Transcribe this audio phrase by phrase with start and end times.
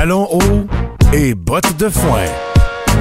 [0.00, 0.66] Talons hauts
[1.12, 2.24] et bottes de foin.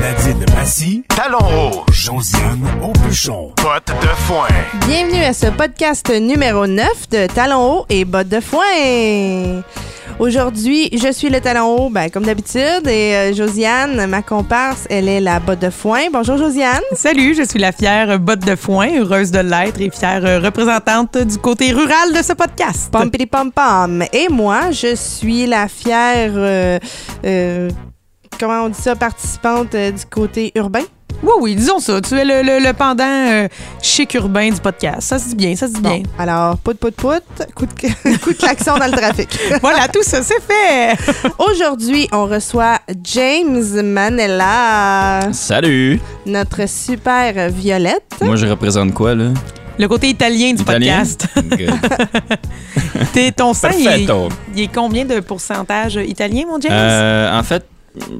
[0.02, 1.84] Nadine Massy, talons hauts.
[1.92, 4.48] Josiane Aubuchon, bottes de foin.
[4.88, 9.62] Bienvenue à ce podcast numéro 9 de Talons hauts et bottes de foin.
[10.20, 15.08] Aujourd'hui, je suis le talon haut, ben, comme d'habitude, et euh, Josiane, ma comparse, elle
[15.08, 16.02] est la botte de foin.
[16.12, 16.82] Bonjour Josiane.
[16.94, 21.18] Salut, je suis la fière botte de foin, heureuse de l'être et fière euh, représentante
[21.18, 22.90] du côté rural de ce podcast.
[22.92, 24.04] Pom pom pom pom.
[24.12, 26.80] Et moi, je suis la fière, euh,
[27.26, 27.70] euh,
[28.40, 30.84] comment on dit ça, participante euh, du côté urbain?
[31.22, 32.00] Oui, oui, disons ça.
[32.00, 33.48] Tu es le, le- le pendant euh,
[33.82, 35.02] chic urbain du podcast.
[35.02, 36.04] Ça se dit bien, ça se dit bien.
[36.18, 37.22] Alors, pout pout pout,
[37.56, 39.28] coup de, coup de klaxon dans le trafic.
[39.62, 40.96] Voilà, tout ça, c'est fait.
[41.40, 46.00] Aujourd'hui, on reçoit James Manella, Salut!
[46.26, 48.04] notre super Violette.
[48.22, 49.26] Moi, je représente quoi, là?
[49.78, 51.04] Le côté italien du Italien?
[51.04, 51.28] podcast.
[53.14, 54.10] T'es- ton sang, il
[54.56, 56.72] il est combien de pourcentage italien, mon James?
[56.74, 57.66] Euh, en fait,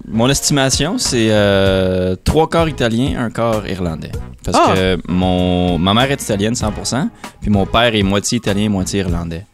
[0.08, 4.12] mon estimation, c'est euh, trois quarts italien, un quart irlandais.
[4.44, 4.74] Parce Ah!
[4.76, 7.10] que mon, ma mère est italienne 100%,
[7.42, 9.46] puis mon père est moitié italien, moitié irlandais.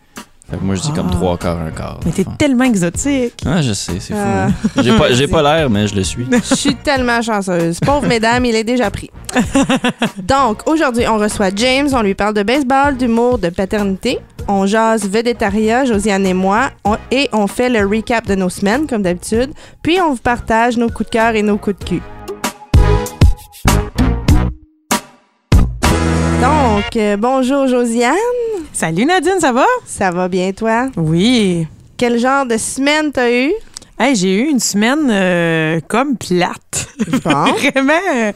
[0.50, 1.16] Fait que moi, je dis comme Ah.
[1.16, 2.00] trois quarts, un quart.
[2.06, 2.36] Mais t'es Enfin.
[2.38, 3.34] tellement exotique.
[3.46, 4.20] Ah, je sais, c'est fou.
[4.24, 4.48] Ah.
[4.82, 6.28] J'ai pas, j'ai pas l'air, mais je le suis.
[6.32, 7.80] Je suis tellement chanceuse.
[7.80, 9.10] Pauvre mesdames, il est déjà pris.
[10.22, 11.88] Donc, aujourd'hui, on reçoit James.
[11.94, 14.20] On lui parle de baseball, d'humour, de paternité.
[14.48, 16.70] On jase végétaria, Josiane et moi.
[16.84, 19.52] On- et on fait le recap de nos semaines, comme d'habitude.
[19.82, 22.02] Puis, on vous partage nos coups de cœur et nos coups de cul.
[26.46, 28.14] Donc, euh, bonjour Josiane.
[28.72, 29.66] Salut Nadine, ça va?
[29.84, 30.90] Ça va bien, toi?
[30.96, 31.66] Oui.
[31.98, 33.52] Quel genre de semaine t'as eu?
[33.98, 36.88] Hey, j'ai eu une semaine euh, comme plate.
[37.24, 37.46] Bon.
[37.74, 38.32] vraiment euh,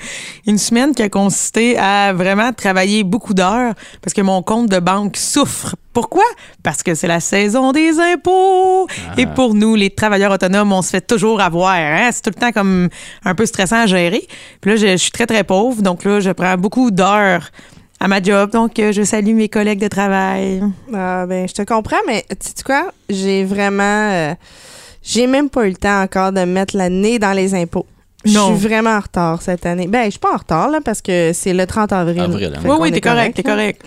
[0.47, 4.79] une semaine qui a consisté à vraiment travailler beaucoup d'heures parce que mon compte de
[4.79, 5.75] banque souffre.
[5.93, 6.23] Pourquoi?
[6.63, 8.87] Parce que c'est la saison des impôts.
[9.17, 11.75] Et pour nous, les travailleurs autonomes, on se fait toujours avoir.
[11.75, 12.09] hein?
[12.11, 12.89] C'est tout le temps comme
[13.23, 14.25] un peu stressant à gérer.
[14.61, 15.83] Puis là, je, je suis très, très pauvre.
[15.83, 17.51] Donc là, je prends beaucoup d'heures
[17.99, 18.51] à ma job.
[18.51, 20.61] Donc, euh, je salue mes collègues de travail.
[20.93, 22.91] Ah, ben, je te comprends, mais tu sais quoi?
[23.09, 23.83] J'ai vraiment.
[24.11, 24.33] euh,
[25.01, 27.85] j'ai même pas eu le temps encore de mettre le nez dans les impôts.
[28.25, 29.87] Je suis vraiment en retard cette année.
[29.87, 32.19] Ben, je suis pas en retard, là, parce que c'est le 30 avril.
[32.19, 32.61] Avril, hein.
[32.65, 33.81] Oui, oui, t'es correct, t'es correct.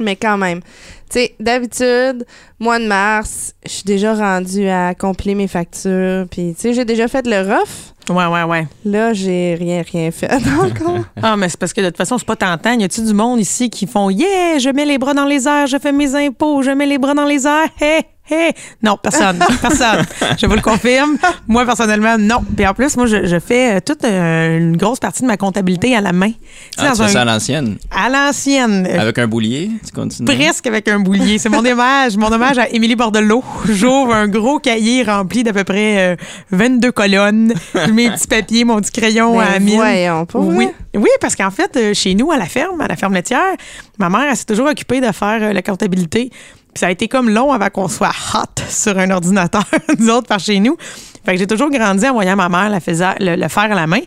[0.00, 0.60] Mais quand même.
[1.08, 2.24] Tu sais, d'habitude,
[2.58, 6.26] mois de mars, je suis déjà rendue à accomplir mes factures.
[6.30, 7.94] Puis, tu sais, j'ai déjà fait le rough.
[8.08, 8.66] Ouais, ouais, ouais.
[8.84, 10.30] Là, j'ai rien, rien fait
[10.60, 10.98] encore.
[11.22, 12.72] Ah, mais c'est parce que de toute façon, c'est pas tentant.
[12.72, 15.66] Y a-tu du monde ici qui font Yeah, je mets les bras dans les airs,
[15.66, 18.00] je fais mes impôts, je mets les bras dans les airs, hé,
[18.30, 18.52] hé.
[18.82, 19.38] Non, personne.
[19.62, 20.04] personne.
[20.40, 21.16] Je vous le confirme.
[21.46, 22.38] Moi, personnellement, non.
[22.56, 25.36] Puis en plus, moi, je, je fais euh, toute euh, une grosse partie de ma
[25.36, 26.30] comptabilité à la main.
[26.78, 27.76] Ah, dans tu fais ça à l'ancienne?
[27.90, 28.86] à l'ancienne.
[28.90, 29.70] euh, Avec un boulier?
[29.84, 30.24] Tu continues?
[30.26, 31.38] Presque avec un boulier.
[31.38, 32.16] C'est mon hommage.
[32.16, 33.42] Mon hommage à Émilie Bordelot.
[33.68, 36.16] J'ouvre un gros cahier rempli d'à peu près euh,
[36.52, 37.52] 22 colonnes.
[37.92, 39.76] Mes petits papiers, mon petit crayon Ben, à mine.
[39.76, 42.96] voyons, pour Oui, oui, parce qu'en fait, euh, chez nous, à la ferme, à la
[42.96, 43.54] ferme laitière,
[43.98, 46.30] ma mère, elle s'est toujours occupée de faire euh, la comptabilité.
[46.30, 49.64] Puis ça a été comme long avant qu'on soit hot sur un ordinateur,
[49.98, 50.76] nous autres, par chez nous.
[51.24, 53.74] Fait que j'ai toujours grandi en voyant ma mère la faisait- le, le faire à
[53.74, 54.00] la main.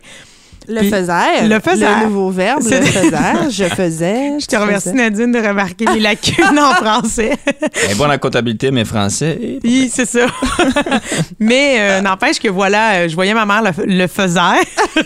[0.66, 1.46] Le Puis- faisait.
[1.48, 1.86] le faisait.
[2.00, 3.50] Le nouveau verbe, C'est- le faisait.
[3.50, 4.32] Je faisais.
[4.40, 7.32] Je te remercie, Nadine, de remarquer mes lacunes en français.
[7.84, 9.58] Elle est bonne en comptabilité, mais français.
[9.62, 10.26] Oui, c'est ça.
[11.38, 14.40] Mais euh, n'empêche que voilà, euh, je voyais ma mère le, le faisait.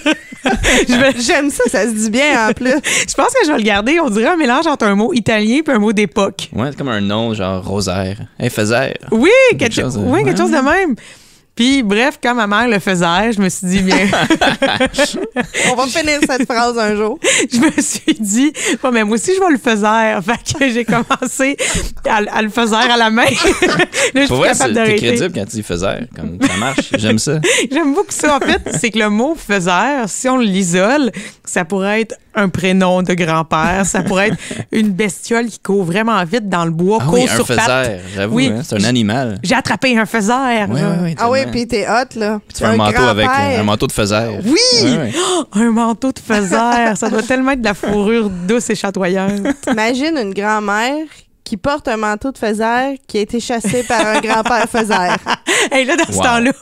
[0.88, 2.70] je, vais- J'aime ça, ça se dit bien en plus.
[3.08, 3.98] je pense que je vais le garder.
[4.00, 6.48] On dirait un mélange entre un mot italien et un mot d'époque.
[6.52, 8.18] Ouais, c'est comme un nom, genre Rosaire.
[8.38, 8.94] Hey, Faisère.
[9.10, 10.42] Oui, quelque, Quelque chose, chose de- oui, quelque ouais.
[10.44, 10.94] chose de même.
[11.58, 13.96] Puis, bref, quand ma mère le faisait, je me suis dit, bien,
[15.72, 17.18] On va finir cette phrase un jour.
[17.52, 20.22] je me suis dit, bon, mais moi aussi, je vais le faire.
[20.22, 21.56] Fait que j'ai commencé
[22.08, 23.24] à, à le faire à la main.
[23.24, 23.30] Là,
[24.14, 25.06] je suis Pour vrai, c'est- capable t'es d'arrêter.
[25.08, 26.06] crédible quand tu dis Faisère.
[26.14, 26.90] Comme ça marche.
[26.96, 27.40] J'aime ça.
[27.72, 28.36] J'aime beaucoup ça.
[28.36, 31.10] En fait, c'est que le mot faiseur, si on l'isole,
[31.44, 34.36] ça pourrait être un prénom de grand-père, ça pourrait être
[34.70, 37.58] une bestiole qui court vraiment vite dans le bois, Ah court oui, un sur pattes.
[37.60, 38.00] Faisère.
[38.14, 38.46] J'avoue, Oui.
[38.54, 39.38] hein, c'est un animal.
[39.42, 40.68] J'ai attrapé un faiseur.
[40.70, 41.40] Ouais, Ah oui.
[41.50, 42.40] Puis t'es hot, là.
[42.52, 44.40] Tu fais un, manteau avec un manteau de Faisère.
[44.44, 44.58] Oui!
[44.82, 45.12] Ouais, ouais.
[45.52, 46.96] Un manteau de faiseur.
[46.96, 49.40] ça doit tellement être de la fourrure douce et chatoyante.
[49.70, 51.06] Imagine une grand-mère
[51.48, 55.16] qui porte un manteau de faiseur qui a été chassé par un grand-père faiseur.
[55.74, 56.22] Et là, dans ce Wow.
[56.22, 56.52] temps-là,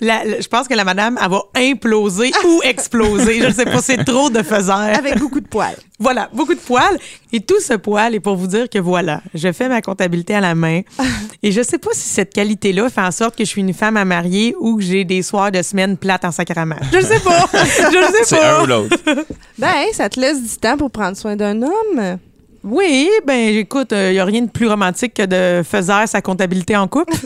[0.00, 3.40] la- la- je pense que la madame, elle va imploser ou exploser.
[3.40, 4.76] Je ne sais pas, c'est trop de faiseur.
[4.78, 5.74] Avec beaucoup de poils.
[5.98, 6.96] Voilà, beaucoup de poils.
[7.32, 10.40] Et tout ce poil est pour vous dire que voilà, je fais ma comptabilité à
[10.40, 10.82] la main.
[11.42, 13.96] Et je sais pas si cette qualité-là fait en sorte que je suis une femme
[13.96, 16.76] à marier ou que j'ai des soirs de semaine plates en sacrament.
[16.92, 17.46] Je le sais pas.
[17.52, 18.58] Je le sais C'est pas.
[18.60, 18.96] un ou l'autre.
[19.58, 22.18] Ben, ça te laisse du temps pour prendre soin d'un homme.
[22.64, 26.76] Oui, ben écoute, il n'y a rien de plus romantique que de faire sa comptabilité
[26.76, 27.12] en couple.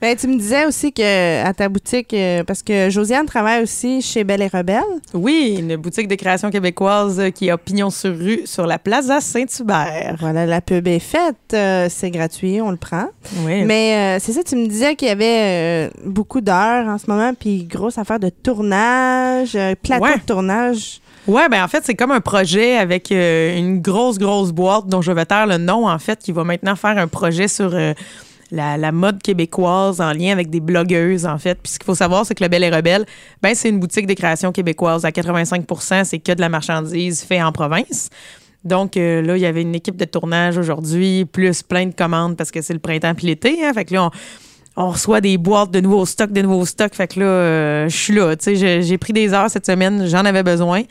[0.00, 4.00] ben, tu me disais aussi que à ta boutique, euh, parce que Josiane travaille aussi
[4.00, 4.82] chez Belle et Rebelle.
[5.14, 10.16] Oui, une boutique de création québécoise qui a pignon sur rue sur la Plaza Saint-Hubert.
[10.20, 13.06] Voilà, la pub est faite, euh, c'est gratuit, on le prend.
[13.44, 13.64] Oui.
[13.64, 17.32] Mais euh, c'est ça, tu me disais qu'il y avait beaucoup d'heures en ce moment,
[17.34, 21.00] puis grosse affaire de tournage, plateau de tournage.
[21.28, 25.02] Ouais, ben en fait, c'est comme un projet avec euh, une grosse, grosse boîte dont
[25.02, 27.94] je vais taire le nom, en fait, qui va maintenant faire un projet sur euh,
[28.50, 31.58] la, mode québécoise en lien avec des blogueuses, en fait.
[31.62, 33.06] Puis ce qu'il faut savoir, c'est que le Bel et Rebelle,
[33.40, 35.04] ben c'est une boutique de création québécoise.
[35.04, 38.10] À 85% c'est que de la marchandise faite en province.
[38.64, 42.36] Donc euh, là, il y avait une équipe de tournage aujourd'hui, plus plein de commandes
[42.36, 43.64] parce que c'est le printemps puis l'été.
[43.64, 43.72] Hein.
[43.72, 44.10] Fait que là,
[44.76, 46.94] on, reçoit des boîtes de nouveaux stocks, de nouveaux stocks.
[46.94, 48.34] Fait que là, je suis là.
[48.34, 50.82] Tu sais, j'ai pris des heures cette semaine, j'en avais besoin.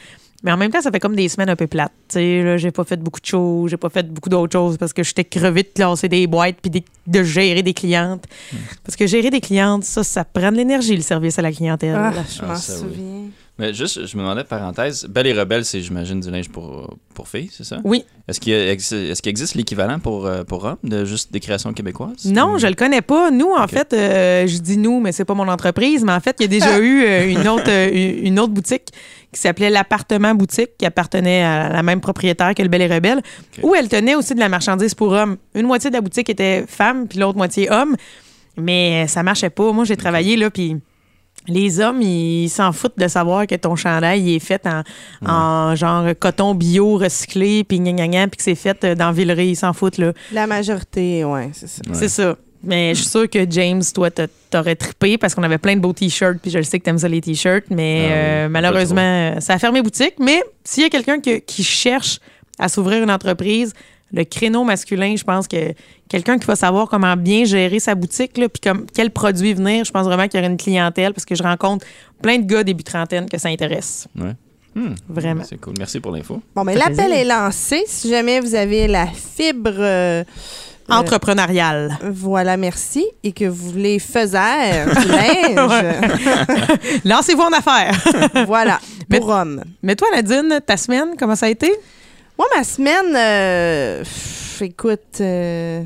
[0.44, 1.92] Mais en même temps, ça fait comme des semaines un peu plates.
[2.08, 4.78] Tu sais, là, j'ai pas fait beaucoup de choses, j'ai pas fait beaucoup d'autres choses
[4.78, 8.26] parce que j'étais crevé de classer des boîtes puis de, gérer des clientes.
[8.52, 8.58] Hmm.
[8.84, 11.96] Parce que gérer des clientes, ça, ça prend de l'énergie, le service à la clientèle.
[11.96, 13.30] Ah, je m'en ah, souviens.
[13.62, 17.28] Mais juste, je me demandais, parenthèse, Belle et Rebelle, c'est, j'imagine, du linge pour, pour
[17.28, 17.78] filles, c'est ça?
[17.84, 18.06] Oui.
[18.28, 22.26] Est-ce qu'il, est-ce qu'il existe l'équivalent pour, euh, pour hommes de juste des créations québécoises?
[22.26, 23.30] Non, je le connais pas.
[23.30, 26.38] Nous, en fait, euh, je dis nous, mais c'est pas mon entreprise, mais en fait,
[26.40, 28.92] il y a déjà eu euh, une, autre, une autre boutique
[29.34, 33.22] qui s'appelait l'appartement boutique, qui appartenait à la même propriétaire que le Bel et Rebelle,
[33.64, 35.38] où elle tenait aussi de la marchandise pour hommes.
[35.56, 37.96] Une moitié de la boutique était femme, puis l'autre moitié homme.
[38.58, 39.72] Mais ça marchait pas.
[39.72, 40.76] Moi, j'ai travaillé là, puis
[41.48, 44.68] les hommes, ils s'en foutent de savoir que ton chandail est fait
[45.26, 49.50] en, genre coton bio recyclé, puis gna, puis que c'est fait euh, dans Villeray.
[49.50, 50.14] Ils s'en foutent, là.
[50.32, 51.82] La majorité, ouais, c'est ça.
[51.94, 52.36] C'est ça.
[52.64, 54.10] Mais je suis sûre que James, toi,
[54.50, 57.00] t'aurais trippé parce qu'on avait plein de beaux t-shirts, puis je le sais que t'aimes
[57.00, 60.16] ça les t-shirts, mais ah euh, malheureusement, ça a fermé boutique.
[60.20, 62.20] Mais s'il y a quelqu'un qui cherche
[62.60, 63.74] à s'ouvrir une entreprise,
[64.14, 65.74] le créneau masculin, je pense que
[66.10, 69.86] quelqu'un qui va savoir comment bien gérer sa boutique, là, puis comme, quel produit venir,
[69.86, 71.86] je pense vraiment qu'il y aurait une clientèle parce que je rencontre
[72.22, 74.08] plein de gars début trentaine que ça intéresse.
[74.20, 74.34] Ouais.
[74.76, 74.96] Hmm.
[75.10, 75.44] Vraiment.
[75.44, 75.74] C'est cool.
[75.78, 76.42] Merci pour l'info.
[76.56, 77.84] Bon, mais l'appel est lancé.
[77.88, 79.72] Si jamais vous avez la fibre.
[79.78, 80.24] Euh,
[80.92, 81.98] euh, entrepreneuriale.
[82.04, 83.06] Voilà, merci.
[83.24, 85.86] Et que vous voulez faire du linge.
[87.06, 88.00] Lancez-vous en affaires.
[88.48, 88.80] voilà,
[89.10, 89.64] pour hommes.
[89.82, 91.72] Mais toi, Nadine, ta semaine, comment ça a été?
[92.38, 94.04] Moi, ma semaine, euh,
[94.62, 95.84] écoute, euh,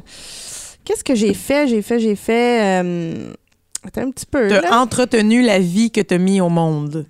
[0.84, 1.68] qu'est-ce que j'ai fait?
[1.68, 2.80] J'ai fait, j'ai fait.
[3.86, 4.48] attends un petit peu.
[4.48, 7.06] T'as entretenu la vie que t'as mis au monde.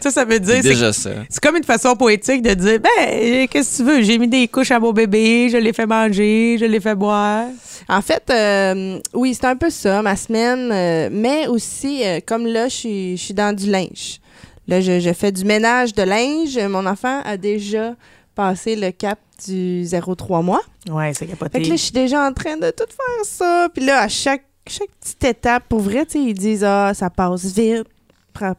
[0.00, 0.62] Ça, ça veut dire.
[0.62, 1.10] Déjà ça.
[1.28, 4.02] C'est comme une façon poétique de dire ben, qu'est-ce que tu veux?
[4.02, 7.46] J'ai mis des couches à mon bébé, je l'ai fait manger, je l'ai fait boire.
[7.88, 10.70] En fait, euh, oui, c'est un peu ça, ma semaine.
[10.72, 14.20] Euh, mais aussi, euh, comme là, je suis dans du linge.
[14.68, 16.56] Là, je, fais du ménage de linge.
[16.56, 17.96] Mon enfant a déjà
[18.36, 20.62] passé le cap du 0-3 mois.
[20.88, 21.58] Ouais, c'est capoté.
[21.58, 23.68] Fait que là, je suis déjà en train de tout faire ça.
[23.74, 27.10] Puis là, à chaque, chaque petite étape, pour vrai, tu sais, ils disent Ah, ça
[27.10, 27.86] passe vite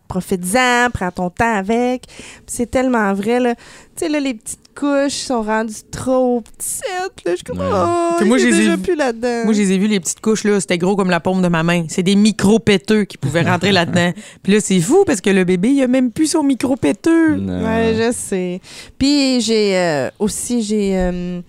[0.07, 2.03] profite-en, prends ton temps avec.
[2.47, 3.56] C'est tellement vrai, là.
[3.56, 7.31] Tu sais, là, les petites couches sont rendues trop petites, là.
[7.31, 9.45] Je suis comme, oh, moi, déjà plus là-dedans.
[9.45, 10.59] Moi, je les ai vues, les petites couches, là.
[10.59, 11.85] C'était gros comme la paume de ma main.
[11.89, 14.12] C'est des micro-péteux qui pouvaient rentrer là-dedans.
[14.44, 17.38] Puis là, c'est fou parce que le bébé, il a même plus son micro-péteux.
[17.38, 18.62] Ouais, je sais.
[18.97, 21.41] Puis j'ai euh, aussi, j'ai euh,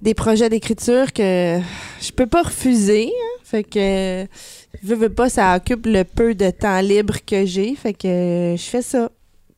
[0.00, 1.58] des projets d'écriture que
[2.00, 3.06] je peux pas refuser.
[3.08, 3.40] Hein.
[3.44, 4.26] Fait que
[4.82, 7.74] veux, veux pas, ça occupe le peu de temps libre que j'ai.
[7.74, 9.10] Fait que je fais ça.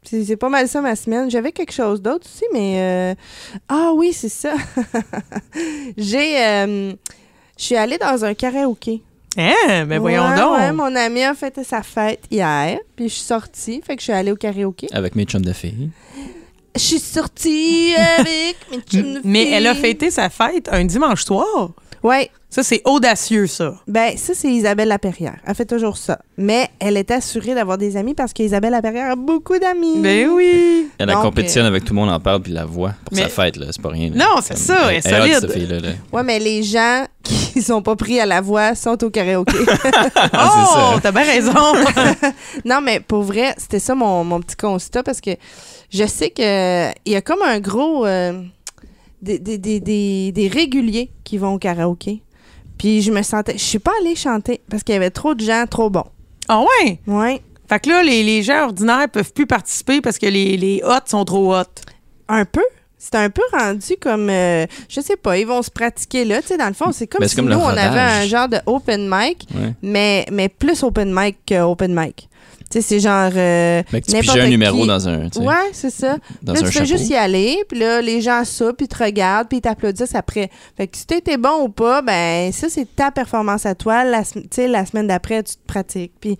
[0.03, 1.31] C'est pas mal ça ma semaine.
[1.31, 2.75] J'avais quelque chose d'autre aussi, mais.
[2.79, 3.15] Euh,
[3.69, 4.55] ah oui, c'est ça.
[5.97, 6.43] j'ai.
[6.43, 6.93] Euh,
[7.59, 9.03] je suis allée dans un karaoké.
[9.37, 9.85] Hein?
[9.87, 10.59] Mais voyons donc.
[10.59, 14.05] Ouais, mon ami a fait sa fête hier, puis je suis sortie, fait que je
[14.05, 14.89] suis allée au karaoké.
[14.93, 15.91] Avec mes chums de filles.
[16.77, 19.21] Je suis sortie avec mes filles.
[19.25, 21.71] Mais elle a fêté sa fête un dimanche soir.
[22.03, 22.31] Ouais.
[22.49, 23.75] Ça, c'est audacieux, ça.
[23.87, 25.39] Ben, ça, c'est Isabelle Laperrière.
[25.47, 26.19] Elle fait toujours ça.
[26.37, 29.99] Mais elle est assurée d'avoir des amis parce qu'Isabelle Laperrière a beaucoup d'amis.
[29.99, 30.89] Ben oui.
[30.99, 33.57] Elle a compétition avec tout le monde en parle puis la voit pour sa fête,
[33.57, 33.67] là.
[33.71, 34.11] C'est pas rien.
[34.13, 34.93] Non, c'est ça.
[34.93, 35.97] Elle est solide.
[36.13, 39.57] Ouais, mais les gens qui sont pas pris à la voix sont au karaoké.
[40.35, 41.53] oh, t'as bien raison.
[42.65, 45.31] non, mais pour vrai, c'était ça mon, mon, petit constat parce que
[45.91, 48.07] je sais qu'il y a comme un gros.
[48.07, 48.43] Euh,
[49.23, 52.23] des, des, des, réguliers qui vont au karaoké.
[52.79, 53.53] Puis je me sentais.
[53.53, 56.07] Je suis pas allée chanter parce qu'il y avait trop de gens trop bons.
[56.49, 56.99] Ah ouais?
[57.07, 57.43] Ouais.
[57.69, 61.07] Fait que là, les, les gens ordinaires peuvent plus participer parce que les, les hot
[61.07, 61.65] sont trop hot.
[62.29, 62.65] Un peu.
[63.03, 66.49] C'est un peu rendu comme, euh, je sais pas, ils vont se pratiquer là, tu
[66.49, 69.49] sais, dans le fond, c'est comme si nous, on avait un genre de open mic,
[69.83, 72.29] mais, mais plus open mic que open mic.
[72.71, 73.33] Tu sais, c'est genre.
[73.35, 75.23] Euh, Mais tu piges un numéro dans un.
[75.39, 76.19] Ouais, c'est ça.
[76.41, 78.89] Dans là, un tu peux juste y aller, puis là, les gens ça, puis ils
[78.89, 80.51] te regardent, puis ils t'applaudissent après.
[80.77, 84.05] Fait que si t'étais bon ou pas, ben, ça, c'est ta performance à toi.
[84.05, 84.23] La,
[84.69, 86.13] la semaine d'après, tu te pratiques.
[86.21, 86.39] Puis,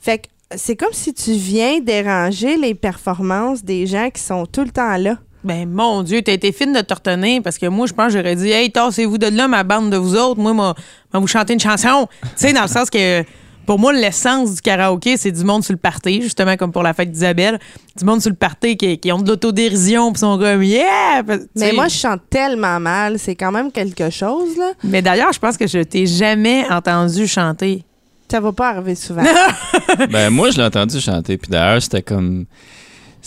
[0.00, 4.62] fait que c'est comme si tu viens déranger les performances des gens qui sont tout
[4.62, 5.18] le temps là.
[5.48, 8.18] Ben, mon Dieu, t'as été fine de te retenir parce que moi, je pense que
[8.18, 10.38] j'aurais dit, hey, tassez-vous de là, ma bande de vous autres.
[10.38, 10.74] Moi, moi,
[11.10, 12.06] moi vous chanter une chanson.
[12.22, 13.24] tu sais, dans le sens que
[13.64, 16.92] pour moi, l'essence du karaoké, c'est du monde sur le party, justement comme pour la
[16.92, 17.58] fête d'Isabelle.
[17.96, 21.22] Du monde sur le party qui, ont de l'autodérision puis sont comme yeah!
[21.56, 24.72] Mais moi, je chante tellement mal, c'est quand même quelque chose, là.
[24.84, 27.84] Mais d'ailleurs, je pense que je t'ai jamais entendu chanter.
[28.30, 29.24] Ça va pas arriver souvent.
[30.10, 31.38] ben, moi, je l'ai entendu chanter.
[31.38, 32.44] Puis d'ailleurs, c'était comme.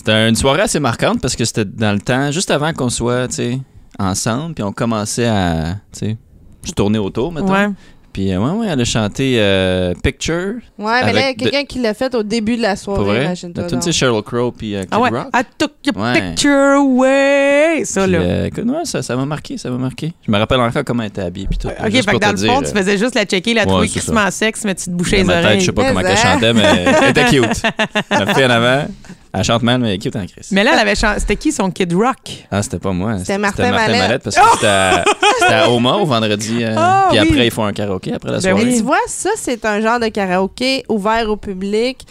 [0.03, 3.27] C'était une soirée assez marquante parce que c'était dans le temps, juste avant qu'on soit,
[3.27, 3.59] tu sais,
[3.99, 6.17] ensemble, puis on commençait à, tu sais,
[6.63, 7.67] se tourner autour, maintenant.
[7.67, 7.69] Ouais.
[8.11, 10.55] Puis, euh, ouais, ouais, elle a chanté euh, Picture.
[10.79, 13.25] Ouais, mais là, il y a quelqu'un qui l'a fait au début de la soirée,
[13.25, 13.65] imagine-toi.
[13.67, 15.09] Tu sais, Sheryl Crow puis euh, Kid ah ouais.
[15.11, 15.27] Rock.
[15.35, 17.83] I took your picture away.
[17.85, 18.17] Ça, là.
[18.17, 20.13] Euh, écoute, ouais, ça, ça m'a marqué, ça m'a marqué.
[20.25, 21.45] Je me rappelle encore comment elle était habillée.
[21.47, 23.87] Puis tout, ok, fait que dans le fond, tu faisais juste la checker, la trouver
[23.87, 25.43] crissement sexe, mais tu te bouchais les oreilles.
[25.43, 26.63] Tête, je sais pas comment elle chantait, mais
[27.03, 27.61] elle était cute.
[28.09, 28.87] Elle fait en avant.
[29.33, 30.47] Elle chante mal, mais est cute en Chris.
[30.51, 31.19] Mais là, elle avait chanté.
[31.21, 32.45] C'était qui son Kid Rock?
[32.51, 33.17] Ah, c'était pas moi.
[33.19, 34.23] C'était Martin, Martin Mallette.
[34.23, 36.63] parce que c'était à, Oma au vendredi.
[36.63, 38.75] Euh, oh, puis après, ils font un karaoké après la ben soirée.
[38.75, 42.05] tu vois, ça, c'est un genre de karaoké ouvert au public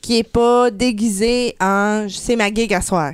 [0.00, 3.12] qui est pas déguisé en c'est ma gig à soir.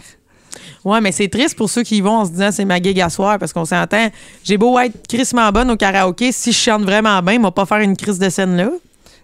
[0.85, 3.01] Ouais, mais c'est triste pour ceux qui y vont en se disant c'est ma gig
[3.01, 4.09] à soir parce qu'on s'entend.
[4.43, 7.67] J'ai beau être crissement bonne au karaoké, si je chante vraiment bien, ils vont pas
[7.67, 8.71] faire une crise de scène là.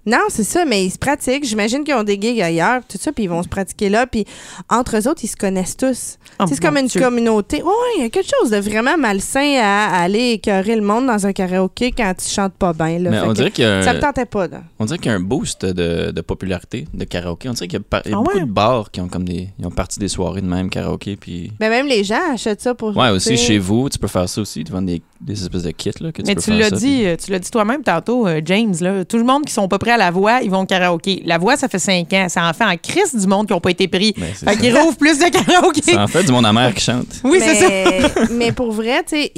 [0.06, 1.44] Non, c'est ça, mais ils se pratiquent.
[1.44, 4.06] J'imagine qu'ils ont des gigs ailleurs, tout ça, puis ils vont se pratiquer là.
[4.06, 4.24] Puis
[4.70, 6.18] entre eux autres, ils se connaissent tous.
[6.38, 7.60] Oh, c'est comme une communauté.
[7.64, 11.26] Oui, il y a quelque chose de vraiment malsain à, aller écœurer le monde dans
[11.26, 13.00] un karaoké quand tu chantes pas bien.
[13.00, 13.10] Là.
[13.10, 14.46] Mais on dirait que, ça me tentait pas.
[14.78, 17.48] On dirait qu'il y a un boost de, popularité de karaoké.
[17.48, 19.48] On dirait qu'il y a, ah beaucoup de bars qui ont comme des.
[19.58, 21.16] Ils ont parti des soirées de même karaoké.
[21.16, 21.52] Puis...
[21.58, 22.96] Mais même les gens achètent ça pour.
[22.96, 24.62] Ouais, aussi chez vous, tu peux faire ça aussi.
[24.62, 25.90] Tu vends des, espèces de kits.
[26.00, 28.74] Là, que tu Mais tu l'as dit, tu l'as dit toi-même tantôt, euh, James.
[28.80, 31.22] Là, tout le monde qui sont pas prêts à la voix, ils vont au karaoké.
[31.24, 32.28] La voix, ça fait cinq ans.
[32.28, 34.14] Ça en fait en crise du monde qui n'ont pas été pris.
[34.14, 35.82] Fait qu'ils rouvrent plus de karaoké.
[35.82, 37.20] Ça en fait du monde amer qui chante.
[37.24, 38.24] Oui, c'est ça.
[38.30, 39.32] mais pour vrai, tu sais,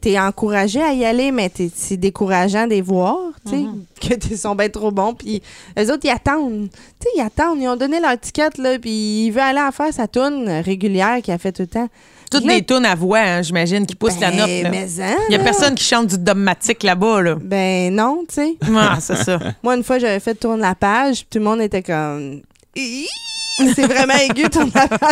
[0.00, 3.16] t'es encouragé à y aller, mais c'est décourageant de les voir,
[3.46, 3.84] tu sais, mhm.
[4.00, 5.14] que ils sont bien trop bons.
[5.14, 5.42] Puis
[5.76, 6.68] les autres, ils attendent.
[6.70, 7.58] Tu sais, ils attendent.
[7.60, 11.22] Ils ont donné leur ticket, là, puis ils veulent aller en faire sa tourne régulière
[11.22, 11.88] qu'il a fait tout le temps.
[12.34, 14.72] Toutes les tunes à voix, hein, j'imagine, qui poussent la ben, note.
[15.00, 17.22] Hein, Il y a personne qui chante du dogmatique là-bas.
[17.22, 17.36] Là.
[17.40, 18.56] Ben non, tu sais.
[18.76, 19.38] Ah, c'est ça.
[19.62, 22.42] Moi, une fois, j'avais fait tourner la page, puis tout le monde était comme...
[22.76, 25.10] C'est vraiment aigu, tourne la page.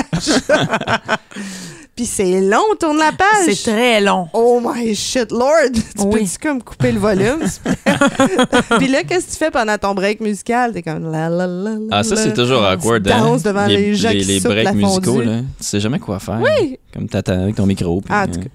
[1.95, 3.55] Puis c'est long, tourne la page.
[3.55, 4.27] C'est très long.
[4.33, 5.73] Oh my shit, Lord!
[5.73, 7.41] Tu peux-tu comme couper le volume?
[8.79, 10.73] Puis là, qu'est-ce que tu fais pendant ton break musical?
[10.73, 13.05] T'es comme la la la Ah, ça, c'est toujours awkward.
[13.05, 13.37] Tu hein?
[13.45, 15.41] devant les, gens les, qui les breaks musicaux, là.
[15.59, 16.41] Tu sais jamais quoi faire.
[16.43, 16.79] Oui.
[16.95, 18.03] Comme t'attends avec ton micro.
[18.09, 18.49] ah, en tout cas.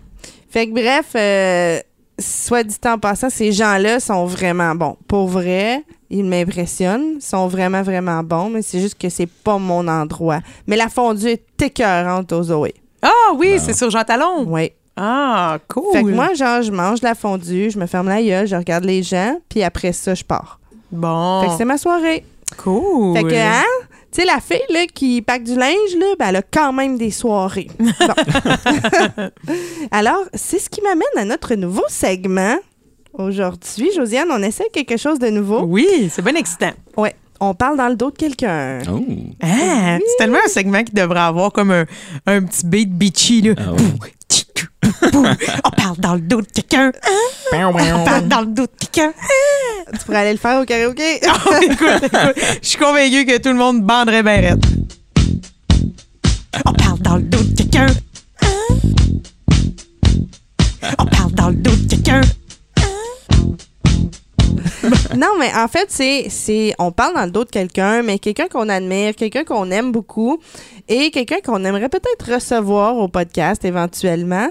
[0.49, 1.79] Fait que bref, euh,
[2.19, 4.97] soit dit en passant, ces gens-là sont vraiment bons.
[5.07, 9.87] Pour vrai, ils m'impressionnent, sont vraiment, vraiment bons, mais c'est juste que c'est pas mon
[9.87, 10.39] endroit.
[10.65, 12.73] Mais la fondue est écœurante aux Zoé.
[13.01, 14.45] Ah oui, c'est sur Jean Talon.
[14.47, 14.71] Oui.
[14.95, 15.93] Ah, cool.
[15.93, 18.83] Fait que moi, genre, je mange la fondue, je me ferme la gueule, je regarde
[18.83, 20.59] les gens, puis après ça, je pars.
[20.91, 21.41] Bon.
[21.41, 22.25] Fait que c'est ma soirée.
[22.57, 23.15] Cool.
[23.15, 23.63] Fait que, hein?
[24.11, 26.97] Tu sais, la fille là, qui pack du linge, là, ben, elle a quand même
[26.97, 27.67] des soirées.
[29.91, 32.55] Alors, c'est ce qui m'amène à notre nouveau segment.
[33.13, 35.61] Aujourd'hui, Josiane, on essaie quelque chose de nouveau.
[35.63, 36.71] Oui, c'est bien excitant.
[36.95, 38.79] Ouais on parle dans le dos de quelqu'un.
[38.89, 39.03] Oh.
[39.41, 41.85] Ah, c'est tellement un segment qui devrait avoir comme un,
[42.25, 43.41] un petit beat bitchy.
[43.41, 43.53] Là.
[43.57, 43.71] Ah
[45.63, 46.91] on parle dans le dos de quelqu'un.
[47.53, 49.13] on parle dans le dos de quelqu'un.
[49.93, 51.19] tu pourrais aller le faire au karaoké.
[51.27, 54.65] Ah, écoute, écoute, je suis convaincue que tout le monde banderait bien raide.
[56.65, 57.87] On parle dans le dos de quelqu'un.
[60.99, 62.21] On parle dans le dos de quelqu'un.
[65.15, 68.69] non, mais en fait, c'est, on parle dans le dos de quelqu'un, mais quelqu'un qu'on
[68.69, 70.39] admire, quelqu'un qu'on aime beaucoup
[70.87, 74.49] et quelqu'un qu'on aimerait peut-être recevoir au podcast éventuellement.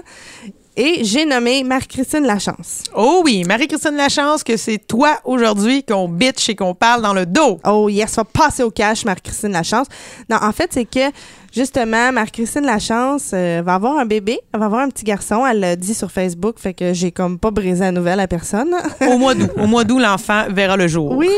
[0.79, 2.83] Et j'ai nommé Marie-Christine Lachance.
[2.95, 7.25] Oh oui, Marie-Christine Lachance, que c'est toi aujourd'hui qu'on bitch et qu'on parle dans le
[7.25, 7.59] dos.
[7.65, 9.87] Oh yes, va passer au cash, Marie-Christine Lachance.
[10.29, 11.11] Non, en fait, c'est que
[11.53, 14.39] Justement, Marie-Christine Lachance euh, va avoir un bébé.
[14.53, 15.45] Elle va avoir un petit garçon.
[15.45, 18.75] Elle l'a dit sur Facebook, fait que j'ai comme pas brisé la nouvelle à personne.
[19.01, 19.51] au mois d'août.
[19.57, 21.11] Au mois d'août, l'enfant verra le jour.
[21.11, 21.29] Oui,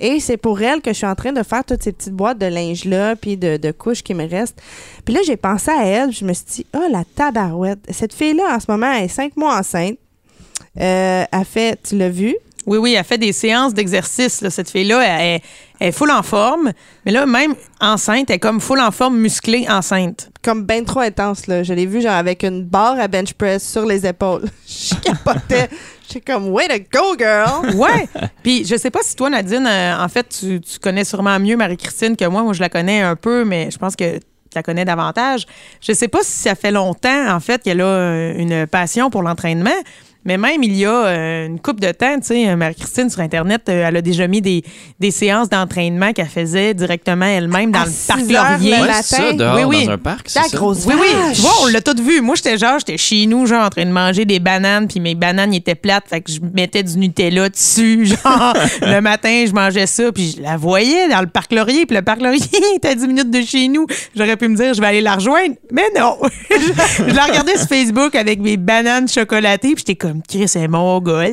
[0.00, 2.38] et c'est pour elle que je suis en train de faire toutes ces petites boîtes
[2.38, 4.60] de linge-là, puis de, couches qui me restent.
[5.04, 7.80] Puis là, j'ai pensé à elle, je me suis dit, oh, la tabarouette.
[7.90, 9.96] Cette fille-là, en ce moment, elle est cinq mois enceinte.
[10.80, 12.34] Euh, elle fait, tu l'as vu,
[12.66, 14.42] Oui, oui, elle fait des séances d'exercice.
[14.48, 15.42] Cette fille-là, elle, est-
[15.80, 16.72] elle est full en forme.
[17.04, 20.30] Mais là, même enceinte, elle est comme full en forme, musclée, enceinte.
[20.42, 21.62] Comme ben trop intense, là.
[21.62, 24.44] Je l'ai vu, genre, avec une barre à bench press sur les épaules.
[24.68, 25.68] Je capotais.
[26.08, 27.74] J'étais comme, way to go, girl!
[27.76, 28.06] Ouais.
[28.42, 31.56] Puis je sais pas si toi, Nadine, euh, en fait, tu, tu connais sûrement mieux
[31.56, 32.42] Marie-Christine que moi.
[32.42, 34.22] Moi, je la connais un peu, mais je pense que tu
[34.54, 35.46] la connais davantage.
[35.80, 39.22] Je sais pas si ça fait longtemps, en fait, qu'elle a euh, une passion pour
[39.22, 39.70] l'entraînement.
[40.24, 43.62] Mais même il y a euh, une couple de temps, tu sais, Marie-Christine sur Internet,
[43.68, 44.62] euh, elle a déjà mis des,
[45.00, 48.72] des séances d'entraînement qu'elle faisait directement elle-même dans À le parc Laurier.
[48.72, 49.86] Ouais, c'est ça, dehors, Oui, oui.
[49.86, 50.56] dans un parc, c'est La ça?
[50.56, 52.20] grosse Oui, oui, tu vois, on l'a tout vu.
[52.20, 55.14] Moi, j'étais genre, j'étais chez nous, genre, en train de manger des bananes, puis mes
[55.14, 58.06] bananes ils étaient plates, fait que je mettais du Nutella dessus.
[58.24, 61.96] Genre, le matin, je mangeais ça, puis je la voyais dans le parc Laurier, puis
[61.96, 62.40] le parc Laurier
[62.76, 63.86] était à 10 minutes de chez nous.
[64.16, 66.16] J'aurais pu me dire, je vais aller la rejoindre, mais non.
[66.50, 66.56] je,
[67.08, 71.00] je la regardais sur Facebook avec mes bananes chocolatées, puis j'étais comme, Chris, c'est mon
[71.00, 71.24] gars,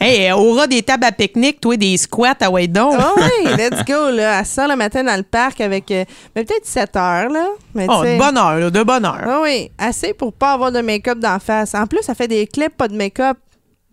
[0.00, 2.94] Hey, elle aura des tables à pique-nique, toi, des squats, ah ouais, donc.
[2.98, 4.40] Oh oui, let's go, là.
[4.40, 7.46] Elle sort le matin dans le parc avec, euh, mais peut-être 7 heures, là.
[7.74, 9.20] Mais Oh, de bonne heure, là, de bonne heure.
[9.24, 11.74] Ah oui, assez pour pas avoir de make-up d'en face.
[11.74, 13.36] En plus, ça fait des clips, pas de make-up.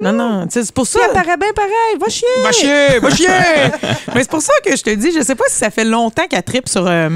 [0.02, 1.00] Non, non, c'est pour ça.
[1.00, 1.98] Puis elle paraît bien pareil.
[2.00, 2.28] Va chier!
[2.42, 3.28] Va chier, va chier!
[4.16, 6.26] mais c'est pour ça que je te dis, je sais pas si ça fait longtemps
[6.30, 7.10] qu'elle tripe sur euh,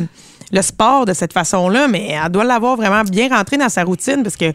[0.51, 4.21] le sport de cette façon-là, mais elle doit l'avoir vraiment bien rentré dans sa routine
[4.21, 4.51] parce que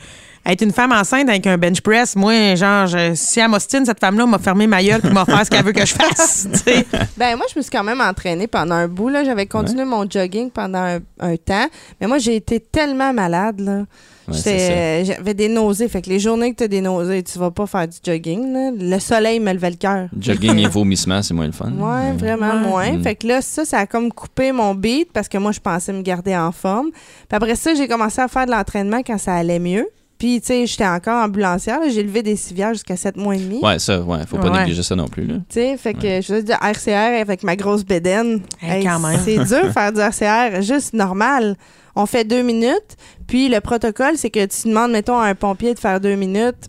[0.48, 4.00] être une femme enceinte avec un bench press, moi, genre, je- si elle m'ostine, cette
[4.00, 6.48] femme-là m'a fermé ma gueule et m'a fait ce qu'elle veut que je fasse.
[7.16, 9.08] Ben moi, je me suis quand même entraînée pendant un bout.
[9.08, 9.24] là.
[9.24, 11.66] J'avais continué mon jogging pendant un, un temps.
[12.00, 13.60] Mais moi, j'ai été tellement malade.
[13.60, 13.84] là.
[14.28, 15.88] Ouais, euh, J'avais des nausées.
[15.88, 18.52] Fait que les journées que tu as des nausées, tu vas pas faire du jogging.
[18.52, 18.70] là.
[18.78, 20.08] Le soleil me levait le cœur.
[20.18, 21.72] Jogging et vomissement, c'est moins le fun.
[21.72, 22.60] Ouais, vraiment Ouais.
[22.68, 22.92] moins.
[22.92, 23.02] Mm.
[23.02, 25.92] Fait que là, ça, ça a comme coupé mon beat parce que moi, je pensais
[25.92, 26.90] me garder en forme.
[26.92, 29.88] Puis après ça, j'ai commencé à faire de l'entraînement quand ça allait mieux.
[30.18, 31.78] Puis, tu sais, j'étais encore ambulancière.
[31.80, 31.88] là.
[31.88, 33.60] J'ai levé des civières jusqu'à 7 mois et demi.
[33.62, 34.18] Ouais, ça, ouais.
[34.26, 34.60] Faut pas Ouais.
[34.60, 35.34] négliger ça non plus, là.
[35.48, 38.40] Tu sais, fait que je faisais du RCR avec ma grosse bédaine.
[38.60, 39.20] Hey, quand même.
[39.24, 41.56] C'est dur faire du RCR, juste normal.
[41.94, 42.96] On fait deux minutes,
[43.26, 46.68] puis le protocole, c'est que tu demandes, mettons, à un pompier de faire deux minutes.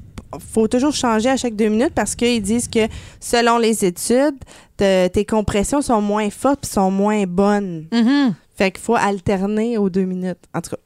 [0.54, 2.88] faut toujours changer à chaque deux minutes parce qu'ils disent que
[3.20, 4.36] selon les études,
[4.78, 7.88] te- tes compressions sont moins fortes puis sont moins bonnes.
[7.92, 8.36] Mhm.
[8.56, 10.38] Fait qu'il faut alterner aux deux minutes.
[10.54, 10.78] En tout cas.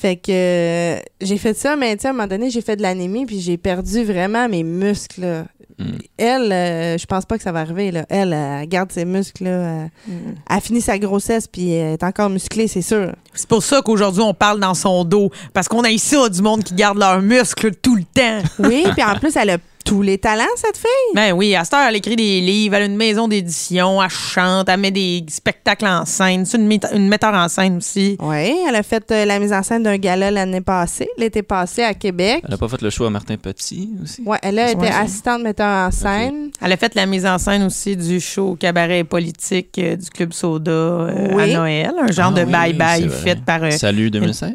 [0.00, 2.76] Fait que euh, j'ai fait ça, mais tu sais, à un moment donné, j'ai fait
[2.76, 5.22] de l'anémie, puis j'ai perdu vraiment mes muscles.
[5.22, 5.44] là.
[5.76, 5.84] Mm.
[6.16, 7.90] Elle, euh, je pense pas que ça va arriver.
[7.90, 8.06] Là.
[8.08, 9.42] Elle, elle garde ses muscles.
[9.42, 9.90] Là, elle,
[10.48, 13.12] elle a fini sa grossesse, puis elle est encore musclée, c'est sûr.
[13.34, 15.32] C'est pour ça qu'aujourd'hui, on parle dans son dos.
[15.52, 18.48] Parce qu'on a ici du monde qui garde leurs muscles tout le temps.
[18.60, 21.14] Oui, puis en plus, elle a tous les talents, cette fille?
[21.14, 24.10] Ben oui, à cette heure, elle écrit des livres, elle a une maison d'édition, elle
[24.10, 26.44] chante, elle met des spectacles en scène.
[26.44, 28.18] C'est une, metteur en scène aussi.
[28.20, 31.82] Oui, elle a fait euh, la mise en scène d'un gala l'année passée, l'été passé
[31.84, 32.42] à Québec.
[32.46, 34.22] Elle a pas fait le choix à Martin Petit aussi?
[34.26, 34.90] Ouais, elle a été Ouais.
[34.90, 36.50] assistante metteur en scène.
[36.60, 40.34] Elle a fait la mise en scène aussi du show cabaret politique euh, du Club
[40.34, 41.54] Soda euh, Oui.
[41.54, 44.52] à Noël, un genre Ah de oui, bye-bye oui, fait par euh, Salut 2016?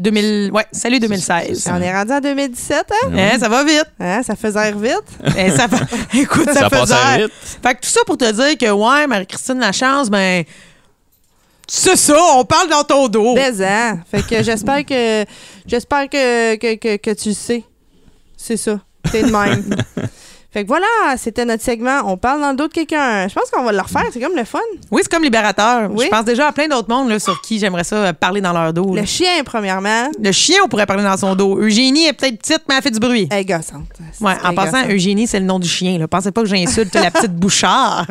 [0.00, 1.46] 2000, ouais, salut 2016.
[1.48, 1.74] c'est ça.
[1.76, 3.10] On est rendu en 2017, hein?
[3.14, 3.84] Hein, ça va vite.
[4.00, 5.04] Hein, Ça faisait vite.
[5.36, 5.66] Eh, ça
[6.14, 7.18] Écoute, ça, Ça zère.
[7.18, 7.32] vite.
[7.62, 10.44] Fait que tout ça pour te dire que, ouais, Marie-Christine Lachance, ben.
[11.68, 13.34] C'est ça, on parle dans ton dos.
[13.34, 14.00] Baisant.
[14.10, 15.24] Fait que j'espère que
[15.66, 17.62] j'espère que, que, que, que tu le sais.
[18.36, 18.80] C'est ça.
[19.12, 19.76] T'es de même.
[20.52, 20.86] fait que voilà,
[21.16, 22.00] c'était notre segment.
[22.06, 23.28] On parle dans le dos de quelqu'un.
[23.28, 24.04] Je pense qu'on va le refaire.
[24.12, 24.58] C'est comme le fun.
[24.90, 25.88] Oui, c'est comme libérateur.
[25.92, 26.06] Oui.
[26.06, 28.52] Je pense déjà à plein d'autres mondes là, sur qui j'aimerais ça euh, parler dans
[28.52, 28.94] leur dos.
[28.94, 29.02] là.
[29.02, 30.10] Le chien, premièrement.
[30.20, 31.56] Le chien, on pourrait parler dans son dos.
[31.60, 33.28] Eugénie est peut-être petite, mais elle fait du bruit.
[33.30, 33.86] Elle est gossante.
[34.20, 34.90] Ouais, en passant, gossante.
[34.90, 35.98] Eugénie, c'est le nom du chien.
[35.98, 36.08] Là.
[36.08, 38.06] Pensez pas que j'insulte la petite bouchard.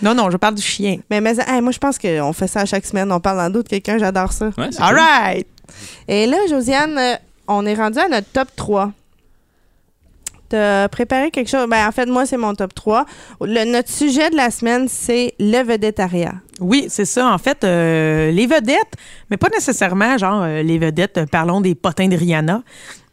[0.00, 0.96] Non, non, je parle du chien.
[1.10, 3.12] Mais, mais hey, moi, je pense qu'on fait ça à chaque semaine.
[3.12, 3.98] On parle dans le dos de quelqu'un.
[3.98, 4.46] J'adore ça.
[4.56, 4.96] Ouais, All cool.
[4.98, 5.46] right.
[6.08, 7.14] Et là, Josiane, euh,
[7.48, 8.92] on est rendu à notre top 3.
[10.52, 11.66] T'as préparé quelque chose?
[11.66, 13.06] Ben, en fait, moi, c'est mon top 3.
[13.40, 16.34] Le- notre sujet de la semaine, c'est le vedettariat.
[16.60, 17.32] Oui, c'est ça.
[17.32, 18.92] En fait, euh, les vedettes,
[19.30, 22.62] mais pas nécessairement genre euh, les vedettes, euh, parlons des potins de Rihanna.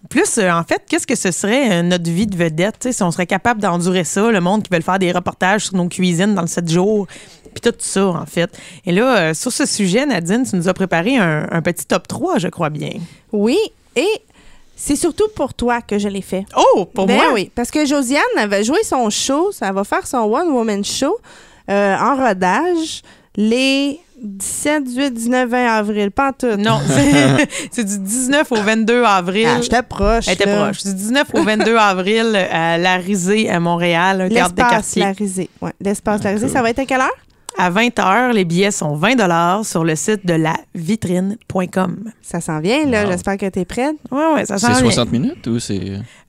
[0.10, 2.90] Plus, euh, en fait, qu'est-ce que ce serait euh, notre vie de vedette?
[2.92, 5.88] Si on serait capable d'endurer ça, le monde qui veut faire des reportages sur nos
[5.88, 7.08] cuisines dans le 7 jours,
[7.54, 8.50] puis tout ça, en fait.
[8.86, 12.06] Et là, euh, sur ce sujet, Nadine, tu nous as préparé un, un petit top
[12.06, 12.92] 3, je crois bien.
[13.32, 13.58] Oui,
[13.96, 14.08] et
[14.82, 16.46] c'est surtout pour toi que je l'ai fait.
[16.56, 17.26] Oh, pour Ben moi?
[17.34, 21.18] oui, parce que Josiane avait joué son show, ça va faire son One Woman Show
[21.70, 23.02] euh, en rodage
[23.36, 26.58] les 17, 18, 19, 20 avril, pas en tout.
[26.58, 26.80] Non,
[27.72, 29.48] c'est- du 19 au 22 avril.
[29.50, 30.26] Ah, j'étais proche.
[30.28, 30.64] Elle était là.
[30.66, 30.84] proche.
[30.84, 35.02] Du 19 au 22 avril à La Risée, à Montréal, un théâtre de L'espace quartier.
[35.04, 35.50] La Risée.
[35.62, 36.54] Ouais, l'espace La Risée, cool.
[36.54, 37.16] ça va être à quelle heure?
[37.58, 42.12] À 20 h, les billets sont 20 sur le site de la vitrine.com.
[42.22, 43.04] Ça s'en vient, là.
[43.04, 43.12] Wow.
[43.12, 43.96] J'espère que tu es prête.
[44.12, 45.80] Oui, oui, ça C'est sent 60 minutes ou c'est?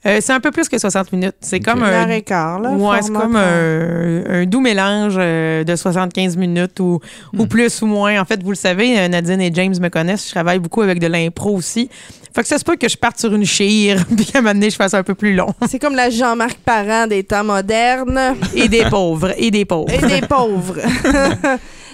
[0.06, 1.34] Euh, c'est un peu plus que 60 minutes.
[1.40, 1.88] C'est comme un.
[2.02, 2.70] heure et quart, là.
[2.70, 7.00] Ouais, c'est comme un, un doux mélange euh, de 75 minutes ou,
[7.32, 7.40] Hmm.
[7.40, 8.20] ou plus ou moins.
[8.20, 10.26] En fait, vous le savez, euh, Nadine et James me connaissent.
[10.26, 11.90] Je travaille beaucoup avec de l'impro aussi.
[12.34, 14.54] Fait que ça se peut que je parte sur une chire puis qu'à un moment
[14.54, 15.52] donné, je fasse un peu plus long.
[15.68, 18.36] C'est comme la Jean-Marc Parent des temps modernes.
[18.54, 19.32] Et des pauvres.
[19.36, 19.92] Et des pauvres.
[19.92, 20.76] et des pauvres.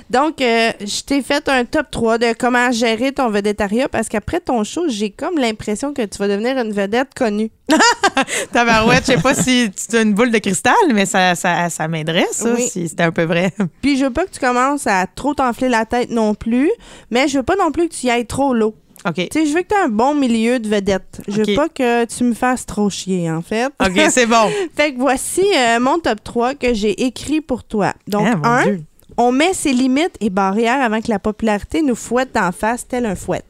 [0.09, 4.39] Donc, euh, je t'ai fait un top 3 de comment gérer ton vedettariat parce qu'après
[4.39, 7.51] ton show, j'ai comme l'impression que tu vas devenir une vedette connue.
[8.53, 11.89] Tabarouette, je sais pas si tu as une boule de cristal, mais ça, ça, ça
[11.89, 12.69] m'aiderait, ça, Oui.
[12.69, 13.53] si c'était un peu vrai.
[13.83, 16.71] Puis, je veux pas que tu commences à trop t'enfler la tête non plus,
[17.11, 18.77] mais je veux pas non plus que tu y ailles trop low.
[19.07, 19.15] OK.
[19.15, 21.21] Tu sais, je veux que tu aies un bon milieu de vedette.
[21.29, 23.67] Je veux pas que tu me fasses trop chier, en fait.
[23.81, 24.51] OK, c'est bon.
[24.75, 27.93] Fait que voici euh, mon top 3 que j'ai écrit pour toi.
[28.09, 28.83] Donc, Ah, un, Dieu.
[29.17, 33.07] on met ses limites et barrières avant que la popularité nous fouette d'en face tel
[33.07, 33.43] un fouet.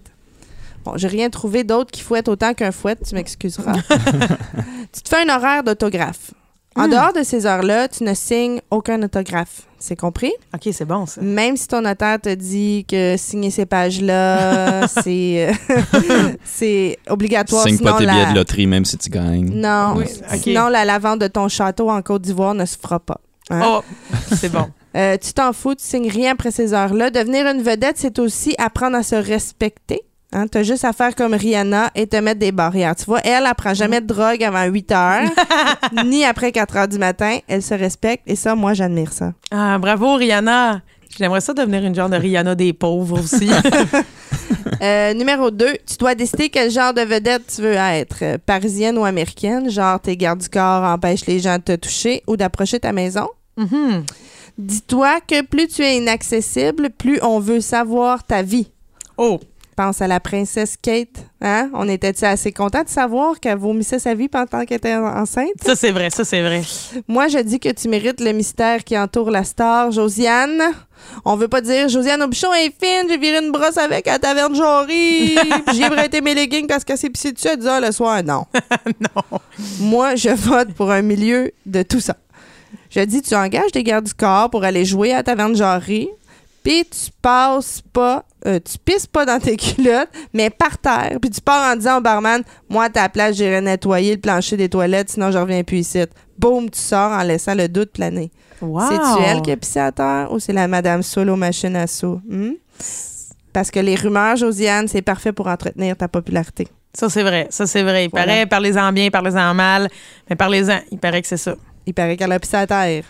[0.85, 3.73] Bon, j'ai rien trouvé d'autre qui fouette autant qu'un fouet, tu m'excuseras.
[4.93, 6.33] tu te fais un horaire d'autographe.
[6.77, 6.91] En Hmm.
[6.91, 9.63] dehors de ces heures-là, tu ne signes aucun autographe.
[9.79, 10.33] C'est compris?
[10.55, 11.21] OK, c'est bon, ça.
[11.23, 15.53] Même si ton notaire te dit que signer ces pages-là, c'est euh,
[16.45, 17.63] c'est obligatoire.
[17.65, 19.51] Signe pas tes la- billets de loterie, même si tu gagnes.
[19.53, 20.05] Non, Oui,
[20.41, 23.21] sinon la, la vente de ton château en Côte d'Ivoire ne se fera pas.
[23.51, 23.63] hein?
[23.65, 23.81] Oh,
[24.35, 24.67] c'est bon.
[24.97, 27.11] Euh, tu t'en fous, tu signes rien après ces heures-là.
[27.11, 30.01] Devenir une vedette, c'est aussi apprendre à se respecter.
[30.33, 32.97] Hein, tu as juste à faire comme Rihanna et te mettre des barrières.
[32.97, 35.31] Tu vois, elle, elle prend jamais de drogue avant 8 heures,
[36.05, 37.39] ni après 4 heures du matin.
[37.47, 39.33] Elle se respecte et ça, moi, j'admire ça.
[39.51, 40.83] Ah, bravo, Rihanna.
[41.17, 43.51] J'aimerais ça devenir une genre de Rihanna des pauvres aussi.
[44.83, 48.19] Euh, numéro 2, tu dois décider quel genre de vedette tu veux être.
[48.23, 52.23] Euh, parisienne ou américaine, genre tes gardes du corps empêchent les gens de te toucher
[52.27, 53.27] ou d'approcher ta maison.
[53.57, 54.05] Mhm.
[54.59, 58.69] Dis-toi que plus tu es inaccessible, plus on veut savoir ta vie.
[59.17, 59.41] Oh,
[59.77, 61.27] Pense à la princesse Kate.
[61.43, 61.69] Hein?
[61.75, 65.51] On était assez content de savoir qu'elle vomissait sa vie pendant qu'elle était en- enceinte?
[65.63, 66.63] ça, c'est vrai, ça, c'est vrai.
[67.07, 70.63] Moi, je dis que tu mérites le mystère qui entoure la star, Josiane.
[71.27, 74.19] On veut pas dire Josiane Aubuchon est fine, j'ai viré une brosse avec à la
[74.19, 75.37] taverne Jory.
[75.75, 78.23] J'ai prêté mes leggings parce qu'elle s'est pissée dessus à 10 heures le soir.
[78.25, 78.47] Non.
[79.01, 79.39] non.
[79.81, 82.17] Moi, je vote pour un milieu de tout ça.
[82.89, 86.09] Je dis, tu engages des gardes du corps pour aller jouer à la taverne Jarry,
[86.67, 91.31] puis tu passes pas, euh, tu pisses pas dans tes culottes, mais par terre, puis
[91.31, 94.69] tu pars en disant au barman, moi, à ta place, j'irai nettoyer le plancher des
[94.69, 96.01] toilettes, sinon je reviens plus ici.
[96.39, 98.33] Boum, tu sors en laissant le doute planer.
[98.61, 98.81] Wow.
[98.89, 102.21] C'est-tu elle qui a pissé à terre ou c'est la madame solo machine à sous?
[102.29, 102.53] Hmm?
[103.53, 106.67] Parce que les rumeurs, Josiane, c'est parfait pour entretenir ta popularité.
[106.95, 107.47] Ça, c'est vrai.
[107.51, 108.07] Ça, c'est vrai.
[108.07, 108.27] Il Voilà.
[108.27, 109.89] paraît, parlez-en bien, parlez-en mal,
[110.29, 110.81] mais parlez-en.
[110.91, 111.55] Il paraît que c'est ça.
[111.87, 113.05] Il paraît qu'elle a pissé à terre.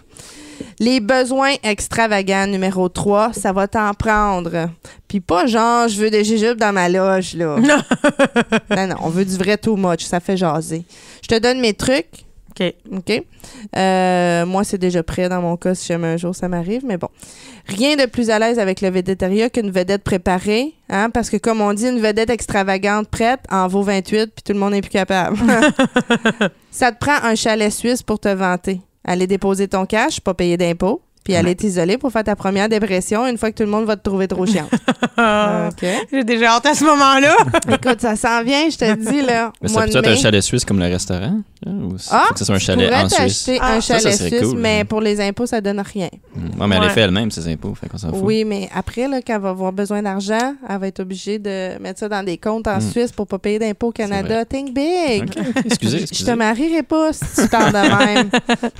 [0.78, 4.68] Les besoins extravagants, numéro 3, ça va t'en prendre.
[5.08, 7.58] Puis pas genre, je veux des jujubes dans ma loge, là.
[7.58, 7.82] Non.
[8.76, 10.84] non, non, on veut du vrai too much, ça fait jaser.
[11.22, 12.25] Je te donne mes trucs,
[12.58, 12.74] OK.
[12.92, 13.22] OK?
[13.76, 16.96] Euh, moi, c'est déjà prêt dans mon cas si jamais un jour ça m'arrive, mais
[16.96, 17.08] bon.
[17.66, 21.10] Rien de plus à l'aise avec le végétariat qu'une vedette préparée, hein?
[21.10, 24.58] Parce que comme on dit, une vedette extravagante prête en vaut 28, puis tout le
[24.58, 25.36] monde n'est plus capable.
[26.70, 28.80] ça te prend un chalet suisse pour te vanter.
[29.04, 33.26] Aller déposer ton cash, pas payer d'impôts, puis aller t'isoler pour faire ta première dépression
[33.26, 34.70] une fois que tout le monde va te trouver trop chiante.
[35.18, 35.84] OK?
[36.12, 37.34] J'ai déjà hâte à ce moment-là.
[37.74, 39.50] Écoute, ça s'en vient, je te dis, là.
[39.60, 41.40] Mais ça peut être un chalet suisse comme le restaurant?
[41.66, 43.44] Ou Ah, faut que ce soit un Tu chalet pourrais en Suisse?
[43.44, 44.84] t'acheter Ah, un ça, ça chalet serait suisse, cool, mais hein.
[44.84, 46.08] pour les impôts, ça donne rien.
[46.36, 46.60] Mm.
[46.60, 46.86] Ouais, mais elle Ouais.
[46.88, 47.74] les fait elle-même, ses impôts.
[47.74, 48.20] Fait qu'on s'en fout.
[48.22, 51.76] Oui, mais après, là, quand elle va avoir besoin d'argent, elle va être obligée de
[51.80, 52.90] mettre ça dans des comptes en Mm.
[52.92, 54.44] Suisse pour pas payer d'impôts au Canada.
[54.44, 55.24] Think big!
[55.24, 56.30] Ok, Excusez, Je excusez.
[56.30, 58.30] te marierai pas si tu parles de même.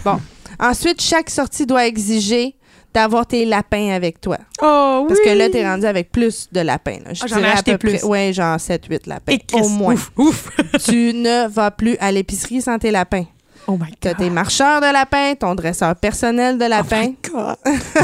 [0.04, 0.20] bon.
[0.61, 2.55] Ensuite, chaque sortie doit exiger
[2.95, 4.38] d'avoir tes lapins avec toi.
[4.62, 5.09] Oh, oui.
[5.09, 6.99] Parce que là, t'es rendu avec plus de lapins.
[7.05, 7.12] là.
[7.12, 7.99] Je Ah, j'en ai à acheté peu plus.
[7.99, 9.33] près- Ouais, genre 7-8 lapins.
[9.35, 9.95] Et au moins.
[9.95, 10.51] Ouf, ouf.
[10.87, 13.25] tu ne vas plus à l'épicerie sans tes lapins.
[13.68, 17.12] Oh my T'as tes marcheurs de lapins, ton dresseur personnel de lapins.
[17.29, 17.57] God.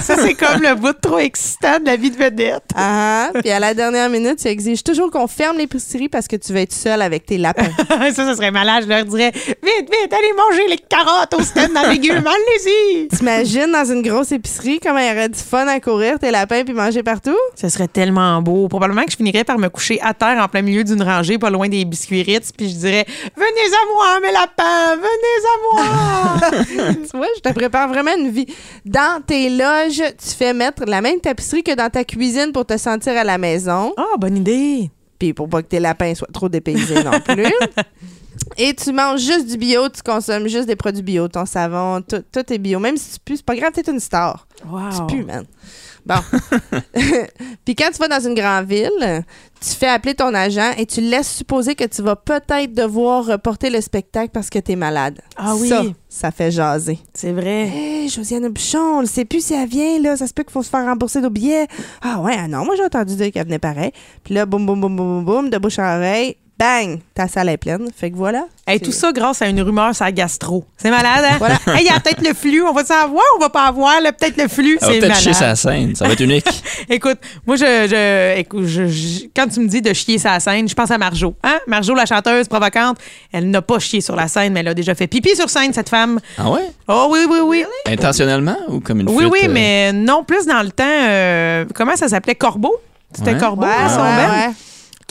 [0.02, 2.64] Ça, c'est comme le bout trop excitant de la vie de vedette.
[2.74, 6.52] Ah, puis à la dernière minute, tu exiges toujours qu'on ferme l'épicerie parce que tu
[6.52, 7.70] vas être seul avec tes lapins.
[7.88, 8.84] ça, ça serait malade.
[8.84, 12.24] Je leur dirais Vite, vite, allez manger les carottes au stand dans légumes.
[12.26, 13.08] Allez-y.
[13.08, 16.64] T'imagines dans une grosse épicerie comment il y aurait du fun à courir tes lapins
[16.64, 17.38] puis manger partout?
[17.54, 18.66] Ce serait tellement beau.
[18.66, 21.50] Probablement que je finirais par me coucher à terre en plein milieu d'une rangée, pas
[21.50, 26.50] loin des biscuits Ritz, puis je dirais Venez à moi, mes lapins, venez à moi.
[27.10, 28.46] tu vois, je te prépare vraiment une vie.
[28.84, 32.76] Dans tes loges, tu fais mettre la même tapisserie que dans ta cuisine pour te
[32.76, 33.92] sentir à la maison.
[33.96, 34.90] Ah, bonne idée.
[35.18, 37.46] Puis pour pas que tes lapins soient trop dépaysés non plus.
[38.56, 42.22] Et tu manges juste du bio, tu consommes juste des produits bio, ton savon, tout,
[42.32, 42.78] tout est bio.
[42.78, 44.46] Même si tu pues, c'est pas grave, t'es une star.
[44.66, 45.06] Wow.
[45.08, 45.44] Tu pues, man.
[46.04, 46.16] Bon.
[47.64, 49.24] Puis quand tu vas dans une grande ville,
[49.60, 53.70] tu fais appeler ton agent et tu laisses supposer que tu vas peut-être devoir reporter
[53.70, 55.20] le spectacle parce que t'es malade.
[55.36, 55.68] Ah oui.
[55.68, 56.98] Ça, ça fait jaser.
[57.14, 57.68] C'est vrai.
[57.68, 60.16] Hé, Josiane Bouchon, on ne sait plus si elle vient, là.
[60.16, 61.68] Ça se peut qu'il faut se faire rembourser nos billets.
[62.00, 63.92] Ah ouais, ah non, moi j'ai entendu dire qu'elle venait pareil.
[64.24, 67.48] Puis là, boum, boum, boum, boum, boum, boum, de bouche à oreille, bang, ta salle
[67.48, 67.88] est pleine.
[67.96, 68.44] Fait que voilà.
[68.66, 70.64] Hey, C'est- tout ça grâce à une rumeur sur la gastro.
[70.76, 71.36] C'est malade, hein?
[71.38, 71.56] Voilà.
[71.66, 72.62] Hey, il y a peut-être le flux.
[72.62, 73.94] On va savoir, on va pas avoir.
[74.00, 74.78] Peut-être le flux?
[74.80, 75.94] C'est peut-être chier sa scène.
[75.96, 76.46] Ça va être unique.
[76.88, 80.68] Écoute, moi, je, je- écoute, je- je- quand tu me dis de chier sa scène,
[80.68, 81.34] je pense à Marjo.
[81.42, 81.58] Hein?
[81.66, 82.98] Marjo, la chanteuse provocante,
[83.32, 85.72] elle n'a pas chié sur la scène, mais elle a déjà fait pipi sur scène,
[85.72, 86.20] cette femme.
[86.38, 86.60] Ah ouais?
[86.88, 87.64] Oh oui, oui, oui.
[87.86, 90.84] Intentionnellement ou comme une Oui, fuite, oui, euh, mais non plus dans le temps.
[90.86, 92.34] euh, comment ça s'appelait?
[92.36, 92.76] Corbeau?
[93.14, 93.38] C'était Ouais.
[93.38, 94.50] Corbeau, Ouais, son ouais.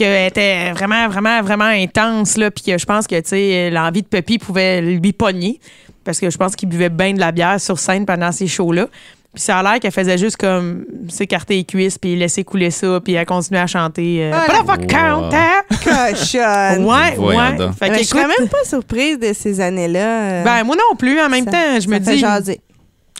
[0.02, 4.02] Qu'elle était vraiment, vraiment, vraiment intense, là, puis que je pense que, tu sais, l'envie
[4.02, 5.60] de Puppy pouvait lui pogner,
[6.04, 8.88] parce que je pense qu'il buvait bien de la bière sur scène pendant ces shows-là.
[9.34, 13.00] Puis ça a l'air qu'elle faisait juste comme s'écarter les cuisses, puis laisser couler ça,
[13.02, 14.88] puis elle continuait à chanter euh, Ah, Pas la fuck Wow.
[14.88, 15.62] count, hein?
[15.70, 16.86] Cochonne.
[16.86, 17.68] Ouais, Voyons ouais.
[17.80, 20.00] Fait que, je serais écoute, même pas surprise de ces années-là.
[20.00, 22.18] euh, ben, moi non plus, en même ça- temps, je me dis.
[22.18, 22.60] jaser.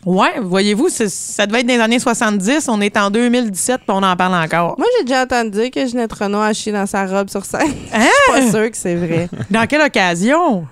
[0.06, 4.02] Ouais, voyez-vous, ça devait être dans les années 70, on est en 2017, puis on
[4.02, 4.76] en parle encore.
[4.78, 7.74] Moi, j'ai déjà entendu dire que Ginette Renault a chié dans sa robe sur scène.
[7.94, 8.08] Hein?
[8.30, 9.30] Je suis pas sûre que c'est vrai.
[9.50, 10.66] Dans quelle occasion?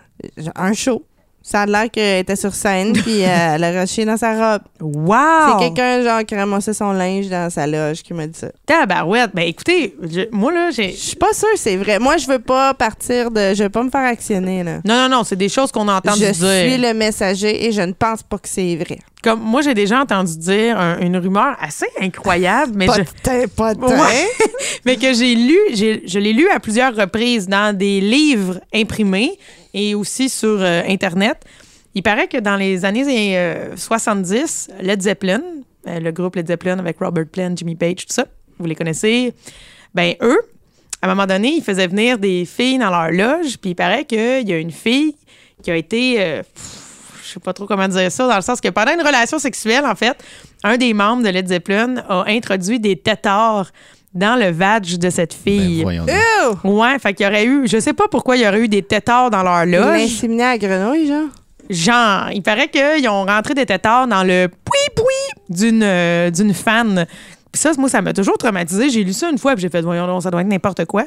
[0.55, 1.03] Un show.
[1.51, 4.61] Ça a l'air qu'elle était sur scène, puis euh, elle a chié dans sa robe.
[4.81, 5.15] Wow!
[5.57, 8.49] C'est quelqu'un, genre, qui ramassait son linge dans sa loge qui m'a dit ça.
[8.67, 9.31] Tabarouette.
[9.33, 10.91] Ben écoutez, je- moi là, j'ai.
[10.91, 11.97] Je suis pas sûre que c'est vrai.
[11.97, 13.55] Moi, je veux pas partir de...
[13.55, 14.79] Je veux pas me faire actionner, là.
[14.85, 16.71] Non, non, non, c'est des choses qu'on a entendu Je dire.
[16.71, 18.99] suis le messager et je ne pense pas que c'est vrai.
[19.23, 23.99] Comme moi, j'ai déjà entendu dire un- une rumeur assez incroyable, mais, je- Potin, potin.
[23.99, 24.27] Ouais.
[24.85, 29.37] mais que j'ai lu, je l'ai lu à plusieurs reprises dans des livres imprimés
[29.73, 31.45] et aussi sur euh, Internet.
[31.95, 35.41] Il paraît que dans les années euh, 70, Led Zeppelin,
[35.87, 38.25] euh, le groupe Led Zeppelin avec Robert Plant, Jimmy Page, tout ça,
[38.59, 39.33] vous les connaissez,
[39.93, 40.39] ben eux,
[41.01, 44.05] à un moment donné, ils faisaient venir des filles dans leur loge, puis il paraît
[44.05, 45.15] qu'il y a une fille
[45.63, 46.43] qui a été, euh,
[47.23, 49.85] je sais pas trop comment dire ça, dans le sens que pendant une relation sexuelle,
[49.85, 50.17] en fait,
[50.63, 53.71] un des membres de Led Zeppelin a introduit des tétards
[54.13, 55.81] dans le vag de cette Ben, fille.
[55.83, 56.57] Ew!
[56.63, 58.81] ouais, fait qu'il y aurait eu, je sais pas pourquoi il y aurait eu des
[58.81, 59.85] tétards dans leur Il loge.
[60.01, 61.27] l'inséminait à Grenouille, genre?
[61.69, 65.13] Genre, il paraît qu'ils ont rentré des tétards dans le poui-poui
[65.49, 67.05] d'une euh, d'une fan.
[67.51, 68.89] Puis ça, moi, ça m'a toujours traumatisé.
[68.89, 71.05] J'ai lu ça une fois, puis j'ai fait, voyons, donc, ça doit être n'importe quoi.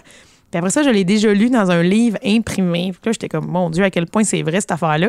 [0.52, 2.92] Puis après ça, je l'ai déjà lu dans un livre imprimé.
[2.92, 5.08] Puis là, j'étais comme, mon Dieu, à quel point c'est vrai, cette affaire-là.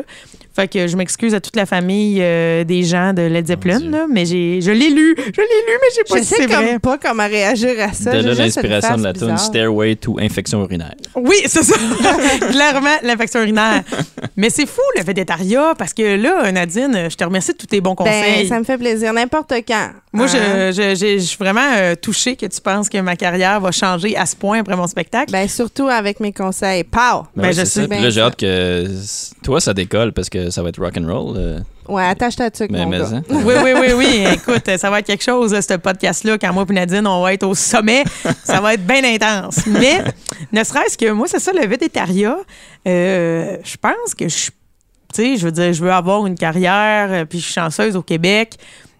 [0.56, 4.06] Fait que je m'excuse à toute la famille euh, des gens de Led Zeppelin, là,
[4.10, 5.14] mais j'ai, je l'ai lu.
[5.18, 6.78] Je l'ai lu, mais j'ai pas Je sais c'est comme vrai.
[6.78, 8.12] pas comment réagir à ça.
[8.12, 9.36] De là l'inspiration de la tune.
[9.36, 10.94] Stairway to infection urinaire.
[11.16, 11.76] Oui, c'est ça.
[12.50, 13.82] Clairement, l'infection urinaire.
[14.36, 17.80] Mais c'est fou, le végétariat, parce que là, Nadine, je te remercie de tous tes
[17.80, 18.48] bons Ben, conseils.
[18.48, 19.90] ça me fait plaisir, n'importe quand.
[20.12, 20.70] Moi, je, Hein?
[20.72, 24.16] je, j'ai- je suis vraiment euh, touchée que tu penses que ma carrière va changer
[24.16, 25.32] à ce point après mon spectacle.
[25.34, 26.84] Ben, surtout avec mes conseils.
[26.84, 27.26] Pow!
[27.34, 28.86] Ben, ouais, je sais là, j'ai hâte que
[29.42, 31.36] toi, ça décolle parce que ça va être rock and roll.
[31.36, 33.08] euh, Ouais, attache ta tuque, mais, mon mais, gars.
[33.16, 33.22] hein.
[33.28, 34.24] Oui, oui, oui, oui.
[34.34, 37.42] Écoute, ça va être quelque chose, ce podcast-là, quand moi et Nadine, on va être
[37.42, 38.04] au sommet.
[38.44, 39.66] Ça va être bien intense.
[39.66, 40.04] Mais,
[40.52, 42.36] ne serait-ce que moi, c'est ça, le végétariat.
[42.86, 44.36] euh, je pense que je.
[44.46, 44.52] Tu
[45.14, 48.02] sais, je veux dire, je veux avoir une carrière, euh, puis je suis chanceuse au
[48.02, 48.54] Québec.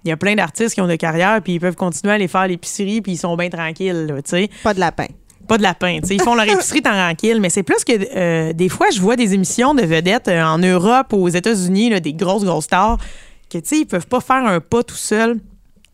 [0.05, 2.29] Il y a plein d'artistes qui ont des carrières, puis ils peuvent continuer à aller
[2.29, 4.51] faire l'épicerie, puis ils sont bien tranquilles, tu sais.
[4.65, 5.07] Pas de lapin.
[5.47, 6.01] Pas de lapin.
[6.01, 6.15] tu sais.
[6.17, 9.35] Ils font leur épicerie tranquille, mais c'est plus que euh, des fois, je vois des
[9.35, 12.99] émissions de vedettes euh, en Europe ou aux États-Unis, des grosses, grosses stars,
[13.51, 15.39] que tu sais, ils peuvent pas faire un pas tout seul.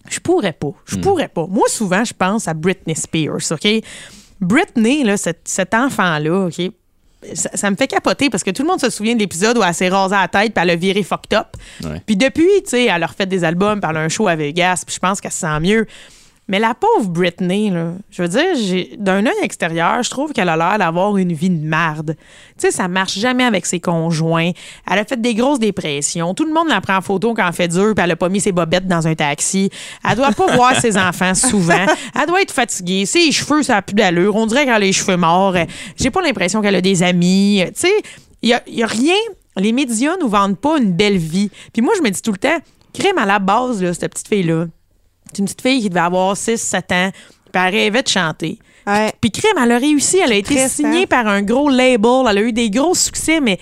[0.08, 0.70] Je pourrais pas.
[0.86, 1.46] Je pourrais pas.
[1.46, 3.68] Moi, souvent, je pense à Britney Spears, OK?
[4.40, 6.72] Britney, là, cet, cet enfant-là, OK?
[7.34, 9.62] Ça, ça me fait capoter parce que tout le monde se souvient de l'épisode où
[9.62, 11.48] elle s'est rasée la tête puis elle a viré fucked up.
[11.84, 12.00] Ouais.
[12.06, 14.36] Puis depuis, tu sais, elle a refait des albums, puis elle a un show à
[14.36, 15.86] Vegas, puis je pense qu'elle se sent mieux.
[16.50, 20.56] Mais la pauvre Britney, là, je veux dire, d'un œil extérieur, je trouve qu'elle a
[20.56, 22.16] l'air d'avoir une vie de merde.
[22.58, 24.50] Tu sais, ça marche jamais avec ses conjoints.
[24.90, 26.34] Elle a fait des grosses dépressions.
[26.34, 28.28] Tout le monde la prend en photo quand elle fait dur, puis elle a pas
[28.28, 29.70] mis ses bobettes dans un taxi.
[30.02, 31.86] Elle doit pas voir ses enfants souvent.
[32.20, 33.06] Elle doit être fatiguée.
[33.06, 34.34] Ses cheveux, ça a plus d'allure.
[34.34, 35.54] On dirait qu'elle a les cheveux morts.
[35.94, 37.62] J'ai pas l'impression qu'elle a des amis.
[37.76, 37.92] Tu sais,
[38.42, 39.14] il rien.
[39.56, 41.48] Les médias nous vendent pas une belle vie.
[41.72, 42.58] Puis moi, je me dis tout le temps,
[42.92, 44.66] crème à la base, là, cette petite fille-là.
[45.32, 47.10] C'est une petite fille qui devait avoir 6-7 ans.
[47.52, 48.58] Puis elle rêvait de chanter.
[48.86, 49.12] Ouais.
[49.20, 50.18] Puis crème, elle a réussi.
[50.24, 52.26] Elle a été signée par un gros label.
[52.28, 53.58] Elle a eu des gros succès, mais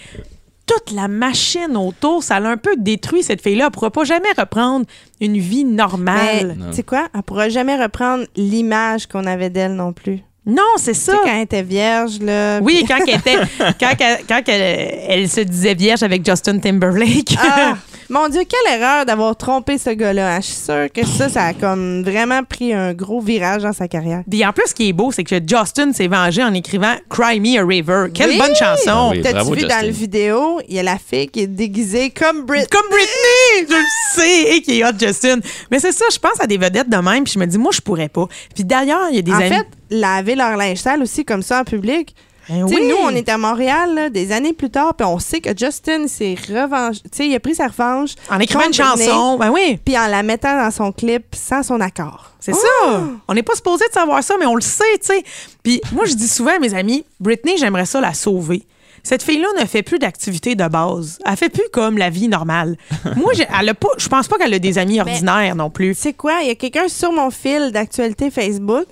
[0.66, 3.66] toute la machine autour, ça l'a un peu détruit, cette fille-là.
[3.66, 4.84] Elle pourra pas jamais reprendre
[5.20, 6.56] une vie normale.
[6.70, 7.08] tu sais quoi?
[7.14, 10.20] Elle pourra jamais reprendre l'image qu'on avait d'elle non plus.
[10.48, 11.12] Non, c'est ça.
[11.12, 12.58] Tu sais, quand elle était vierge, là.
[12.62, 13.36] Oui, quand elle était,
[13.80, 17.36] quand, elle- quand elle, elle se disait vierge avec Justin Timberlake.
[17.38, 17.76] Ah,
[18.10, 20.36] mon Dieu, quelle erreur d'avoir trompé ce gars-là.
[20.36, 20.40] hein.
[20.40, 23.86] Je suis sûre que ça, ça a comme vraiment pris un gros virage dans sa
[23.88, 24.22] carrière.
[24.30, 27.38] Puis en plus, ce qui est beau, c'est que Justin s'est vengé en écrivant Cry
[27.38, 28.06] Me a River.
[28.14, 28.38] Quelle Oui!
[28.38, 29.10] bonne chanson!
[29.12, 29.76] Oui, T'as-tu bravo, vu Justin.
[29.80, 32.66] dans la vidéo, il y a la fille qui est déguisée comme Britney.
[32.70, 33.68] Comme Britney!
[33.68, 33.84] Je le
[34.14, 34.56] sais!
[34.56, 35.40] Et qui est hot, Justin.
[35.70, 37.72] Mais c'est ça, je pense à des vedettes de même, puis je me dis, moi,
[37.74, 38.26] je pourrais pas.
[38.54, 39.48] Puis d'ailleurs, il y a des En amis.
[39.50, 42.14] fait, laver leur linge sale aussi comme ça en public.
[42.48, 42.88] Ben Tu sais, oui.
[42.88, 46.06] Nous, on est à Montréal là, des années plus tard, puis on sait que Justin
[46.08, 46.96] s'est revanche.
[47.02, 48.12] Tu sais, il a pris sa revanche.
[48.30, 49.36] En écrivant une chanson.
[49.38, 52.32] Ben oui, Puis en la mettant dans son clip sans son accord.
[52.40, 53.02] c'est ça.
[53.28, 55.22] On n'est pas supposé de savoir ça, mais on le sait, tu sais.
[55.62, 58.62] Puis moi, je dis souvent à mes amis, Britney, j'aimerais ça la sauver.
[59.02, 61.18] Cette fille-là ne fait plus d'activité de base.
[61.24, 62.76] Elle fait plus comme la vie normale.
[63.16, 65.94] Moi, elle a pas, je pense pas qu'elle a des amis ordinaires non plus.
[65.94, 66.40] Tu sais quoi?
[66.42, 68.86] Il y a quelqu'un sur mon fil d'actualité Facebook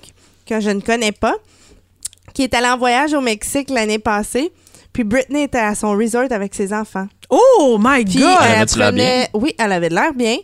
[0.47, 1.35] que je ne connais pas
[2.33, 4.51] qui est allé en voyage au Mexique l'année passée.
[4.93, 7.07] Puis Britney était à son resort avec ses enfants.
[7.29, 8.37] Oh my Puis God!
[8.47, 10.37] elle prenait- Oui, elle avait de l'air bien.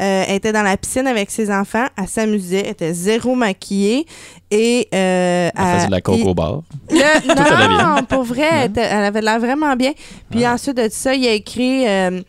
[0.00, 4.06] Euh, elle était dans la piscine avec ses enfants, elle s'amusait, elle était zéro maquillée
[4.50, 6.62] et euh, Elle faisait de la coke il- au bar.
[6.90, 6.96] le-
[7.28, 8.02] non, bien.
[8.04, 9.92] pour vrai, elle, était- elle avait de l'air vraiment bien.
[10.30, 12.22] Puis ensuite de ça, il a écrit euh,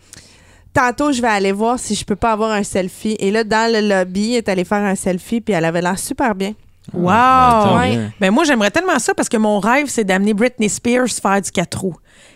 [0.73, 3.15] Tantôt, je vais aller voir si je peux pas avoir un selfie.
[3.19, 5.99] Et là, dans le lobby, elle est allée faire un selfie, puis elle avait l'air
[5.99, 6.53] super bien.
[6.91, 7.03] Wow!
[7.03, 7.95] Ben, tant Ouais.
[7.95, 8.09] mieux.
[8.19, 11.51] Ben moi, j'aimerais tellement ça parce que mon rêve, c'est d'amener Britney Spears faire du
[11.51, 11.95] 4 roues.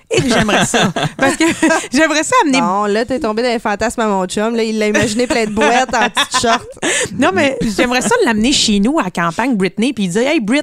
[0.10, 0.94] Et que j'aimerais ça.
[1.18, 1.44] Parce que
[1.92, 2.62] j'aimerais ça amener.
[2.62, 4.56] Bon, là, t'es tombé dans les fantasmes à mon chum.
[4.56, 6.66] Là, il l'a imaginé plein de boîtes en petite short.
[7.20, 10.62] Non, mais j'aimerais ça l'amener chez nous à la campagne Britney puis dire Hey, Brit,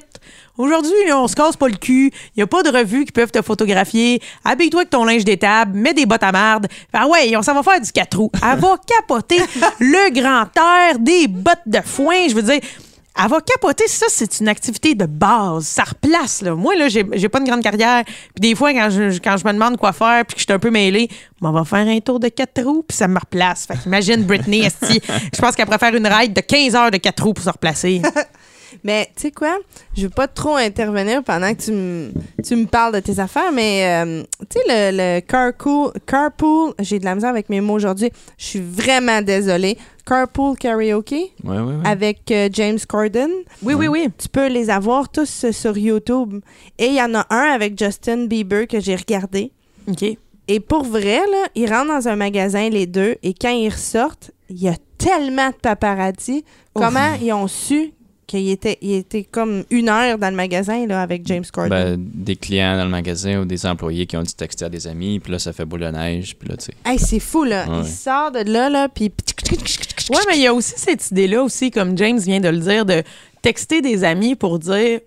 [0.56, 2.10] aujourd'hui, on se casse pas le cul.
[2.34, 4.22] Il y a pas de revues qui peuvent te photographier.
[4.46, 5.76] Habille-toi avec ton linge d'étable.
[5.78, 6.66] Mets des bottes à merde.
[6.94, 8.30] Ah ouais, on s'en va faire du 4 roues.
[8.42, 9.42] Elle va capoter
[9.78, 12.28] le grand air, des bottes de foin.
[12.30, 12.60] Je veux dire.
[13.16, 15.66] Elle va capoter, ça, c'est une activité de base.
[15.66, 16.54] Ça replace, là.
[16.54, 18.02] Moi, là, j'ai j'ai pas une grande carrière.
[18.04, 20.52] Puis des fois, quand je, quand je me demande quoi faire, puis que je suis
[20.52, 21.08] un peu mêlée,
[21.40, 23.66] on va faire un tour de quatre roues, puis ça me replace.
[23.66, 25.00] Fait qu'imagine Britney, esti,
[25.32, 28.02] je pense qu'elle préfère une ride de 15 heures de quatre roues pour se replacer.
[28.82, 29.56] Mais tu sais quoi?
[29.96, 32.10] Je veux pas trop intervenir pendant que tu me
[32.44, 36.98] tu me parles de tes affaires, mais euh, tu sais, le, le carpool, carpool j'ai
[36.98, 38.10] de la misère avec mes mots aujourd'hui.
[38.38, 39.78] Je suis vraiment désolée.
[40.06, 41.74] Carpool karaoke Ouais, ouais, ouais.
[41.86, 43.30] avec euh, James Corden.
[43.62, 44.08] Oui, oui, oui.
[44.18, 46.40] Tu peux les avoir tous euh, sur YouTube.
[46.78, 49.50] Et il y en a un avec Justin Bieber que j'ai regardé.
[49.88, 50.04] OK.
[50.46, 54.30] Et pour vrai, là, ils rentrent dans un magasin, les deux, et quand ils ressortent,
[54.50, 56.44] il y a tellement de paparazzi.
[56.74, 57.92] Comment ils ont su
[58.26, 61.70] qu'il était, il était comme une heure dans le magasin là, avec James Corden?
[61.70, 64.86] Ben, des clients dans le magasin ou des employés qui ont dû texter à des
[64.86, 66.74] amis, puis là, ça fait boule de neige, puis là, tu sais.
[66.84, 67.66] Hey, c'est fou, là.
[67.68, 67.80] Ouais.
[67.84, 69.12] Il sort de là, là, puis...
[70.10, 72.84] Ouais, mais il y a aussi cette idée-là aussi, comme James vient de le dire,
[72.84, 73.02] de
[73.42, 75.00] texter des amis pour dire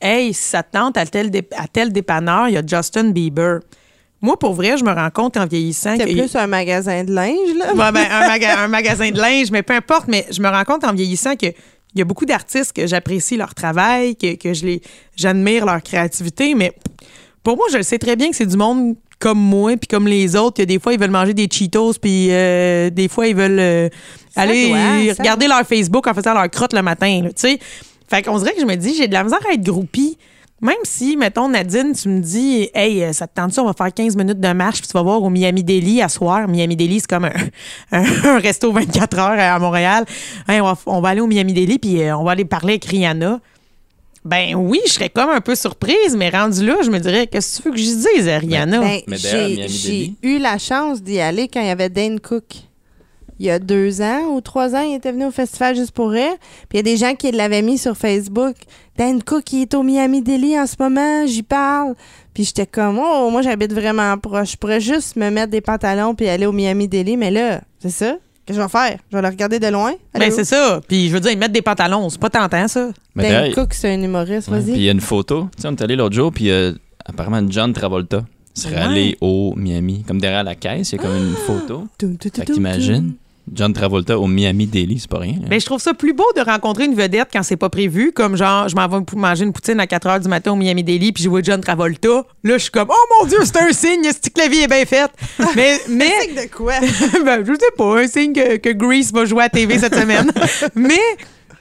[0.00, 3.10] Hey, si ça te tente à tel, dé- à tel dépanneur, il y a Justin
[3.10, 3.60] Bieber.
[4.20, 7.12] Moi, pour vrai, je me rends compte en vieillissant C'est y plus un magasin de
[7.12, 7.72] linge, là.
[7.74, 10.06] Ouais, ben, un, maga- un magasin de linge, mais peu importe.
[10.08, 11.46] Mais je me rends compte en vieillissant que
[11.94, 14.82] il y a beaucoup d'artistes que j'apprécie leur travail, que, que je les,
[15.16, 16.72] j'admire leur créativité, mais
[17.42, 20.06] pour moi, je le sais très bien que c'est du monde comme moi, puis comme
[20.08, 23.36] les autres, que des fois, ils veulent manger des Cheetos, puis euh, des fois, ils
[23.36, 23.88] veulent euh,
[24.34, 27.58] aller doit, regarder leur Facebook en faisant leur crotte le matin, tu sais.
[28.08, 30.18] Fait qu'on dirait que je me dis, j'ai de la misère à être groupie.
[30.64, 33.74] Même si, mettons, Nadine, tu me dis, hey, euh, ça te tente ça, on va
[33.74, 36.48] faire 15 minutes de marche, puis tu vas voir au Miami Deli à soir.
[36.48, 37.32] Miami Deli, c'est comme un,
[37.92, 40.06] un, un resto 24 heures à Montréal.
[40.48, 42.72] Hey, on, va, on va aller au Miami Deli, puis euh, on va aller parler
[42.72, 43.40] avec Rihanna.
[44.24, 47.58] Ben oui, je serais comme un peu surprise, mais rendu là, je me dirais, qu'est-ce
[47.58, 48.80] que tu veux que je dise à Rihanna?
[48.80, 52.44] Ben, Mais d'ailleurs, j'ai eu la chance d'y aller quand il y avait Dane Cook.
[53.40, 56.10] Il y a deux ans ou trois ans, il était venu au festival juste pour
[56.10, 56.34] rire.
[56.68, 58.54] Puis il y a des gens qui l'avaient mis sur Facebook.
[58.96, 61.94] Dan Cook, il est au Miami Deli en ce moment, j'y parle.
[62.32, 64.52] Puis j'étais comme, oh, moi j'habite vraiment proche.
[64.52, 67.16] Je pourrais juste me mettre des pantalons puis aller au Miami Deli.
[67.16, 68.16] Mais là, c'est ça.
[68.46, 68.98] Qu'est-ce que je vais faire?
[69.10, 69.92] Je vais le regarder de loin?
[70.12, 70.34] ben Allô?
[70.34, 70.80] c'est ça.
[70.86, 72.90] Puis je veux dire, ils mettent des pantalons, c'est pas tentant, ça.
[73.14, 74.76] Mais Dan Cook, c'est un humoriste, ouais, puis vas-y.
[74.80, 75.48] il y a une photo.
[75.56, 76.72] Tu sais, on est allé l'autre jour, puis euh,
[77.06, 78.80] apparemment, John Travolta serait Ouais.
[78.82, 80.04] allé au Miami.
[80.06, 81.84] Comme derrière la caisse, il y a comme une photo.
[81.98, 83.14] Fait que toum, t'imagines.
[83.52, 85.34] John Travolta au Miami Deli, c'est pas rien.
[85.36, 85.46] hein?
[85.48, 88.36] Ben, je trouve ça plus beau de rencontrer une vedette quand c'est pas prévu, comme
[88.36, 91.12] genre, je m'en vais manger une poutine à 4 h du matin au Miami Deli,
[91.12, 92.08] puis je vois John Travolta.
[92.42, 94.68] Là, je suis comme, oh mon Dieu, c'est un signe, c'est que la vie est
[94.68, 95.10] bien faite?
[95.56, 96.74] Mais, mais, Signe de quoi?
[97.24, 100.30] ben, je sais pas, un signe que, que Grease va jouer à TV cette semaine.
[100.74, 100.98] mais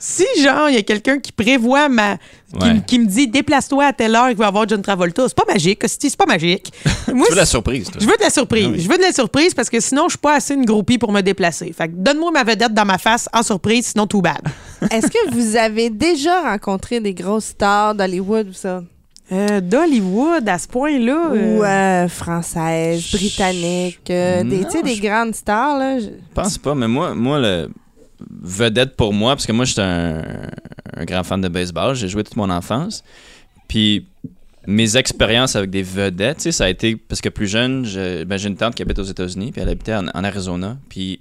[0.05, 2.17] si, genre, il y a quelqu'un qui prévoit ma.
[2.17, 2.81] Qui, Ouais.
[2.85, 5.23] qui me dit déplace-toi à telle heure, il va y avoir John Travolta.
[5.27, 6.71] C'est pas magique, c'est pas magique.
[7.13, 7.99] Moi, Tu veux la c'est- surprise, toi.
[7.99, 8.65] je veux de la surprise.
[8.67, 8.79] Ah oui.
[8.81, 11.11] Je veux de la surprise parce que sinon, je suis pas assez une groupie pour
[11.11, 11.73] me déplacer.
[11.75, 14.41] Fait que donne-moi ma vedette dans ma face en surprise, sinon tout bad.
[14.91, 18.83] Est-ce que vous avez déjà rencontré des grosses stars d'Hollywood ou ça?
[19.31, 21.31] Euh, D'Hollywood, à ce point-là.
[21.33, 25.97] euh, Ou euh, françaises, britanniques, euh, des, Non, tu sais, des je- grandes stars, là?
[25.99, 27.69] je- Je pense pas, mais moi, moi le
[28.29, 30.23] vedette pour moi, parce que moi, j'étais un,
[30.95, 33.03] un grand fan de baseball, j'ai joué toute mon enfance.
[33.67, 34.05] Puis
[34.67, 38.47] mes expériences avec des vedettes, ça a été parce que plus jeune, je- ben, j'ai
[38.49, 40.77] une tante qui habite aux États-Unis, puis elle habitait en, en Arizona.
[40.89, 41.19] Puis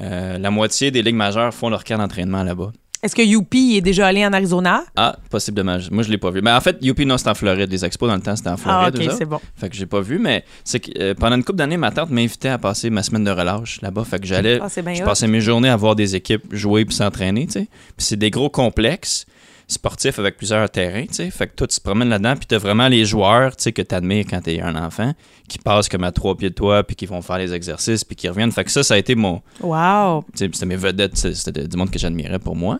[0.00, 2.72] euh, la moitié des ligues majeures font leur camp d'entraînement là-bas.
[3.06, 4.82] Est-ce que Youpi est déjà allé en Arizona?
[4.96, 5.78] Ah, possiblement.
[5.92, 6.42] Moi, je l'ai pas vu.
[6.42, 7.70] Mais en fait, UP, non, c'était en Floride.
[7.70, 8.96] Les expos, dans le temps, c'était en Ah, Floride.
[8.96, 9.16] OK, eux autres.
[9.18, 9.40] c'est bon.
[9.54, 12.10] Fait que j'ai pas vu, mais c'est que euh, pendant une couple d'années, ma tante
[12.10, 14.02] m'invitait à passer ma semaine de relâche là-bas.
[14.04, 15.04] Fait que j'allais, Ah, je hot.
[15.04, 17.68] passais mes journées à voir des équipes jouer puis s'entraîner, tu sais.
[17.96, 19.24] Puis c'est des gros complexes
[19.68, 21.30] sportifs avec plusieurs terrains, tu sais.
[21.30, 23.82] Fait que toi, tu te promènes là-dedans, puis t'as vraiment les joueurs, tu sais, que
[23.82, 25.12] t'admires quand t'es un enfant,
[25.48, 28.14] qui passent comme à trois pieds de toi, puis qui vont faire les exercices, puis
[28.16, 28.52] qui reviennent.
[28.52, 30.24] Fait que ça, ça a été mon, Wow.
[30.32, 32.78] tu sais, c'était mes vedettes, c'était du monde que j'admirais pour moi.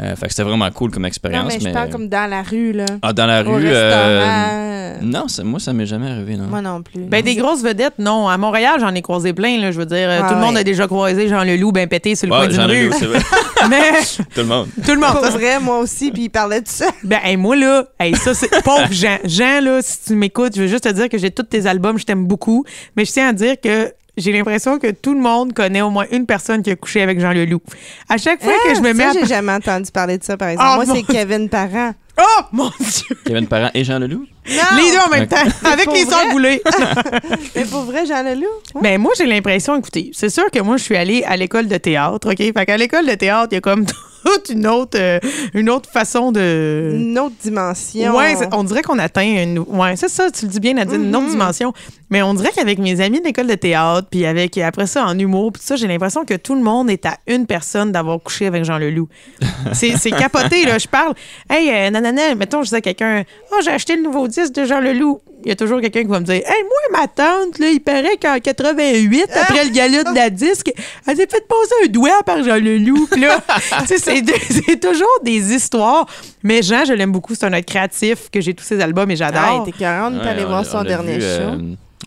[0.00, 1.52] Euh, fait que c'était vraiment cool comme Non, expérience.
[1.52, 2.86] mais je parle comme dans la rue, là.
[3.02, 3.66] Ah, dans la Au rue.
[3.68, 4.00] restaurant.
[4.04, 6.44] euh, Non, moi, ça m'est jamais arrivé, non.
[6.44, 7.00] Moi non plus.
[7.02, 8.28] Ben, des grosses vedettes, non.
[8.28, 9.72] À Montréal, j'en ai croisé plein, là.
[9.72, 12.28] Je veux dire, Ah tout le monde a déjà croisé Jean Leloup, ben pété sur
[12.28, 12.92] le Ouais, coin d'une j'en ai rue.
[12.98, 13.18] c'est vrai.
[13.68, 13.90] Mais
[14.34, 14.68] Tout le monde.
[14.84, 15.12] tout le monde.
[15.20, 16.86] Pour vrai, moi aussi, puis il parlait de ça.
[17.02, 18.48] Ben, hey, moi, là, hey, ça, c'est.
[18.64, 19.18] Pauvre Jean.
[19.24, 21.98] Jean, là, si tu m'écoutes, je veux juste te dire que j'ai tous tes albums,
[21.98, 22.64] je t'aime beaucoup.
[22.96, 26.06] Mais je tiens à dire que j'ai l'impression que tout le monde connaît au moins
[26.12, 27.60] une personne qui a couché avec Jean Leloup.
[28.08, 29.12] À chaque fois que je me Ah, mets ça, à.
[29.14, 30.68] j'ai jamais entendu parler de ça, par exemple.
[30.70, 31.92] Ah, moi, mon c'est Kevin Parent.
[32.22, 33.16] Oh, mon Dieu!
[33.24, 34.26] Kevin Parent et Jean Leloup?
[34.48, 34.54] Non!
[34.76, 36.60] Les deux en même temps, avec les sœurs boulées.
[37.56, 38.42] Mais pour vrai, Jean Leloup?
[38.74, 38.80] Ouais.
[38.82, 41.76] Ben moi, j'ai l'impression, écoutez, c'est sûr que moi, je suis allée à l'école de
[41.78, 42.36] théâtre, OK?
[42.38, 43.86] Fait qu'à l'école de théâtre, il y a comme
[44.24, 45.18] toute une autre, euh,
[45.54, 46.90] une autre façon de...
[46.94, 48.14] Une autre dimension.
[48.14, 49.60] Ouais, on dirait qu'on atteint une.
[49.60, 51.30] Ouais, c'est ça, tu le dis bien, Nadine, une autre Mhm.
[51.30, 51.72] dimension.
[52.10, 55.16] Mais on dirait qu'avec mes amis de l'école de théâtre, puis avec après ça en
[55.18, 58.18] humour, puis tout ça, j'ai l'impression que tout le monde est à une personne d'avoir
[58.20, 59.08] couché avec Jean Leloup.
[59.72, 60.78] c'est c'est capoté, là.
[60.78, 61.14] Je parle,
[61.48, 64.64] hey, euh, nanana, mettons, je dis à quelqu'un, oh, j'ai acheté le nouveau disque de
[64.64, 65.20] Jean Leloup.
[65.42, 67.80] Il y a toujours quelqu'un qui va me dire, hey, moi, ma tante, là, il
[67.80, 70.70] paraît qu'en 88, après le gala de la disque,
[71.06, 73.06] elle s'est fait passer un doigt par Jean Leloup.
[73.10, 73.38] Puis là,
[73.80, 76.06] tu sais, c'est c'est toujours des histoires.
[76.42, 77.34] Mais Jean, je l'aime beaucoup.
[77.34, 79.64] C'est un être créatif, que j'ai tous ses albums et Ah, j'adore.
[79.64, 81.26] t'es 40, t'es allé Ouais, voir on- son dernier vu, show.
[81.26, 81.58] euh,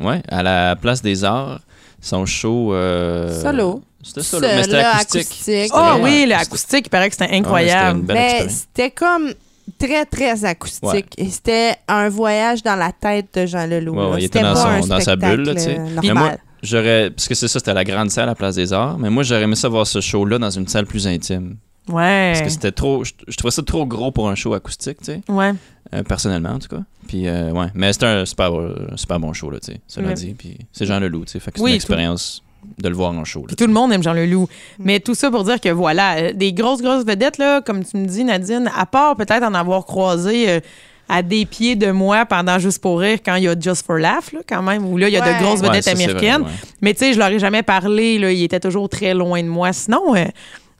[0.02, 1.60] ouais, à la Place des Arts,
[2.02, 2.74] son show.
[2.74, 3.82] euh, Solo.
[4.06, 5.72] C'était solo, Seul, mais c'était acoustique.
[5.74, 6.30] Ah vraiment oui, acoustique.
[6.30, 7.86] l'acoustique, il paraît que c'était Ouais, incroyable.
[7.88, 8.54] c'était une belle Mais expérience.
[8.54, 9.34] c'était comme
[9.80, 10.84] très, très acoustique.
[10.91, 11.06] Ouais.
[11.18, 13.96] Et c'était un voyage dans la tête de Jean Leloup.
[13.96, 15.80] Ouais, il était C'était dans, pas son- un dans sa bulle, là, tu sais.
[15.80, 16.16] euh, Mais normal.
[16.18, 16.32] moi,
[16.64, 17.12] j'aurais.
[17.12, 18.98] Parce que c'est ça, c'était la grande salle à la Place des Arts.
[19.00, 21.56] Mais moi, j'aurais aimé ça voir ce show-là dans une salle plus intime.
[21.88, 22.32] Ouais.
[22.34, 23.06] Parce que c'était trop.
[23.06, 25.22] Je, je trouvais ça trop gros pour un show acoustique, tu sais.
[25.30, 25.54] Ouais.
[25.94, 26.82] Euh, personnellement, en tout cas.
[27.08, 27.68] Puis, euh, ouais.
[27.76, 29.80] Mais c'était un super, euh, super bon show, là, tu sais.
[29.88, 30.14] Cela Ouais.
[30.16, 30.34] dit.
[30.38, 31.39] Puis, c'est Jean Leloup, tu sais.
[31.39, 32.41] Fait que c'est Oui, une expérience
[32.80, 34.48] de le voir en show, là, tout le monde aime Jean Leloup.
[34.80, 37.98] Mais tout ça pour dire que voilà, euh, des grosses, grosses vedettes, là, comme tu
[37.98, 40.60] me dis, Nadine, à part peut-être en avoir croisé euh,
[41.10, 43.98] à des pieds de moi pendant Juste pour rire, quand il y a Just for
[43.98, 45.34] Laugh, là, quand même, où là, il y a Ouais.
[45.38, 46.41] de grosses Ouais, vedettes ça, c'est vrai, américaines.
[46.44, 46.52] ouais.
[46.82, 49.50] Mais tu sais, je leur ai jamais parlé, là, il était toujours très loin de
[49.50, 49.74] moi.
[49.74, 50.24] Sinon, euh,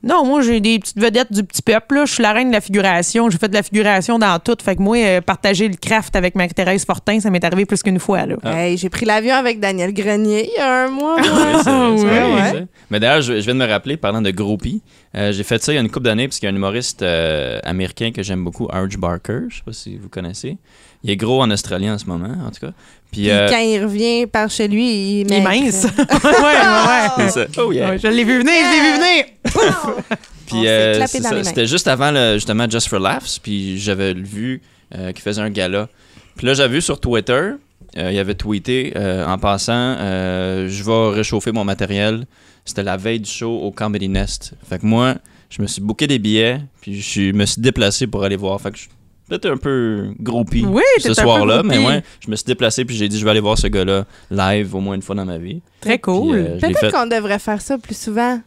[0.04, 2.04] non, moi, j'ai des petites vedettes du petit peuple, là.
[2.04, 3.30] Je suis la reine de la figuration.
[3.30, 4.56] J'ai fait de la figuration dans tout.
[4.62, 7.98] Fait que moi, euh, partager le craft avec Marie-Thérèse Fortin, ça m'est arrivé plus qu'une
[7.98, 8.36] fois, là.
[8.44, 11.16] Hey, j'ai pris l'avion avec Daniel Grenier il y a un mois.
[11.20, 11.22] moi.
[11.22, 12.52] Oui, c'est vrai, c'est Ouais, vrai, ouais.
[12.60, 12.64] ça.
[12.90, 14.82] Mais d'ailleurs, je, je viens de me rappeler, parlant de groupie,
[15.16, 16.56] euh, j'ai fait ça il y a une couple d'années, parce qu'il y a un
[16.56, 20.58] humoriste euh, américain que j'aime beaucoup, Arch Barker, je sais pas si vous connaissez.
[21.02, 22.72] Il est gros en Australie en ce moment, en tout cas.
[23.14, 25.84] Puis, Puis euh, quand il revient par chez lui, il, Il est mince.
[25.98, 27.46] ouais.
[27.58, 27.90] Oh yeah.
[27.90, 29.24] Ouais, je l'ai vu venir, je l'ai vu venir.
[29.94, 34.62] On Puis euh, c'était juste avant le, justement Just for Laughs, puis j'avais vu
[34.96, 35.88] euh, qu'il faisait un gala.
[36.36, 37.52] Puis là, j'avais vu sur Twitter,
[37.96, 42.26] euh, il avait tweeté euh, en passant, euh, je vais réchauffer mon matériel.
[42.64, 44.54] C'était la veille du show au Comedy Nest.
[44.68, 45.14] Fait que moi,
[45.50, 48.60] je me suis booké des billets, puis je me suis déplacé pour aller voir.
[48.60, 48.86] Fait que je
[49.28, 53.08] peut-être un peu groupie Oui, ce soir-là, mais ouais, je me suis déplacé, puis j'ai
[53.08, 55.60] dit, je vais aller voir ce gars-là live au moins une fois dans ma vie.
[55.80, 56.36] Très cool.
[56.36, 56.90] Euh, Peut-être fait.
[56.92, 58.38] qu'on devrait faire ça plus souvent.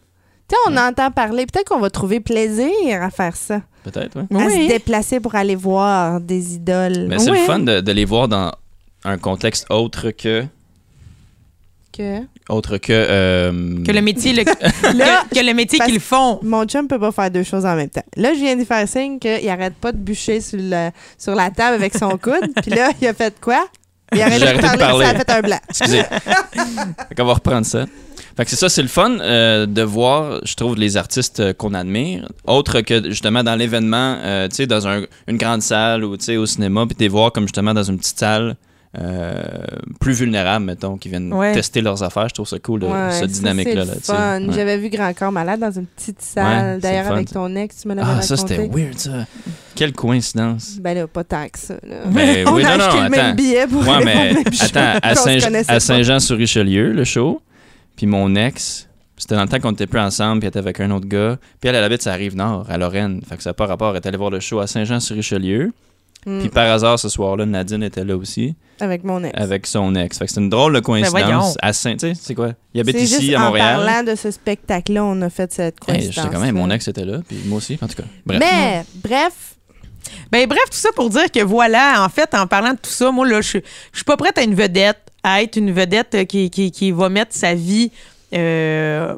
[0.50, 1.46] Tu sais, on entend parler.
[1.46, 2.72] Peut-être qu'on va trouver plaisir
[3.02, 3.62] à faire ça.
[3.84, 4.42] Peut-être, ouais.
[4.42, 4.68] À se oui.
[4.68, 7.08] déplacer pour aller voir des idoles.
[7.10, 7.40] Mais c'est Oui.
[7.40, 8.52] le fun de, de les voir dans
[9.04, 10.46] un contexte autre que
[11.98, 12.20] Que...
[12.50, 14.44] autre que euh, Que le métier, le-
[14.98, 16.40] Là, que, que le métier qu'ils font.
[16.44, 18.04] Mon chum peut pas faire deux choses en même temps.
[18.16, 21.50] Là, je viens de faire signe qu'il arrête pas de bûcher sur, le- sur la
[21.50, 22.52] table avec son coude.
[22.62, 23.68] Puis là, il a fait quoi?
[24.14, 25.06] Il a J'ai arrêté de ça parler.
[25.06, 25.60] a fait un blanc.
[25.70, 26.04] Excusez.
[26.04, 27.86] fait qu'on va reprendre ça.
[28.38, 31.54] Fait que c'est ça, c'est le fun euh, de voir, je trouve, les artistes euh,
[31.54, 36.04] qu'on admire, autre que justement dans l'événement, euh, tu sais, dans un- une grande salle
[36.06, 38.56] ou tu sais, au cinéma, puis de les voir comme justement dans une petite salle
[38.98, 39.34] euh,
[40.00, 41.54] plus vulnérable, mettons, qui viennent Ouais.
[41.54, 42.30] tester leurs affaires.
[42.30, 43.84] Je trouve ça cool, de, Ouais, cette dynamique-là.
[44.02, 44.40] c'est Là.
[44.40, 44.48] Ouais.
[44.54, 47.94] J'avais vu Grand Corps Malade dans une petite salle, d'ailleurs avec ton ex, tu me
[47.96, 48.28] l'avais Ah, raconté.
[48.28, 49.26] ça, c'était weird, ça.
[49.76, 50.78] Quelle coïncidence.
[50.82, 51.76] Ben là, pas tant que ça.
[51.84, 51.98] Là.
[52.08, 55.00] Ben On oui, a non, acheté non, le même billet pour Ouais, mais même attends,
[55.04, 55.80] à Saint-.
[55.80, 57.42] Saint-Jean-sur-Richelieu, le show,
[57.96, 60.80] puis mon ex, c'était dans le temps qu'on était plus ensemble, puis elle était avec
[60.80, 63.22] un autre gars, puis elle, elle habite, ça arrive nord, à Lorraine.
[63.28, 63.92] Fait que ça n'a pas rapport.
[63.92, 65.72] Elle est allée voir le show à Saint-Jean-sur-Richelieu,
[66.28, 69.34] Mm, puis par hasard, ce soir-là, Nadine était là aussi, Avec mon ex.
[69.40, 70.18] avec son ex.
[70.18, 71.08] Fait que c'est une drôle de voyons.
[71.10, 71.58] coïncidence.
[71.62, 72.52] à Saint, tu sais, c'est quoi?
[72.74, 73.80] Il habite C'est ici, juste à Montréal.
[73.82, 76.16] En parlant de ce spectacle-là, on a fait cette Hey, coïncidence.
[76.16, 78.04] J'étais quand même, mon ex était là, puis moi aussi, en tout cas.
[78.26, 78.40] Bref.
[78.40, 79.56] Mais, bref,
[80.32, 83.10] Ben bref, tout ça pour dire que voilà, en fait, en parlant de tout ça,
[83.12, 83.60] moi là, je
[83.92, 86.92] je suis pas prête à une vedette, à être une vedette euh, qui, qui, qui
[86.92, 87.92] va mettre sa vie,
[88.34, 89.16] euh,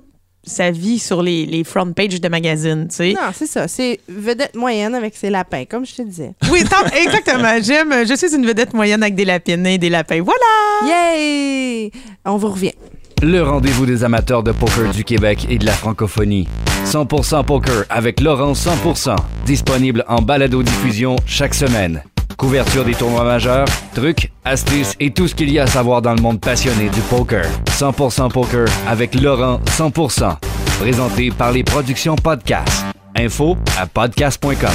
[0.50, 3.14] sa vie sur les, les front pages de magazines, tu sais.
[3.14, 3.68] non, c'est ça.
[3.68, 6.34] C'est vedette moyenne avec ses lapins, comme je te disais.
[6.52, 7.54] Oui, tant- exactement.
[7.62, 7.94] J'aime.
[8.08, 10.22] Je suis une vedette moyenne avec des lapines et des lapins.
[10.22, 11.16] Voilà.
[11.16, 11.92] Yay!
[12.26, 12.74] On vous revient.
[13.22, 16.48] Le rendez-vous des amateurs de poker du Québec et de la francophonie.
[16.86, 19.16] 100% poker avec Laurent 100%.
[19.46, 22.02] Disponible en balado-diffusion chaque semaine.
[22.40, 26.14] Couverture des tournois majeurs, trucs, astuces et tout ce qu'il y a à savoir dans
[26.14, 27.46] le monde passionné du poker.
[27.72, 30.38] 100% poker avec Laurent 100%.
[30.80, 32.86] Présenté par les productions Podcast.
[33.14, 34.70] Info à podcast.com.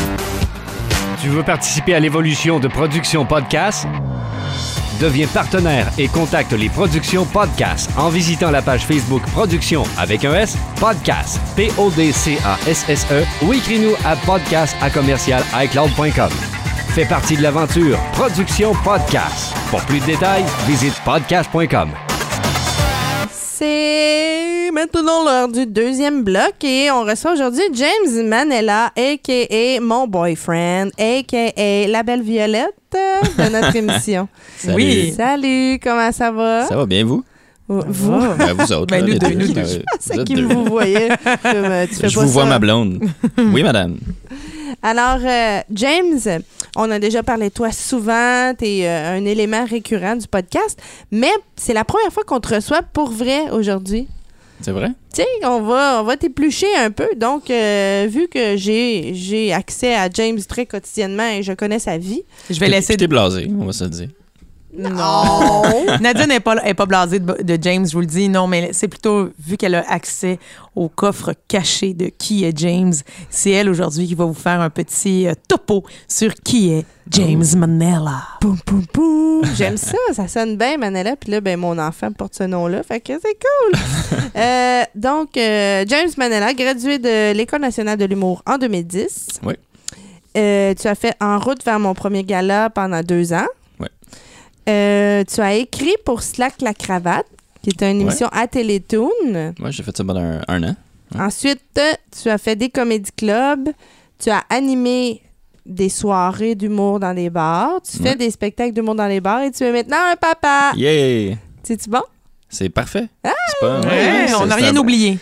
[1.22, 3.88] Tu veux participer à l'évolution de Productions Podcast?
[5.00, 10.34] Deviens partenaire et contacte les Productions Podcast en visitant la page Facebook Productions avec un
[10.34, 16.63] S, Podcast, P-O-D-C-A-S-S-E E, ou écris-nous à podcast à commercial iCloud.com.
[16.95, 19.53] Fais partie de l'aventure Productions Podcast.
[19.68, 21.88] Pour plus de détails, visite podcast.com.
[23.32, 29.80] C'est maintenant l'heure du deuxième bloc et on reçoit aujourd'hui James Manella, a.k.a.
[29.80, 31.88] mon boyfriend, a.k.a.
[31.88, 34.28] la belle Violette de notre émission.
[34.57, 34.76] Salut.
[34.76, 35.14] Oui.
[35.16, 36.68] Salut, comment ça va?
[36.68, 37.24] Ça va bien, vous?
[37.66, 38.20] Vous?
[38.38, 38.86] Ben, vous autres.
[38.95, 39.62] Ben, là, nous deux, nous deux.
[39.99, 40.45] C'est vous qui deux.
[40.45, 41.09] vous voyez?
[41.24, 43.03] Comme, tu fais Je pas vous vois ma blonde.
[43.38, 43.97] oui, madame.
[44.83, 46.43] Alors, euh, James,
[46.77, 48.53] on a déjà parlé de toi souvent.
[48.59, 52.83] Tu es un élément récurrent du podcast, mais c'est la première fois qu'on te reçoit
[52.83, 54.09] pour vrai aujourd'hui.
[54.61, 54.89] C'est vrai?
[55.12, 57.09] Tu sais, on va, on va t'éplucher un peu.
[57.16, 61.99] Donc, euh, vu que j'ai j'ai accès à James très quotidiennement et je connais sa
[61.99, 62.22] vie.
[62.49, 62.97] Je vais laisser.
[62.97, 64.09] T'es blasé, on va se le dire.
[64.77, 65.62] Non!
[66.01, 68.29] Nadine n'est pas, est pas blasée de, de James, je vous le dis.
[68.29, 70.39] Non, mais c'est plutôt vu qu'elle a accès
[70.75, 72.95] au coffre caché de qui est James.
[73.31, 77.45] C'est elle aujourd'hui qui va vous faire un petit euh, topo sur qui est James
[77.57, 78.22] Manella.
[78.41, 79.43] Poum, poum, poum.
[79.55, 81.16] J'aime ça, ça sonne bien, Manella.
[81.16, 83.81] Puis là, ben, mon enfant porte ce nom-là, fait que c'est cool.
[84.37, 89.29] Euh, donc, euh, James Manella, gradué de l'École nationale de l'humour en 2010.
[89.45, 89.55] Oui.
[90.37, 93.47] Euh, tu as fait En route vers mon premier gala pendant deux ans.
[94.66, 94.72] Oui.
[94.72, 97.26] Euh, tu as écrit pour Slack la cravate,
[97.62, 98.02] qui était une Ouais.
[98.04, 99.10] émission à Télétoon.
[99.58, 100.76] Moi, j'ai fait ça pendant un, un an.
[101.14, 101.20] Ouais.
[101.20, 101.60] Ensuite,
[102.22, 103.70] tu as fait des comédie clubs.
[104.18, 105.20] Tu as animé
[105.66, 107.80] des soirées d'humour dans des bars.
[107.88, 108.16] Tu fais Ouais.
[108.16, 110.72] des spectacles d'humour dans les bars et tu es maintenant un papa.
[110.76, 111.36] Yeah!
[111.62, 112.02] C'est-tu bon?
[112.48, 113.08] C'est parfait.
[113.24, 113.80] C'est pas.
[113.80, 115.18] Ouais, ouais, on n'a rien un- oublié.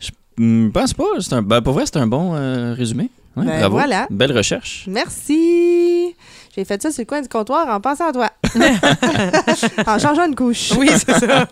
[0.00, 1.04] Je pense pas.
[1.20, 3.10] C'est un, ben, pour vrai, c'est un bon euh, résumé.
[3.36, 3.76] Ouais, Ben, bravo.
[3.76, 4.06] voilà.
[4.10, 4.84] Belle recherche.
[4.88, 6.14] Merci.
[6.56, 8.30] J'ai fait ça sur le coin du comptoir en pensant à toi.
[9.86, 10.72] en changeant une couche.
[10.78, 11.46] Oui, c'est ça.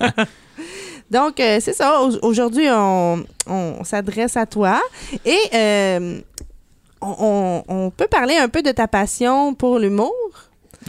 [1.11, 2.01] Donc, euh, c'est ça.
[2.03, 4.81] Au- Aujourd'hui, on, on s'adresse à toi.
[5.27, 6.21] Et euh,
[7.03, 10.13] on, peut parler un peu de ta passion pour l'humour.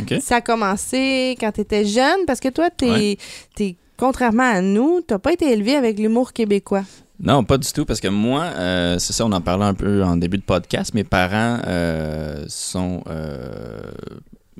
[0.02, 0.16] OK?
[0.22, 3.18] Ça a commencé quand tu étais jeune, parce que toi, t'es, Ouais.
[3.56, 6.84] t'es- contrairement à nous, tu pas été élevé avec l'humour québécois.
[7.20, 10.04] Non, pas du tout, parce que moi, euh, c'est ça, on en parlait un peu
[10.04, 10.94] en début de podcast.
[10.94, 13.80] Mes parents euh, sont euh,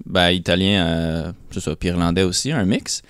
[0.06, 3.02] ben, italiens, euh, puis irlandais aussi, un mix.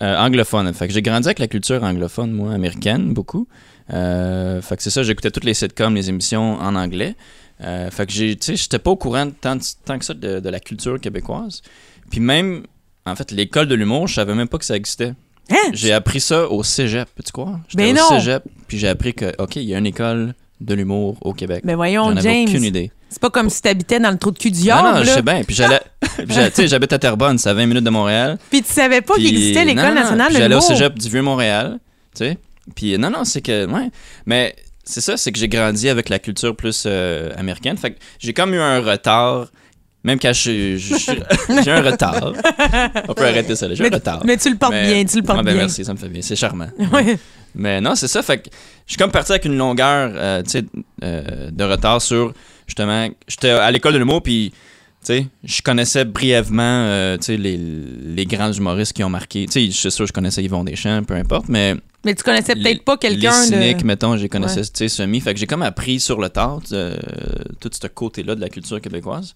[0.00, 0.72] Anglophone.
[0.74, 3.48] Fait que j'ai grandi avec la culture anglophone, moi, américaine, beaucoup.
[3.88, 7.16] Fait que c'est ça, j'écoutais toutes les sitcoms, les émissions en anglais.
[7.58, 11.00] Fait que j'ai, j'étais pas au courant tant, tant que ça de, de la culture
[11.00, 11.62] québécoise.
[12.10, 12.62] Puis même,
[13.06, 15.14] en fait, l'école de l'humour, je savais même pas que ça existait.
[15.50, 15.70] Hein?
[15.72, 17.58] J'ai appris ça au cégep, peux-tu croire?
[17.68, 18.18] J'étais Ben au non!
[18.18, 21.62] cégep, puis j'ai appris que, OK, il y a une école de l'humour au Québec.
[21.64, 22.48] Mais voyons, J'en avais James.
[22.48, 22.90] aucune idée.
[23.08, 24.88] C'est pas comme si t'habitais dans le trou de cul du Non, diable.
[24.88, 25.14] non, je là.
[25.14, 25.42] sais bien.
[25.44, 28.38] Puis j'allais, puis j'allais- tu sais, j'habite à Terrebonne, c'est à 20 minutes de Montréal.
[28.50, 30.58] Puis tu savais pas qu'il Puis- existait non, l'École non, nationale puis de J'allais au
[30.58, 30.68] l'humour.
[30.76, 31.78] cégep du Vieux-Montréal,
[32.14, 32.38] tu sais.
[32.74, 33.90] Puis non, non, c'est que, ouais.
[34.26, 37.78] Mais c'est ça, c'est que j'ai grandi avec la culture plus euh, américaine.
[37.78, 39.46] Fait que j'ai comme eu un retard
[40.04, 42.32] Même quand je- je- je- j'ai un retard.
[43.08, 43.74] On peut arrêter ça là.
[43.74, 44.22] J'ai un retard.
[44.24, 45.62] mais tu le portes Mais- bien, tu le portes Ah, ben bien.
[45.62, 46.22] merci, ça me fait bien.
[46.22, 46.68] C'est charmant.
[46.92, 47.18] Ouais.
[47.54, 48.22] Mais non, c'est ça.
[48.22, 48.50] Fait que
[48.86, 50.42] je suis comme parti avec une longueur euh,
[51.02, 52.32] euh, de retard sur
[52.66, 53.08] justement.
[53.26, 57.56] J'étais à l'école de l'humour, puis tu sais, je connaissais brièvement euh, tu sais, les,
[57.56, 59.46] les grands humoristes qui ont marqué.
[59.46, 61.74] Tu sais, je suis sûr que je connaissais Yvon Deschamps, peu importe, mais.
[62.04, 63.86] Mais tu connaissais les- peut-être pas quelqu'un Les cyniques, de.
[63.86, 65.20] mettons, j'ai connaissais, tu sais, semi.
[65.20, 66.96] Fait que j'ai comme appris sur le tard euh,
[67.60, 69.34] tout ce côté-là de la culture québécoise.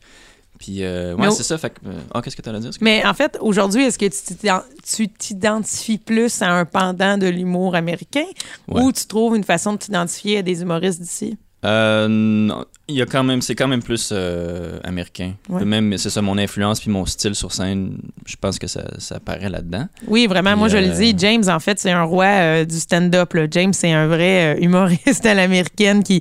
[0.64, 1.58] Puis, euh, ouais, c'est ça.
[1.58, 1.80] Fait que.
[1.88, 2.70] euh, Ah, qu'est-ce que tu as à dire?
[2.80, 7.26] Mais en fait, aujourd'hui, est-ce que tu t'ident- tu t'identifies plus à un pendant de
[7.26, 8.26] l'humour américain
[8.68, 8.80] Ouais.
[8.80, 11.36] ou tu trouves une façon de t'identifier à des humoristes d'ici?
[11.64, 15.34] Euh, non, il y a quand même, c'est quand même plus euh, américain.
[15.48, 15.64] Ouais.
[15.64, 19.16] Même, c'est ça, mon influence puis mon style sur scène, je pense que ça, ça
[19.16, 19.86] apparaît là-dedans.
[20.08, 20.56] Oui, vraiment.
[20.56, 21.14] Moi, je le dis.
[21.18, 23.32] James, en fait, c'est un roi du stand-up.
[23.50, 26.20] James, c'est un vrai humoriste à l'américaine qui.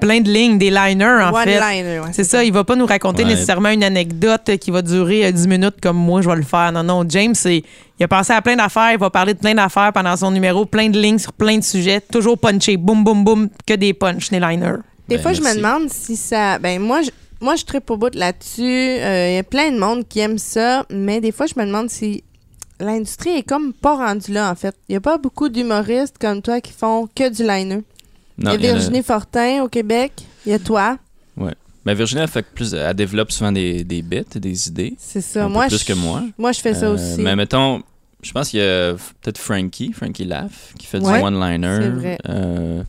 [0.00, 1.56] Plein de lignes, des liners, en fait.
[1.58, 3.30] One-liner, ouais, C'est ça, il va pas nous raconter Ouais.
[3.30, 6.70] nécessairement une anecdote qui va durer euh, 10 minutes comme moi je vais le faire.
[6.72, 7.62] Non, non, James, c'est,
[7.98, 10.64] il a pensé à plein d'affaires, il va parler de plein d'affaires pendant son numéro,
[10.66, 14.30] plein de lignes sur plein de sujets, toujours punché, boum, boum, boum, que des punch,
[14.30, 14.76] des liners.
[15.08, 16.58] Des Ben, fois, je me demande si ça.
[16.58, 18.62] Ben, moi, je, moi, je tripe au bout là-dessus.
[18.62, 21.64] Euh, Il y a plein de monde qui aime ça, mais des fois, je me
[21.64, 22.24] demande si
[22.80, 24.74] l'industrie est comme pas rendue là, en fait.
[24.88, 27.82] Il y a pas beaucoup d'humoristes comme toi qui font que du liner.
[28.38, 30.12] Non, il y a Virginie Fortin au Québec.
[30.44, 30.98] Il y a toi.
[31.84, 34.96] Ben, Virginie, elle, fait plus, elle développe souvent des, des bits, des idées.
[34.98, 35.46] C'est ça.
[35.48, 36.24] Moi, plus je, que moi.
[36.36, 37.20] Moi, je fais ça Euh, aussi.
[37.20, 37.80] Mais mettons,
[38.22, 41.78] je pense qu'il y a peut-être Frankie, Frankie Laugh, qui fait Ouais, du one-liner.
[41.80, 42.18] c'est vrai.
[42.28, 42.82] Euh,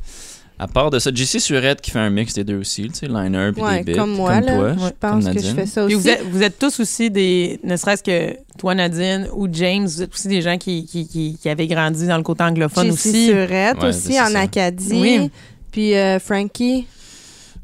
[0.59, 3.07] à part de ça, JC Surette qui fait un mix des deux aussi, tu sais,
[3.07, 3.97] liner puis Ouais, des bits.
[3.99, 4.53] comme moi, là.
[4.55, 5.55] toi, je comme pense que je Nadine.
[5.55, 6.03] fais ça Puis aussi.
[6.03, 10.01] vous êtes, vous êtes tous aussi des, ne serait-ce que toi, Nadine, ou James, vous
[10.01, 12.93] êtes aussi des gens qui, qui, qui, qui avaient grandi dans le côté anglophone JC
[12.93, 13.27] aussi.
[13.27, 14.39] Surette Ouais, aussi en ça.
[14.39, 14.89] Acadie.
[14.93, 15.31] Oui.
[15.71, 16.87] Puis euh, Frankie.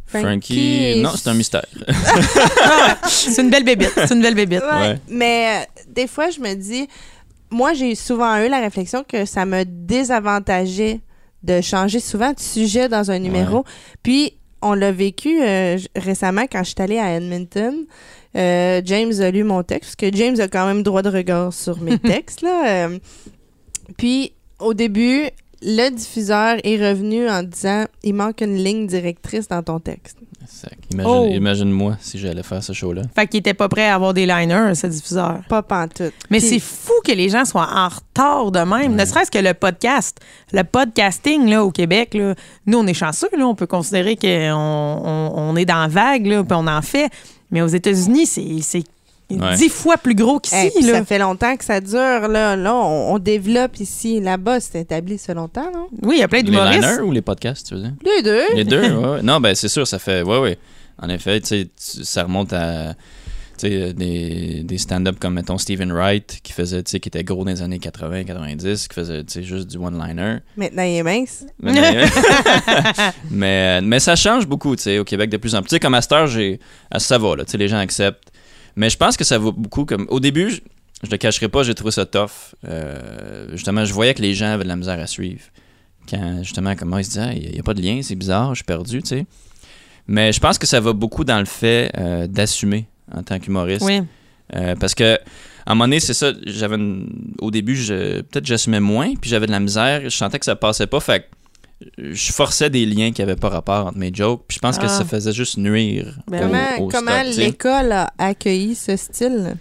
[0.06, 1.66] Frankie, non, c'est un mystère.
[3.08, 4.62] C'est une belle bébite, c'est une belle bébite.
[4.62, 5.00] Ouais, Ouais.
[5.10, 6.88] Mais euh, des fois, je me dis,
[7.50, 11.00] moi, j'ai souvent eu la réflexion que ça me désavantageait
[11.44, 13.64] de changer souvent de sujet dans un numéro.
[14.02, 17.86] Puis, on l'a vécu euh, récemment quand je suis allée à Edmonton.
[18.36, 21.54] Euh, James a lu mon texte, parce que James a quand même droit de regard
[21.54, 22.41] sur mes textes.
[22.41, 22.88] Là.
[22.88, 23.00] Euh,
[23.98, 25.28] puis, au début,
[25.62, 30.18] le diffuseur est revenu en disant il manque une ligne directrice dans ton texte.
[30.48, 30.78] Sac.
[30.91, 31.28] Imagine, Oh.
[31.32, 33.02] Imagine-moi si j'allais faire ce show-là.
[33.16, 35.39] Fait qu'il était pas prêt à avoir des liners, ce diffuseur.
[35.50, 36.14] Pas pantoute.
[36.30, 38.96] Mais Puis- c'est fou que les gens soient en retard de même.
[38.96, 40.18] Ne serait-ce que le podcast.
[40.52, 42.36] Le podcasting là, au Québec, là,
[42.66, 43.30] nous, on est chanceux.
[43.38, 46.82] Là, on peut considérer qu'on on, on est dans la vague, là, puis on en
[46.82, 47.10] fait.
[47.52, 48.84] Mais aux États-Unis, c'est c'est
[49.30, 49.55] Ouais.
[49.55, 50.55] dix fois plus gros qu'ici.
[50.55, 50.93] Hey, puis là.
[50.99, 52.28] ça fait longtemps que ça dure.
[52.28, 54.19] Là, là on, on développe ici.
[54.19, 55.88] Là-bas, c'est établi ça longtemps, non?
[56.03, 56.82] Oui, il y a plein Les d'humoristes.
[56.84, 57.93] liners ou les podcasts, tu veux dire?
[58.05, 58.55] Les deux.
[58.55, 59.21] Les deux, ouais.
[59.24, 60.21] Non, ben c'est sûr, ça fait.
[60.24, 60.57] Ouais, ouais.
[61.01, 61.67] En effet, tu sais,
[62.03, 62.93] ça remonte à.
[63.57, 67.24] Tu sais, des, des stand-up comme, mettons, Stephen Wright, qui faisait, tu sais, qui était
[67.24, 70.38] gros dans les années 80-90, qui faisait, tu sais, juste du one-liner.
[70.57, 71.45] Maintenant, il est mince.
[71.61, 72.05] Mais,
[73.30, 75.69] mais, mais ça change beaucoup, tu sais, au Québec de plus en plus.
[75.69, 76.59] Tu sais, comme à cette heure, j'ai,
[76.97, 78.32] ça va, là, tu sais, les gens acceptent.
[78.76, 80.05] Mais je pense que ça vaut beaucoup comme.
[80.09, 80.59] Au début, je,
[81.03, 82.55] je le cacherai pas, j'ai trouvé ça tough.
[82.67, 85.41] Euh, justement, je voyais que les gens avaient de la misère à suivre.
[86.09, 88.49] Quand, justement, comme moi, ils se disaient, il n'y a pas de lien, c'est bizarre,
[88.49, 89.26] je suis perdu, tu sais.
[90.07, 93.86] Mais je pense que ça va beaucoup dans le fait euh, d'assumer en tant qu'humoriste.
[93.86, 94.01] Oui.
[94.55, 95.15] Euh, parce que
[95.65, 99.30] à un moment donné, c'est ça, j'avais une- au début, je, peut-être j'assumais moins, puis
[99.30, 101.26] j'avais de la misère, je sentais que ça passait pas, fait que
[101.98, 104.86] je forçais des liens qui avaient pas rapport entre mes jokes, puis je pense que
[104.86, 104.90] Ah.
[104.90, 107.42] ça faisait juste nuire au, comment au comment stock, tu sais.
[107.46, 109.56] l'école a accueilli ce style?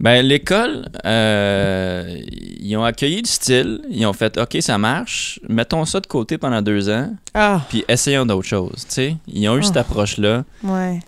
[0.00, 2.16] Ben, l'école, euh,
[2.60, 6.38] ils ont accueilli du style, ils ont fait OK, ça marche, mettons ça de côté
[6.38, 9.16] pendant deux ans, Ah, puis essayons d'autres choses, tu sais.
[9.26, 9.66] Ils ont eu Ah.
[9.66, 10.44] cette approche-là.
[10.62, 11.00] ouais.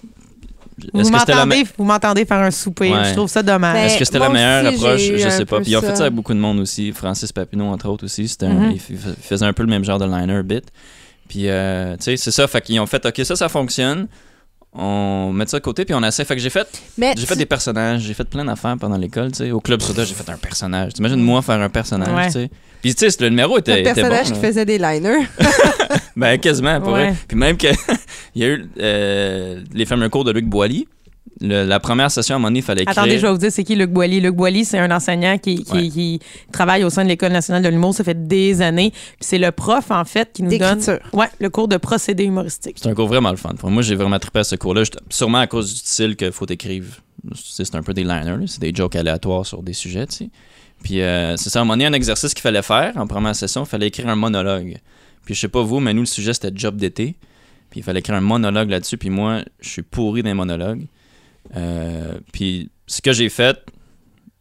[0.92, 2.90] Vous Est-ce que c'était la m'entendez, me- vous m'entendez faire un souper.
[2.92, 3.04] Ouais.
[3.10, 3.74] Je trouve ça dommage.
[3.74, 5.00] Ben, Est-ce que c'était la meilleure aussi, approche?
[5.16, 5.60] Je sais pas.
[5.60, 6.02] Puis ils ont fait ça.
[6.02, 6.92] avec beaucoup de monde aussi.
[6.92, 8.28] Francis Papineau, entre autres aussi.
[8.28, 10.64] C'était un- il f- il faisait un peu le même genre de liner bit.
[11.28, 12.46] Puis, euh, tu sais, c'est ça.
[12.48, 14.08] Fait qu'ils ont fait, OK, ça, ça fonctionne.
[14.72, 16.24] On met ça de côté, puis on essaie.
[16.24, 16.66] Fait que j'ai fait,
[16.96, 18.02] Mais j'ai fait des personnages.
[18.02, 19.50] J'ai fait plein d'affaires pendant l'école, tu sais.
[19.50, 20.92] Au Club Soda, j'ai fait un personnage.
[20.94, 22.26] T'imagines moi faire un personnage, Ouais.
[22.26, 22.50] tu sais.
[22.80, 24.48] Puis, tu sais, le numéro était, un était personnage bon, qui là.
[24.48, 25.26] faisait des liners.
[26.16, 27.08] Ben, quasiment, pour Ouais.
[27.10, 27.14] vrai.
[27.28, 27.66] Puis même que,
[28.34, 30.86] il y a eu euh, les fameux cours de Luc Boilly.
[31.42, 32.98] Le- la première session, à un moment donné, il fallait écrire.
[32.98, 34.20] Attendez, je vais vous dire, c'est qui Luc Boilly?
[34.20, 35.88] Luc Boilly, c'est un enseignant qui, qui, Ouais.
[35.88, 36.20] qui
[36.52, 37.94] travaille au sein de l'École nationale de l'humour.
[37.94, 38.90] Ça fait des années.
[38.90, 40.80] Puis c'est le prof, en fait, qui nous donne
[41.14, 42.76] ouais, le cours de procédé humoristique.
[42.80, 43.54] C'est un cours vraiment le fun.
[43.58, 44.82] Pour moi, j'ai vraiment trippé à ce cours-là.
[45.08, 46.84] Sûrement à cause du style qu'il faut écrire.
[47.34, 50.30] C'est un peu des liners, c'est des jokes aléatoires sur des sujets, tu sais.
[50.82, 53.36] Puis euh, c'est ça, à un moment donné, un exercice qu'il fallait faire en première
[53.36, 54.78] session, il fallait écrire un monologue.
[55.26, 57.16] Puis je sais pas vous, mais nous, le sujet, c'était job d'été.
[57.70, 58.96] Puis il fallait écrire un monologue là-dessus.
[58.96, 60.86] Puis moi, je suis pourri d'un monologue.
[61.56, 63.58] Euh, puis ce que j'ai fait,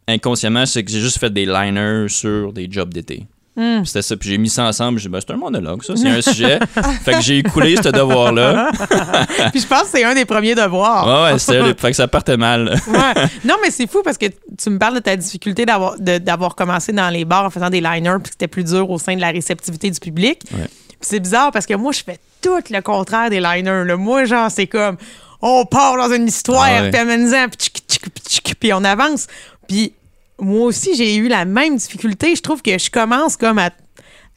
[0.08, 3.26] inconsciemment, c'est que j'ai juste fait des liners sur des jobs d'été.
[3.60, 3.84] Hmm.
[3.84, 4.16] C'était ça.
[4.16, 5.00] Puis j'ai mis ça ensemble.
[5.00, 5.94] J'ai dit, ben, c'est un monologue, ça.
[5.98, 6.60] C'est un sujet.
[7.04, 8.72] fait que j'ai écoulé ce devoir-là.
[9.52, 11.06] Puis je pense que c'est un des premiers devoirs.
[11.06, 11.74] Ouais, ouais, c'était.
[11.74, 12.80] fait que ça partait mal.
[12.90, 13.28] Ouais.
[13.46, 17.10] Non, mais c'est fou parce que tu me parles de ta difficulté d'avoir, commencé dans
[17.10, 19.30] les bars en faisant des liners puis que c'était plus dur au sein de la
[19.30, 20.42] réceptivité du public.
[20.52, 20.68] Ouais.
[20.68, 23.86] Puis c'est bizarre parce que moi, je fais tout le contraire des liners.
[23.86, 23.96] là.
[23.96, 24.98] Moi, genre, c'est comme
[25.42, 26.92] on part dans une histoire, Ah ouais.
[26.92, 27.48] puis amène-en,
[28.60, 29.28] puis on avance.
[29.68, 29.94] Puis
[30.40, 32.36] moi aussi, j'ai eu la même difficulté.
[32.36, 33.70] Je trouve que je commence comme à,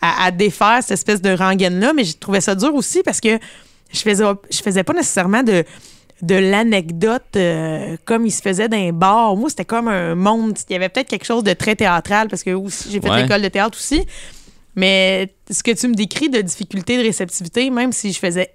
[0.00, 3.38] à, à défaire cette espèce de rengaine-là, mais j'ai trouvé ça dur aussi parce que
[3.92, 5.64] je faisais, je faisais pas nécessairement de,
[6.22, 9.36] de l'anecdote euh, comme il se faisait dans les bars.
[9.36, 10.57] Moi, c'était comme un monde.
[10.68, 13.22] Il y avait peut-être quelque chose de très théâtral parce que aussi, j'ai fait Ouais.
[13.22, 14.07] l'école de théâtre aussi.
[14.74, 18.50] Mais ce que tu me décris de difficulté de réceptivité, même si je faisais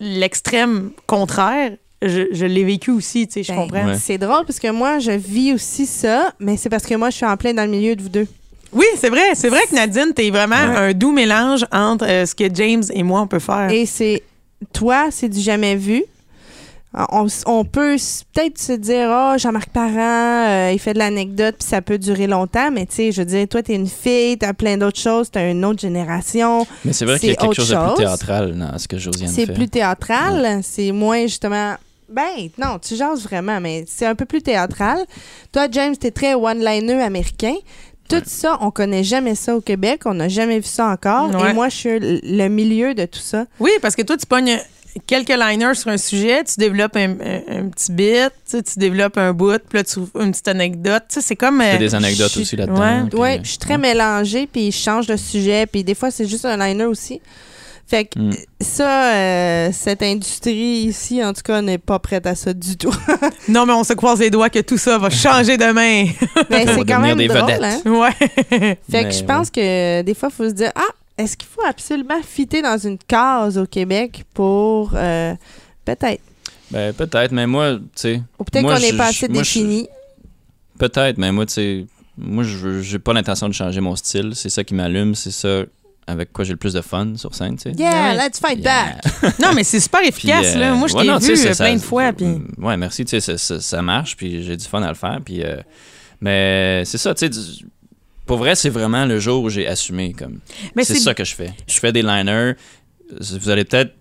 [0.00, 1.72] l'extrême contraire,
[2.02, 3.86] je, je l'ai vécu aussi, tu sais, je Ben, comprends.
[3.86, 3.98] Ouais.
[4.00, 7.16] C'est drôle parce que moi, je vis aussi ça, mais c'est parce que moi, je
[7.16, 8.26] suis en plein dans le milieu de vous deux.
[8.72, 9.34] Oui, c'est vrai.
[9.34, 13.02] C'est vrai que Nadine, t'es vraiment un doux mélange entre euh, ce que James et
[13.02, 13.70] moi, on peut faire.
[13.70, 14.22] Et c'est
[14.72, 16.02] toi, c'est du jamais vu.
[16.94, 17.96] On, on peut
[18.34, 22.26] peut-être se dire, oh, Jean-Marc Parent, euh, il fait de l'anecdote, puis ça peut durer
[22.26, 25.30] longtemps, mais tu sais, je veux dire, toi, t'es une fille, t'as plein d'autres choses,
[25.30, 28.04] t'as une autre génération, Mais c'est vrai qu'il y a C'est quelque chose de plus
[28.04, 29.54] théâtral dans ce que Josiane c'est fait.
[29.54, 31.74] plus théâtral, c'est moins justement.
[32.10, 34.98] Ben, non, tu jases vraiment, mais c'est un peu plus théâtral.
[35.50, 37.54] Toi, James, t'es très one-liner américain.
[38.06, 38.22] Tout Ouais.
[38.26, 41.30] ça, on connaît jamais ça au Québec, on n'a jamais vu ça encore.
[41.34, 41.52] Ouais.
[41.52, 43.46] Et moi, je suis le- le milieu de tout ça.
[43.60, 44.58] Oui, parce que toi, tu pognes
[45.06, 48.78] quelques liners sur un sujet, tu développes un, un- un petit bit, tu, sais, tu
[48.78, 51.04] développes un bout, puis là, tu ouvres une petite anecdote.
[51.08, 51.60] Tu sais, c'est comme.
[51.62, 52.80] Il y euh, a des anecdotes aussi là-dedans.
[52.80, 53.08] Ouais.
[53.10, 56.10] puis, Ouais, euh, je suis très mélangée, puis je change de sujet, puis des fois,
[56.10, 57.20] c'est juste un liner aussi.
[57.86, 58.30] Fait que Mm.
[58.60, 62.94] ça, euh, cette industrie ici, en tout cas, n'est pas prête à ça du tout.
[63.48, 66.06] Non, mais on se croise les doigts que tout ça va changer demain.
[66.48, 67.82] Mais va c'est quand devenir même des drôle, vedettes.
[67.84, 67.90] hein?
[67.90, 68.28] ouais.
[68.48, 70.80] Fait Mais que je pense que des fois, il faut se dire Ah,
[71.18, 74.92] est-ce qu'il faut absolument fitter dans une case au Québec pour.
[74.94, 75.34] euh,
[75.84, 76.22] peut-être?
[76.70, 79.42] Ben, peut-être, mais moi, tu sais, Ou peut-être Moi, qu'on n'est je- pas assez moi,
[79.42, 79.88] je- défini.
[80.78, 81.86] peut-être, mais moi, tu sais,
[82.16, 82.44] moi,
[82.80, 84.32] j'ai pas l'intention de changer mon style.
[84.34, 85.62] C'est ça qui m'allume, c'est ça
[86.06, 87.72] avec quoi j'ai le plus de fun sur scène, tu sais.
[87.72, 88.26] Yeah, Ouais.
[88.26, 88.96] let's fight Yeah.
[89.22, 89.38] back!
[89.40, 90.74] Non, mais c'est super Puis, efficace, euh, là.
[90.74, 92.26] Moi, je ouais, t'ai vu euh, ça- plein de fois, puis...
[92.58, 95.42] Ouais, merci, tu sais, ça, marche, puis j'ai du fun à le faire, puis...
[95.44, 95.56] euh,
[96.20, 97.64] mais c'est ça, tu sais,
[98.26, 100.40] pour vrai, c'est vraiment le jour où j'ai assumé, comme...
[100.82, 101.52] C'est ça que je fais.
[101.66, 102.54] Je fais des liners,
[103.20, 103.94] vous allez peut-être...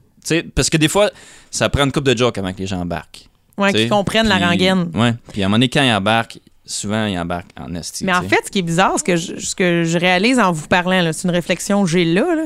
[0.53, 1.09] Parce que des fois,
[1.49, 3.27] ça prend une coupe de jokes avant que les gens embarquent.
[3.57, 4.91] Ouais, qu'ils comprennent la rengaine.
[4.93, 8.05] Ouais, puis à un moment donné, quand ils embarquent, souvent, ils embarquent en esti.
[8.05, 10.51] Mais en fait, ce qui est bizarre, ce que je, ce que je réalise en
[10.51, 12.43] vous parlant, c'est une réflexion que j'ai là, là.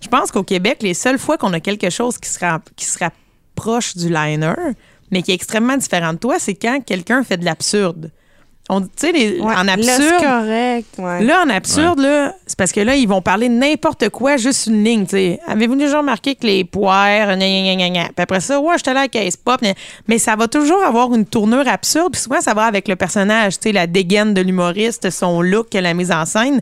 [0.00, 2.38] Je pense qu'au Québec, les seules fois qu'on a quelque chose qui se,
[2.74, 4.54] qui se rapproche du liner,
[5.12, 8.10] mais qui est extrêmement différent de toi, c'est quand quelqu'un fait de l'absurde.
[8.68, 10.86] On- Tu sais, les- Ouais, en là, c'est absurde, correct.
[10.98, 11.24] Ouais.
[11.24, 14.66] Là, en absurde, là, c'est parce que là, ils vont parler de n'importe quoi, juste
[14.68, 15.04] une ligne.
[15.04, 15.40] tu sais.
[15.46, 18.04] Avez-vous déjà remarqué que les poires, gna, gna, gna, gna, gna.
[18.04, 19.60] Puis après ça, ouais, allé à la caisse pop.
[19.60, 19.74] gna.
[20.06, 22.12] Mais ça va toujours avoir une tournure absurde.
[22.12, 25.74] Puis souvent, ça va avec le personnage, tu sais, la dégaine de l'humoriste, son look,
[25.74, 26.60] la mise en scène.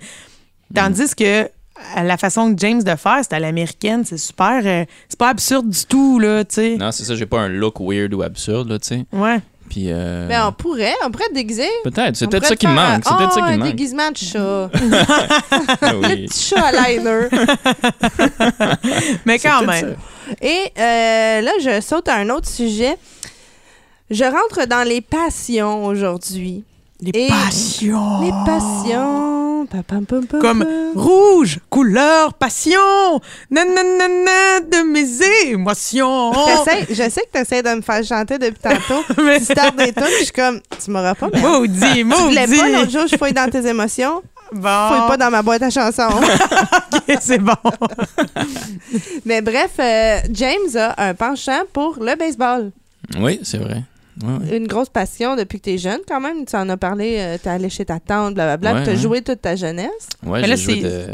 [0.75, 1.49] Tandis que
[1.97, 4.61] la façon que James de faire, c'est à l'américaine, c'est super.
[4.65, 6.77] euh, c'est pas absurde du tout, là, tu sais.
[6.77, 9.05] Non, c'est ça, j'ai pas un look weird ou absurde, là, tu sais.
[9.13, 9.39] Ouais.
[9.71, 9.85] Puis...
[9.89, 11.69] euh, Ben, on pourrait, on pourrait te déguiser.
[11.85, 13.05] Peut-être, c'est peut-être ça qui me faire manque.
[13.07, 13.69] C'est un- peut-être ça Ah, qui un manque.
[13.69, 14.71] déguisement de chat.
[15.81, 16.27] Ah Le oui.
[16.27, 17.29] petit chat à liner.
[19.25, 19.97] Mais quand même.
[20.43, 22.97] Et euh, là, je saute à un autre sujet.
[24.11, 26.65] Je rentre dans les passions aujourd'hui.
[27.03, 28.21] Les Et- passions.
[28.21, 29.27] Les passions.
[29.71, 29.79] Pa,
[30.41, 33.21] Comme rouge, couleur, passion,
[33.51, 36.33] nanana de mes émotions.
[36.89, 39.05] Je sais que tu essaies de me faire chanter depuis tantôt.
[39.23, 41.29] Mais- tu startes des trucs, je suis comme, tu m'auras pas.
[41.33, 42.93] mais Maudit, Tu voulais pas l'autre maudit.
[42.93, 44.23] jour, je fouille dans tes émotions.
[44.53, 46.09] Bon, Fouille pas dans ma boîte à chansons.
[46.93, 47.53] ok, c'est bon.
[49.25, 52.73] mais bref, euh, James a un penchant pour le baseball.
[53.21, 53.83] Oui, c'est vrai.
[54.23, 54.57] Ouais.
[54.57, 56.45] Une grosse passion depuis que tu es jeune, quand même.
[56.45, 58.75] Tu en as parlé, euh, t'es allé chez ta tante, blablabla.
[58.75, 58.99] Ouais, tu as ouais.
[58.99, 60.09] joué toute ta jeunesse.
[60.27, 61.07] Là, j'ai joué de...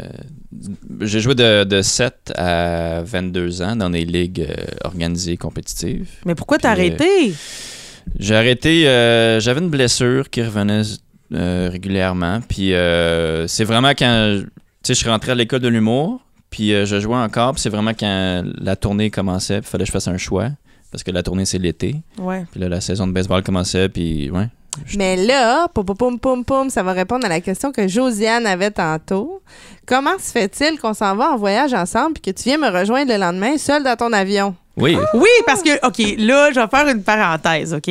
[1.01, 6.09] J'ai joué de, de 7 à 22 ans dans des ligues euh, organisées compétitives.
[6.25, 7.33] Mais pourquoi t'as euh, arrêté?
[8.17, 10.81] J'ai arrêté, euh, j'avais une blessure qui revenait
[11.33, 12.39] euh, régulièrement.
[12.47, 14.47] Puis euh, c'est vraiment quand, tu
[14.83, 17.69] sais, je suis rentré à l'école de l'humour, puis euh, je jouais encore, puis c'est
[17.69, 20.49] vraiment quand la tournée commençait, puis il fallait que je fasse un choix,
[20.91, 21.95] parce que la tournée c'est l'été.
[22.19, 22.45] Ouais.
[22.51, 24.47] Puis là, la saison de baseball commençait, puis ouais.
[24.85, 27.87] Je- Mais là, poum, poum, poum, poum, poum, ça va répondre à la question que
[27.87, 29.41] Josiane avait tantôt.
[29.87, 33.11] Comment se fait-il qu'on s'en va en voyage ensemble puis que tu viens me rejoindre
[33.11, 34.55] le lendemain seul dans ton avion?
[34.77, 34.95] Oui.
[35.15, 37.89] Oui, parce que, OK, là, je vais faire une parenthèse, OK?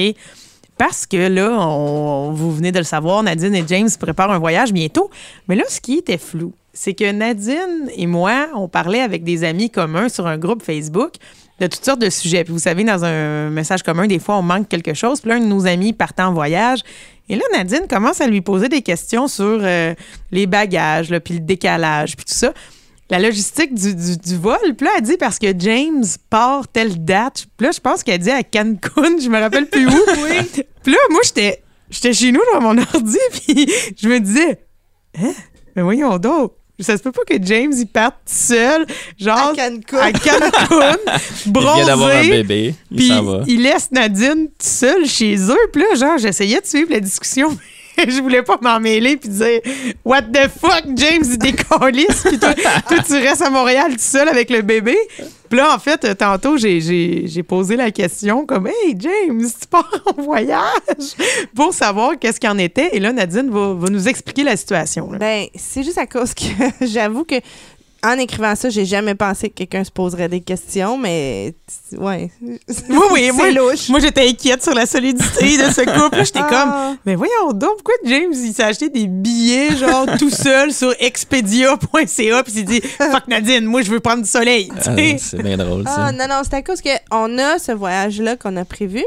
[0.78, 4.72] Parce que là, on- vous venez de le savoir, Nadine et James préparent un voyage
[4.72, 5.10] bientôt.
[5.48, 9.42] Mais là, ce qui était flou, c'est que Nadine et moi, on parlait avec des
[9.42, 11.14] amis communs sur un groupe Facebook
[11.58, 12.44] de toutes sortes de sujets.
[12.44, 15.20] Puis vous savez, dans un message commun, des fois, on manque quelque chose.
[15.20, 16.80] Puis l'un de nos amis partait en voyage.
[17.28, 19.94] Et là, Nadine commence à lui poser des questions sur euh,
[20.30, 22.52] les bagages, là, puis le décalage, puis tout ça.
[23.10, 24.58] La logistique du, du, du vol.
[24.76, 27.46] Puis là, elle dit parce que James part telle date.
[27.56, 29.90] Puis là, je pense qu'elle dit à Cancun, je me rappelle plus où.
[30.82, 34.60] Puis là, moi, j'étais j'étais chez nous dans mon ordi, puis je me disais,
[35.18, 35.32] hein?
[35.74, 36.52] Mais voyons donc.
[36.78, 38.86] Ça se peut pas que James, il parte seul,
[39.18, 39.98] genre À Cancun.
[39.98, 40.96] à Cancun,
[41.46, 41.74] Il bronzé.
[41.76, 42.74] vient d'avoir un bébé.
[42.90, 43.40] Il s'en va.
[43.46, 45.56] il laisse Nadine seule chez eux.
[45.72, 47.56] Puis là, genre, j'essayais de suivre la discussion.
[48.08, 49.60] Je voulais pas m'en mêler puis dire
[50.04, 52.22] What the fuck, James, il décalisse.
[52.24, 54.96] Puis toi, toi, tu restes à Montréal tout seul avec le bébé.
[55.48, 59.90] Puis là, en fait, euh, tantôt, j'ai posé la question comme Hey, James, tu pars
[60.16, 61.14] en voyage
[61.54, 62.90] pour savoir qu'est-ce qu'il en était.
[62.96, 65.10] Et là, Nadine va, va nous expliquer la situation.
[65.10, 65.18] là.
[65.18, 66.44] Ben, c'est juste à cause que
[66.86, 67.36] j'avoue que
[68.14, 71.54] en écrivant ça, j'ai jamais pensé que quelqu'un se poserait des questions, mais
[71.98, 72.30] ouais.
[72.40, 72.58] Oui,
[73.12, 73.88] oui, c'est moi, louche.
[73.88, 76.24] moi j'étais inquiète sur la solidité de ce couple.
[76.24, 76.94] J'étais comme Ah.
[77.04, 82.42] Mais voyons donc, pourquoi James, il s'est acheté des billets, genre, tout seul sur expedia.ca,
[82.42, 84.70] puis il s'est dit, fuck Nadine, moi, je veux prendre du soleil.
[84.76, 86.06] Ah, c'est bien drôle, ça.
[86.06, 89.02] Ah, non, non, c'est à cause qu'on a ce voyage-là qu'on a prévu.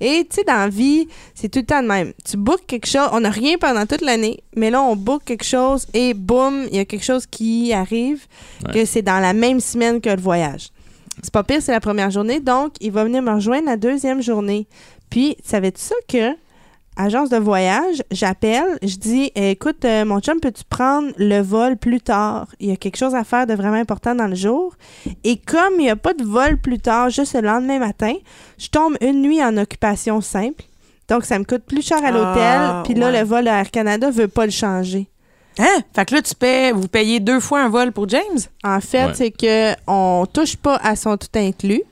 [0.00, 2.12] Et tu sais, dans la vie, c'est tout le temps de même.
[2.24, 5.44] Tu bookes quelque chose, on n'a rien pendant toute l'année, mais là, on book quelque
[5.44, 8.26] chose et boum, il y a quelque chose qui arrive,
[8.66, 8.72] Ouais.
[8.74, 10.68] que c'est dans la même semaine que le voyage.
[11.22, 14.20] C'est pas pire, c'est la première journée, donc il va venir me rejoindre la deuxième
[14.22, 14.66] journée.
[15.08, 16.32] Puis, savais-tu ça que,
[16.96, 22.00] agence de voyage, j'appelle, je dis, écoute, euh, mon chum, peux-tu prendre le vol plus
[22.00, 22.48] tard?
[22.60, 24.74] Il y a quelque chose à faire de vraiment important dans le jour.
[25.24, 28.14] Et comme il n'y a pas de vol plus tard, juste le lendemain matin,
[28.58, 30.64] je tombe une nuit en occupation simple.
[31.08, 32.60] Donc, ça me coûte plus cher à l'hôtel.
[32.60, 33.20] Ah, Puis là, ouais.
[33.20, 35.06] le vol à Air Canada veut pas le changer.
[35.58, 35.82] Hein?
[35.94, 38.22] Fait que là, tu paies, vous payez deux fois un vol pour James?
[38.64, 39.14] En fait, Ouais.
[39.14, 41.82] c'est que on touche pas à son tout inclus.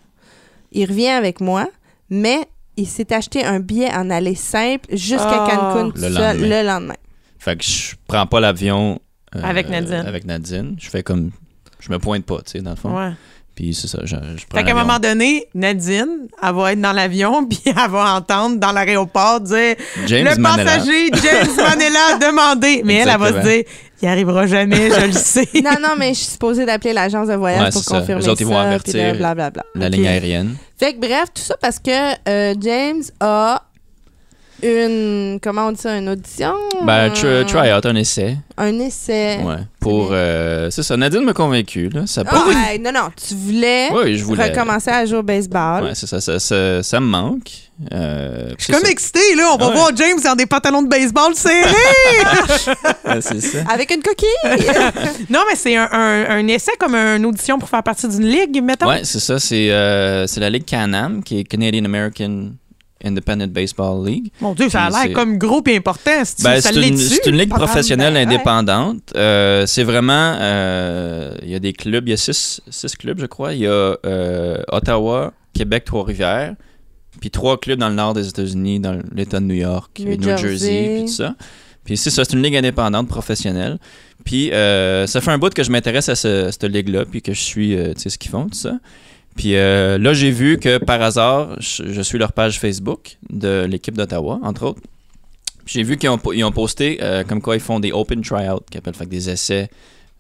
[0.73, 1.69] Il revient avec moi,
[2.11, 2.47] mais
[2.77, 5.49] il s'est acheté un billet en aller simple jusqu'à Ah.
[5.51, 6.49] Cancun Le seul lendemain.
[6.63, 6.95] le lendemain.
[7.39, 9.01] Fait que je prends pas l'avion.
[9.37, 9.95] euh, Avec Nadine.
[10.07, 10.77] Avec Nadine.
[10.81, 11.31] Je fais comme.
[11.81, 12.97] Je me pointe pas, tu sais, dans le fond.
[12.97, 13.13] Ouais.
[13.55, 16.81] Puis c'est ça, je, je prends Fait qu'à un moment donné, Nadine, elle va être
[16.81, 19.77] dans l'avion, puis elle va entendre dans l'aéroport dire
[20.07, 20.65] James Le Manella.
[20.73, 22.83] passager James Manella a demandé.
[22.85, 23.65] Mais elle, elle va se dire
[24.03, 25.49] Il arrivera jamais, je le sais.
[25.65, 28.01] non, non, mais je suis supposée d'appeler l'agence de voyage Ouais, pour ça.
[28.01, 29.15] confirmer Eux autres, ils vont avertir.
[29.75, 30.57] La ligne aérienne.
[30.77, 33.63] Fait que bref, tout ça parce que euh, James a
[34.63, 36.55] une, comment on dit ça, une audition?
[36.83, 38.37] Ben, un- try, try out, un essai.
[38.57, 39.39] Un essai.
[39.45, 39.57] Ouais.
[39.81, 40.09] Pour.
[40.13, 42.03] euh, c'est ça, Nadine m'a convaincu, là.
[42.07, 44.45] Ça Ah, hey, non, non, tu voulais Oui, je voulais.
[44.51, 45.85] recommencer à jouer au baseball.
[45.85, 47.51] Ouais, c'est ça, ça, ça, ça me manque.
[47.93, 49.51] Euh, Je suis comme excitée, là.
[49.53, 49.75] On va Ouais.
[49.75, 51.69] voir James dans des pantalons de baseball serrés.
[53.05, 53.59] Ouais, c'est ça.
[53.71, 54.29] Avec une coquille!
[55.31, 58.63] non, mais c'est un, un- un essai comme une audition pour faire partie d'une ligue,
[58.63, 58.89] mettons.
[58.89, 59.39] Ouais, c'est ça.
[59.39, 62.51] C'est euh, c'est la Ligue Can-Am, qui est Canadian American
[63.05, 64.31] Independent Baseball League.
[64.41, 66.11] Mon Dieu, ça a l'air comme gros et important.
[66.43, 68.35] Ben, c'est une, ligue professionnelle ben, ouais.
[68.35, 68.99] indépendante.
[69.17, 70.37] Euh, c'est vraiment.
[70.41, 73.53] euh, Il y a des clubs, il y a six, six clubs, je crois.
[73.55, 76.55] Il y a euh, Ottawa, Québec, Trois-Rivières,
[77.21, 80.17] puis trois clubs dans le nord des États-Unis, dans l'État de New York, New et
[80.17, 81.35] New Jersey, puis tout ça.
[81.85, 83.79] Puis c'est ça, c'est une ligue indépendante professionnelle.
[84.25, 87.41] Puis ça fait un bout que je m'intéresse à ce- cette ligue-là, puis que je
[87.41, 88.73] suis, tu sais, ce qu'ils font, tout ça.
[89.37, 93.65] Puis euh, là, j'ai vu que par hasard, je, je suis leur page Facebook de
[93.69, 94.81] l'équipe d'Ottawa, entre autres.
[95.67, 98.61] J'ai vu qu'ils ont, ils ont posté euh, comme quoi ils font des open tryouts,
[98.71, 99.69] qu'ils appellent fait que des essais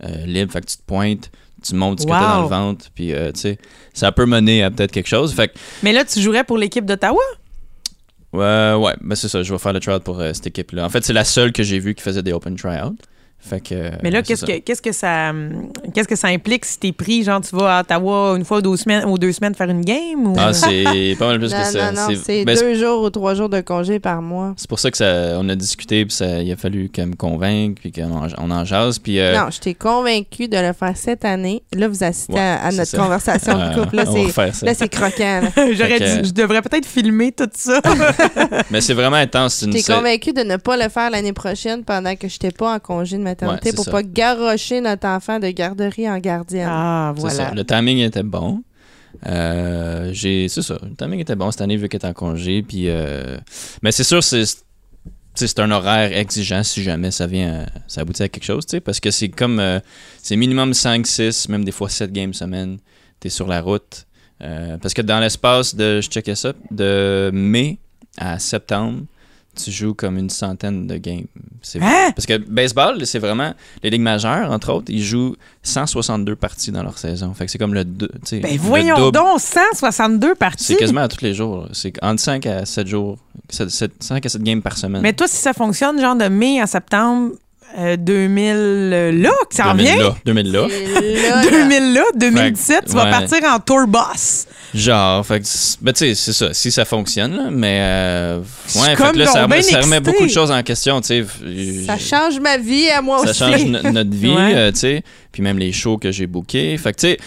[0.02, 0.50] euh, libres.
[0.52, 1.30] Fait que tu te pointes,
[1.62, 2.42] tu montes ce que t'as dans Wow.
[2.42, 3.58] le ventre, puis tu sais,
[3.92, 5.32] ça peut mener à peut-être quelque chose.
[5.34, 5.52] Fait que,
[5.82, 7.20] Mais là, tu jouerais pour l'équipe d'Ottawa?
[8.32, 10.84] ouais, ouais, ben c'est ça, je vais faire le tryout pour cette équipe-là.
[10.84, 12.96] En fait, c'est la seule que j'ai vue qui faisait des open tryouts.
[13.46, 13.90] Fait que.
[14.02, 15.32] Mais là, qu'est-ce que, qu'est-ce que ça
[15.94, 18.62] qu'est-ce que ça implique si t'es pris, genre tu vas à Ottawa une fois ou
[18.62, 20.26] deux semaines, ou deux semaines faire une game?
[20.26, 20.34] Ou...
[20.38, 21.92] Ah, c'est pas mal plus non, que ça.
[21.92, 24.54] non, non, c'est ben, deux jours ou trois jours de congé par mois.
[24.56, 27.16] C'est pour ça que ça, on a discuté, puis ça, il a fallu qu'elle me
[27.16, 29.20] convainque, puis qu'on en, on en jase, puis...
[29.20, 31.62] euh, Non, je t'ai convaincu de le faire cette année.
[31.74, 32.98] Là, vous assistez Ouais, à, notre ça.
[32.98, 33.96] conversation de couple.
[33.96, 35.40] Là, c'est, là, croquant.
[35.72, 37.80] J'aurais que- je devrais peut-être filmer tout ça.
[38.70, 39.64] Mais c'est vraiment intense.
[39.66, 42.74] Je t'ai convaincu de ne pas le faire l'année prochaine pendant que je n'étais pas
[42.74, 43.90] en congé de maternité Ouais, c'est pour ça.
[43.90, 46.68] pas garrocher notre enfant de garderie en gardienne.
[46.70, 47.34] Ah, voilà.
[47.34, 47.50] ça.
[47.54, 48.62] Le timing était bon.
[49.26, 50.78] Euh, j'ai, c'est ça.
[50.82, 52.88] Le timing était bon cette année vu qu'elle est en congé, puis...
[52.88, 53.36] euh,
[53.82, 54.42] mais c'est sûr, c'est...
[55.34, 58.72] c'est un horaire exigeant si jamais ça vient, à- ça aboutit à quelque chose, tu
[58.72, 59.78] sais, parce que c'est comme, euh,
[60.22, 62.78] c'est minimum 5, 6, même des fois 7 games semaine,
[63.20, 64.06] t'es sur la route,
[64.42, 67.78] Euh, parce que dans l'espace de, je checkais ça, de mai
[68.18, 69.02] à septembre,
[69.54, 71.26] tu joues comme une centaine de games.
[71.62, 72.12] C'est- Hein?
[72.14, 73.52] Parce que baseball, c'est vraiment
[73.82, 77.32] les ligues majeures, entre autres, ils jouent 162 parties dans leur saison.
[77.34, 79.12] Fait que c'est comme le, Ben le voyons double.
[79.12, 80.64] donc, 162 parties.
[80.64, 81.68] C'est quasiment à tous les jours.
[81.72, 83.18] C'est entre 5 à 7 jours.
[83.50, 85.02] 5 à 7 games par semaine.
[85.02, 87.32] Mais toi, si ça fonctionne, genre de mai à septembre
[87.78, 90.02] euh, 2000, euh, là, que ça en 2000 vient?
[90.04, 90.66] là, 2000 là.
[90.70, 93.10] Et là, là, 2000 là, 2017, Fait que, tu vas ouais.
[93.10, 94.46] partir en tour boss.
[94.74, 96.52] Genre, fait que, c'est- ben, tu sais, c'est ça.
[96.52, 97.78] Si ça fonctionne, là, mais.
[97.82, 98.38] Euh,
[98.76, 101.00] ouais, fait comme que là, donc ça, ben ça remet beaucoup de choses en question,
[101.00, 101.24] tu sais.
[101.86, 103.38] Ça change ma vie à moi ça aussi.
[103.38, 104.54] change no- notre vie, Ouais.
[104.54, 105.02] euh, tu sais.
[105.32, 106.76] Puis même les shows que j'ai bookés.
[106.78, 107.18] Fait que, tu sais,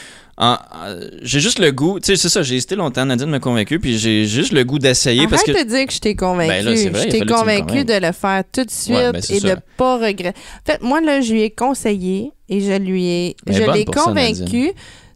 [1.22, 2.00] j'ai juste le goût.
[2.00, 3.06] Tu sais, c'est ça, j'ai hésité longtemps.
[3.06, 3.80] Nadine m'a convaincu.
[3.80, 5.52] Puis j'ai juste le goût d'essayer parce que.
[5.52, 6.50] de dire que je t'ai convaincu.
[6.50, 9.22] Ben là, c'est vrai, je t'ai convaincu de le faire tout de suite Ouais, ben,
[9.30, 9.56] et de ça.
[9.78, 10.40] pas regretter.
[10.68, 13.28] En fait, moi, là, je lui ai conseillé et je lui ai.
[13.48, 14.72] Est je l'ai ça, convaincu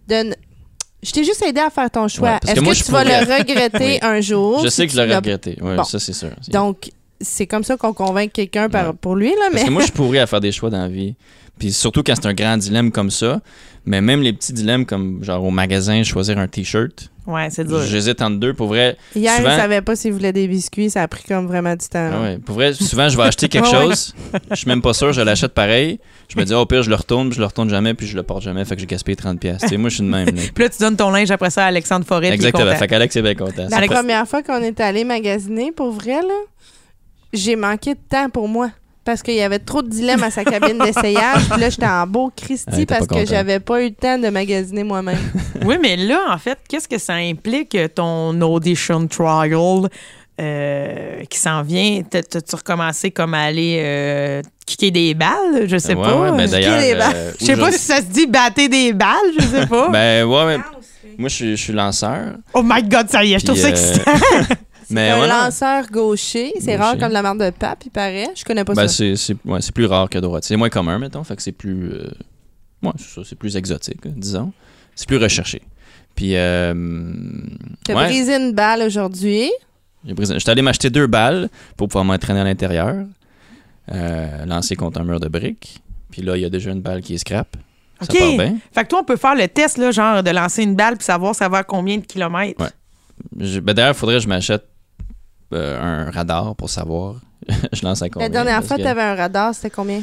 [0.08, 0.34] de.
[1.04, 2.30] Je t'ai juste aidé à faire ton choix.
[2.34, 4.00] Ouais, parce Est-ce que que, moi, tu vas pourrais- le regretter Oui.
[4.04, 4.62] un jour?
[4.64, 5.58] Je sais que je l'as- regretté.
[5.60, 5.84] Bon.
[5.84, 6.30] ça, c'est sûr.
[6.50, 8.94] Donc, c'est comme ça qu'on convainc quelqu'un Ouais.
[9.02, 9.66] pour lui, là, Parce mais.
[9.68, 11.16] que moi, je à faire des choix dans la vie.
[11.58, 13.40] Puis surtout quand c'est un grand dilemme comme ça.
[13.86, 17.10] Mais même les petits dilemmes comme genre au magasin, choisir un t-shirt.
[17.26, 17.82] Ouais, c'est dur.
[17.84, 18.54] J'hésite entre deux.
[18.54, 20.90] Pour vrai, Hier, souvent- il savait pas s'il voulait des biscuits.
[20.90, 22.10] Ça a pris comme vraiment du temps.
[22.14, 22.38] Ah ouais.
[22.38, 24.14] Pour vrai, souvent, je vais acheter quelque chose.
[24.52, 26.00] Je suis même pas sûr, je l'achète pareil.
[26.30, 28.06] Je me dis, oh, au pire, je le retourne, puis je le retourne jamais, puis
[28.08, 28.64] je le porte jamais.
[28.66, 29.38] Fait que j'ai gaspillé 30$.
[29.38, 29.64] piastres.
[29.64, 30.28] Tu sais, moi, je suis de même.
[30.28, 30.42] là.
[30.54, 32.30] Puis là, tu donnes ton linge après ça à Alexandre Forêt.
[32.32, 32.76] Exactement.
[32.76, 33.68] Fait qu'Alex est bien content.
[33.70, 36.34] La première fois qu'on est allé magasiner, pour vrai, là,
[37.34, 38.72] j'ai manqué de temps pour moi.
[39.04, 41.50] Parce qu'il y avait trop de dilemmes à sa cabine d'essayage.
[41.50, 44.84] Puis là, j'étais en beau pas parce que j'avais pas eu le temps de magasiner
[44.84, 45.18] moi-même.
[45.66, 49.88] Oui, mais là, en fait, qu'est-ce que ça implique euh, ton audition trial
[50.40, 52.02] euh, qui s'en vient?
[52.10, 55.68] T'as- T'as-tu recommencé comme à aller euh, kicker des balles?
[55.68, 56.20] Je sais Ouais, pas.
[56.20, 56.48] ouais, ben,
[56.80, 57.14] les balles.
[57.16, 59.90] euh, Je sais pas si ça se dit battre des balles, je sais pas.
[59.92, 60.58] Ben, ouais, ouais.
[61.18, 62.34] Moi, je suis- je suis lanceur.
[62.56, 64.12] oh my God, ça y est, je trouve ça excitant.
[64.92, 65.46] Mais un voilà.
[65.46, 66.54] lanceur gaucher.
[66.60, 68.30] C'est rare comme la marque de pape, il paraît.
[68.36, 68.94] Je connais pas Ben, ça.
[68.96, 70.44] c'est c'est- ouais, c'est plus rare que droite.
[70.44, 71.24] C'est moins commun, mettons.
[71.24, 71.92] Fait que c'est plus.
[71.94, 72.10] euh,
[72.84, 72.92] ouais,
[73.26, 74.52] c'est plus exotique, disons.
[74.96, 75.62] C'est plus recherché.
[76.16, 76.36] Puis.
[76.36, 76.74] Euh,
[77.86, 79.50] T'as ouais, brisé une balle aujourd'hui.
[80.06, 83.06] j'ai brisé- J'étais allé m'acheter deux balles pour pouvoir m'entraîner à l'intérieur.
[83.92, 85.82] Euh, lancer contre un mur de briques.
[86.12, 87.56] Puis là, il y a déjà une balle qui est scrap.
[88.02, 88.20] Ça OK.
[88.20, 88.58] part bien.
[88.74, 91.06] Fait que toi, on peut faire le test, là, genre de lancer une balle puis
[91.06, 92.62] savoir ça va à combien de kilomètres.
[92.62, 92.70] Ouais.
[93.40, 94.66] Je- ben, D'ailleurs, il faudrait que je m'achète
[95.54, 97.16] euh, un radar pour savoir.
[97.74, 98.28] je lance à combien.
[98.28, 100.02] La dernière fois, que- t'avais un radar, c'était combien?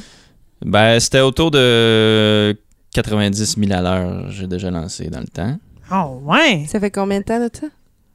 [0.65, 2.57] Ben, c'était autour de
[2.95, 5.57] 90 000 à l'heure, j'ai déjà lancé dans le temps.
[5.93, 6.65] Oh, ouais.
[6.69, 7.67] Ça fait combien de temps de ça?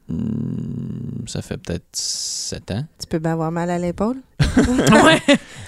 [0.08, 2.84] Hmm, ça fait peut-être 7 ans.
[3.00, 4.18] Tu peux bien avoir mal à l'épaule.
[4.58, 5.22] ouais.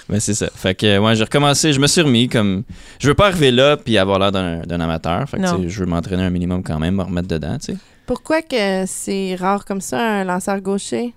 [0.08, 0.48] Ben, c'est ça.
[0.54, 2.62] Fait que, ouais, j'ai recommencé, je me suis remis comme.
[3.00, 5.26] Je veux pas arriver là puis avoir l'air d'un d'un amateur.
[5.28, 7.78] Fait que, tu je veux m'entraîner un minimum quand même, me remettre dedans, tu sais.
[8.04, 11.14] Pourquoi que c'est rare comme ça, un lanceur gaucher?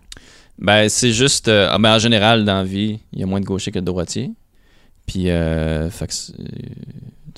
[0.59, 1.47] Ben, c'est juste.
[1.47, 3.79] euh, ah, ben, en général, dans la vie, il y a moins de gauchers que
[3.79, 4.31] de droitiers.
[5.05, 6.33] Puis, euh, que c'est-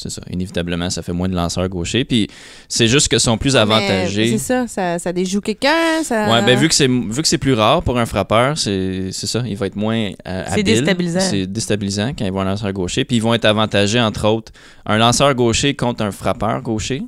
[0.10, 0.22] ça.
[0.32, 2.04] Inévitablement, ça fait moins de lanceurs gauchers.
[2.04, 2.28] Puis,
[2.68, 4.32] c'est juste que sont plus Mais avantagés.
[4.32, 6.04] C'est ça, ça, ça déjoue quelqu'un.
[6.04, 6.32] Ça...
[6.32, 9.28] Ouais, ben vu que c'est vu que c'est plus rare pour un frappeur, c'est c'est
[9.28, 11.20] ça, il va être moins euh, C'est déstabilisant.
[11.20, 14.52] C'est déstabilisant quand ils voient un lanceur gaucher, puis ils vont être avantagés entre autres
[14.86, 17.04] un lanceur gaucher contre un frappeur gaucher.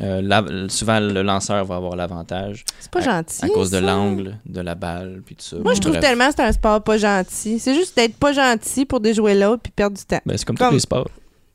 [0.00, 3.44] Euh, la- souvent le lanceur va avoir l'avantage C'est pas gentil.
[3.44, 5.56] à cause de l'angle de la balle puis tout ça.
[5.62, 6.02] Moi, je trouve Bref.
[6.02, 7.58] tellement que c'est un sport pas gentil.
[7.58, 10.20] C'est juste d'être pas gentil pour déjouer l'autre puis perdre du temps.
[10.24, 11.08] Ben, c'est comme, Comme- tous les sports.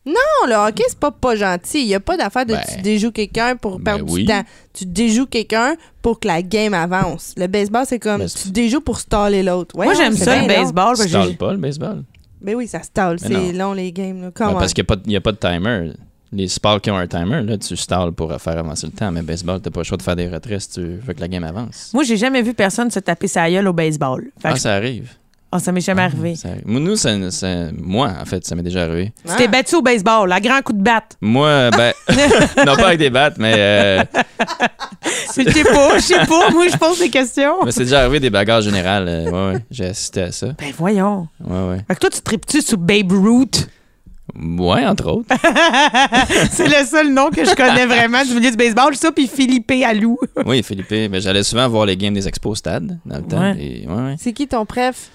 [0.05, 0.13] Non,
[0.47, 1.81] le hockey, c'est pas pas gentil.
[1.81, 4.21] Il y a pas d'affaire de Ben, tu déjoues quelqu'un pour ben perdre oui.
[4.21, 4.43] du temps.
[4.71, 7.33] Tu déjoues quelqu'un pour que la game avance.
[7.37, 9.75] Le baseball, c'est comme Ben, tu déjoues pour staller l'autre.
[9.75, 10.47] Moi, j'aime ça, le long.
[10.47, 10.95] baseball.
[10.95, 12.03] Tu j'ai- pas le baseball?
[12.39, 13.17] Ben oui, ça stall.
[13.23, 14.21] Mais C'est long, les games.
[14.21, 14.31] Là.
[14.31, 15.91] Parce qu'il n'y a, pas de timer.
[16.33, 19.21] Les sports qui ont un timer, là, tu stalles pour faire avancer le temps, mais
[19.21, 21.43] baseball, t'as pas le choix de faire des retraits si tu veux que la game
[21.45, 21.91] avance.
[21.93, 24.23] Moi, j'ai jamais vu personne se taper sa gueule au baseball.
[24.41, 25.11] Fait Ah, que- ça arrive.
[25.49, 26.35] Ah, ça m'est jamais Ah, arrivé.
[26.35, 29.13] ça Nous, ça- ça- moi, en fait, ça m'est déjà arrivé.
[29.25, 31.15] Tu t'es battu au baseball, à grand coup de batte.
[31.21, 31.93] Moi, ben,
[32.65, 34.03] non pas avec des battes, mais, euh,
[35.37, 36.49] Je sais pas, je sais pas.
[36.51, 37.63] Moi, je pose des questions.
[37.63, 39.07] mais c'est déjà arrivé des bagarres générales.
[39.07, 40.47] euh, ouais, ouais, j'ai assisté à ça.
[40.59, 41.27] Ben voyons.
[41.39, 41.77] Ouais, ouais.
[41.87, 43.69] Fait que toi, tu tripes-tu sur Babe Ruth?
[44.35, 45.29] Ouais, entre autres.
[46.51, 48.95] c'est le seul nom que je connais vraiment du milieu du baseball.
[48.95, 50.17] Ça, puis Philippe Allou.
[50.45, 50.91] Oui, Philippe.
[50.91, 53.39] Mais j'allais souvent voir les games des expos au stade dans le temps.
[53.39, 53.57] Ouais.
[53.83, 54.15] et- ouais, ouais.
[54.19, 55.09] C'est qui ton préf?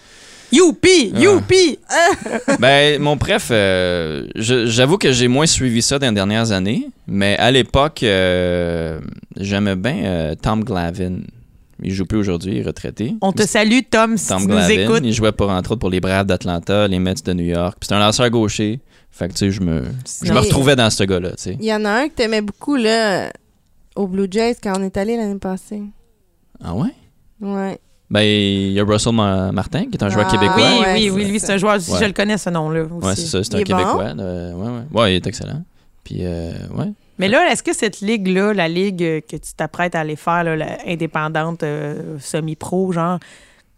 [0.51, 1.13] Youpi!
[1.15, 1.19] Ah.
[1.21, 1.79] Youpi!
[2.61, 6.89] Ben, mon préf, euh, je- j'avoue que j'ai moins suivi ça dans les dernières années,
[7.07, 9.01] mais à l'époque, euh,
[9.39, 11.25] j'aimais bien euh, Tom Glavine.
[11.83, 13.15] Il joue plus aujourd'hui, il est retraité.
[13.23, 15.01] On te salue, Tom, si Tom tu nous Glavine, écoutes.
[15.05, 17.79] il jouait pour, entre autres pour les Braves d'Atlanta, les Mets de New York.
[17.81, 18.79] Puis C'est un lanceur gaucher.
[19.13, 19.85] Fait que, tu sais, je me,
[20.25, 21.57] je me retrouvais dans ce gars-là, tu sais.
[21.61, 23.31] Il y en a un que t'aimais beaucoup, là.
[23.95, 25.83] Au Blue Jays, quand on est allé l'année passée.
[26.65, 26.89] Ah ouais?
[27.41, 27.79] Ouais.
[28.09, 30.57] Ben, il y a Russell Ma- Martin, qui est un joueur Ah, québécois.
[30.57, 31.75] Oui, ouais, oui, oui, lui, c'est un joueur.
[31.75, 31.99] Ouais.
[32.01, 32.85] je le connais, ce nom-là.
[32.85, 33.07] aussi.
[33.07, 33.77] Ouais, c'est ça, c'est un est bon?
[33.77, 34.15] Québécois.
[34.15, 35.01] de- ouais, ouais.
[35.01, 35.63] Ouais, il est excellent.
[36.05, 36.91] Puis, euh, ouais.
[37.19, 40.57] Mais là, est-ce que cette ligue-là, la ligue que tu t'apprêtes à aller faire, là,
[40.57, 43.19] la indépendante, euh, semi-pro, genre,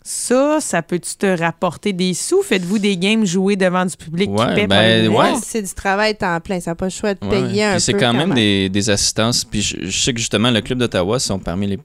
[0.07, 2.43] ça, ça peut-tu te rapporter des sous?
[2.43, 5.41] Faites-vous des games joués devant du public qui paie ben, par ouais.
[5.43, 6.61] C'est du travail temps plein.
[6.61, 7.65] Ça n'a pas le choix de Ouais, payer ouais.
[7.65, 9.47] un Puis c'est quand même des, des assistances.
[9.47, 11.79] Puis je, je sais que justement, le club d'Ottawa sont parmi les.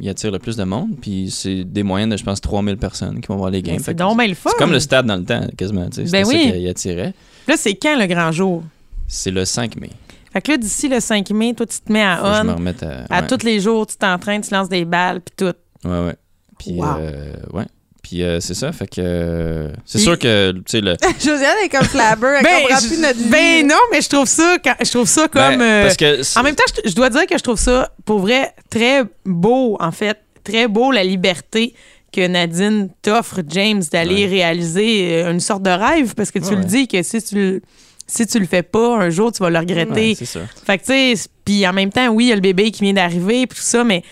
[0.00, 0.96] Ils attirent le plus de monde.
[1.02, 3.76] Puis c'est des moyennes de, je pense, 3000 personnes qui vont voir les games.
[3.76, 4.48] Fait C'est que donc bien le fun.
[4.52, 5.86] C'est comme le stade dans le temps, quasiment.
[5.92, 6.04] sais.
[6.04, 6.44] Ben oui.
[6.46, 7.12] ça qui attirait.
[7.46, 8.62] Là, c'est quand le grand jour?
[9.06, 9.90] C'est le 5 mai.
[10.32, 12.66] Fait que là, d'ici le 5 mai, toi, tu te mets à me on.
[12.86, 13.04] à.
[13.10, 13.26] À ouais.
[13.26, 15.54] tous les jours, tu t'entraînes, tu lances des balles, puis tout.
[15.88, 16.16] Ouais, ouais.
[16.62, 16.86] Puis, Wow.
[16.98, 17.64] euh, ouais.
[18.02, 19.00] Puis euh, c'est ça, fait que.
[19.00, 20.96] euh, c'est sûr que, tu sais, le.
[21.20, 22.38] Josiane est comme Flabber.
[22.40, 23.28] Elle comprend plus notre vie.
[23.28, 25.58] ben non, mais je trouve ça, quand- je trouve ça comme.
[25.58, 26.38] Ben, euh, parce que.
[26.38, 29.76] En même temps, je, je dois dire que je trouve ça, pour vrai, très beau,
[29.80, 30.18] en fait.
[30.44, 31.74] Très beau, la liberté
[32.12, 34.30] que Nadine t'offre, James, d'aller Ouais.
[34.30, 37.34] réaliser euh, une sorte de rêve, parce que tu Ouais, le dis que si tu
[37.34, 37.60] le,
[38.06, 40.08] si tu le fais pas, un jour, tu vas le regretter.
[40.10, 40.40] Ouais, c'est ça.
[40.66, 42.82] Fait que, tu sais, puis en même temps, oui, il y a le bébé qui
[42.82, 44.02] vient d'arriver, puis tout ça, mais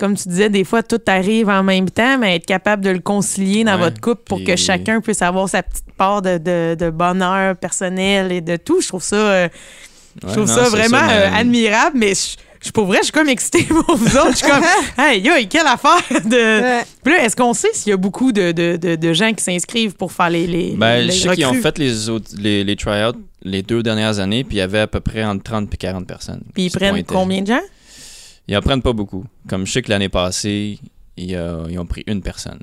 [0.00, 2.98] comme tu disais, des fois, tout arrive en même temps, mais être capable de le
[3.00, 6.38] concilier dans Ouais, votre couple pour puis- que chacun puisse avoir sa petite part de,
[6.38, 9.48] de- de bonheur personnel et de tout, je trouve ça, euh,
[10.22, 12.36] je Ouais, trouve non, ça vraiment mais- euh, admirable, mais je,
[12.66, 14.30] je pour vrai, je suis comme excitée pour vous autres.
[14.32, 14.64] Je suis comme,
[14.98, 16.60] hey, yo, quelle affaire de.
[16.62, 16.80] Ouais.
[17.04, 19.44] Puis là, est-ce qu'on sait s'il y a beaucoup de, de, de, de gens qui
[19.44, 20.46] s'inscrivent pour faire les.
[20.46, 23.82] les Ben, les je sais qu'ils ont fait les, autres- les, les try-outs les deux
[23.82, 26.42] dernières années, puis il y avait à peu près entre 30 et 40 personnes.
[26.52, 27.04] Puis ils prennent pointaient.
[27.14, 27.60] combien de gens?
[28.48, 29.24] Ils en prennent pas beaucoup.
[29.48, 30.78] Comme je sais que l'année passée,
[31.16, 32.58] ils, euh, ils ont pris une personne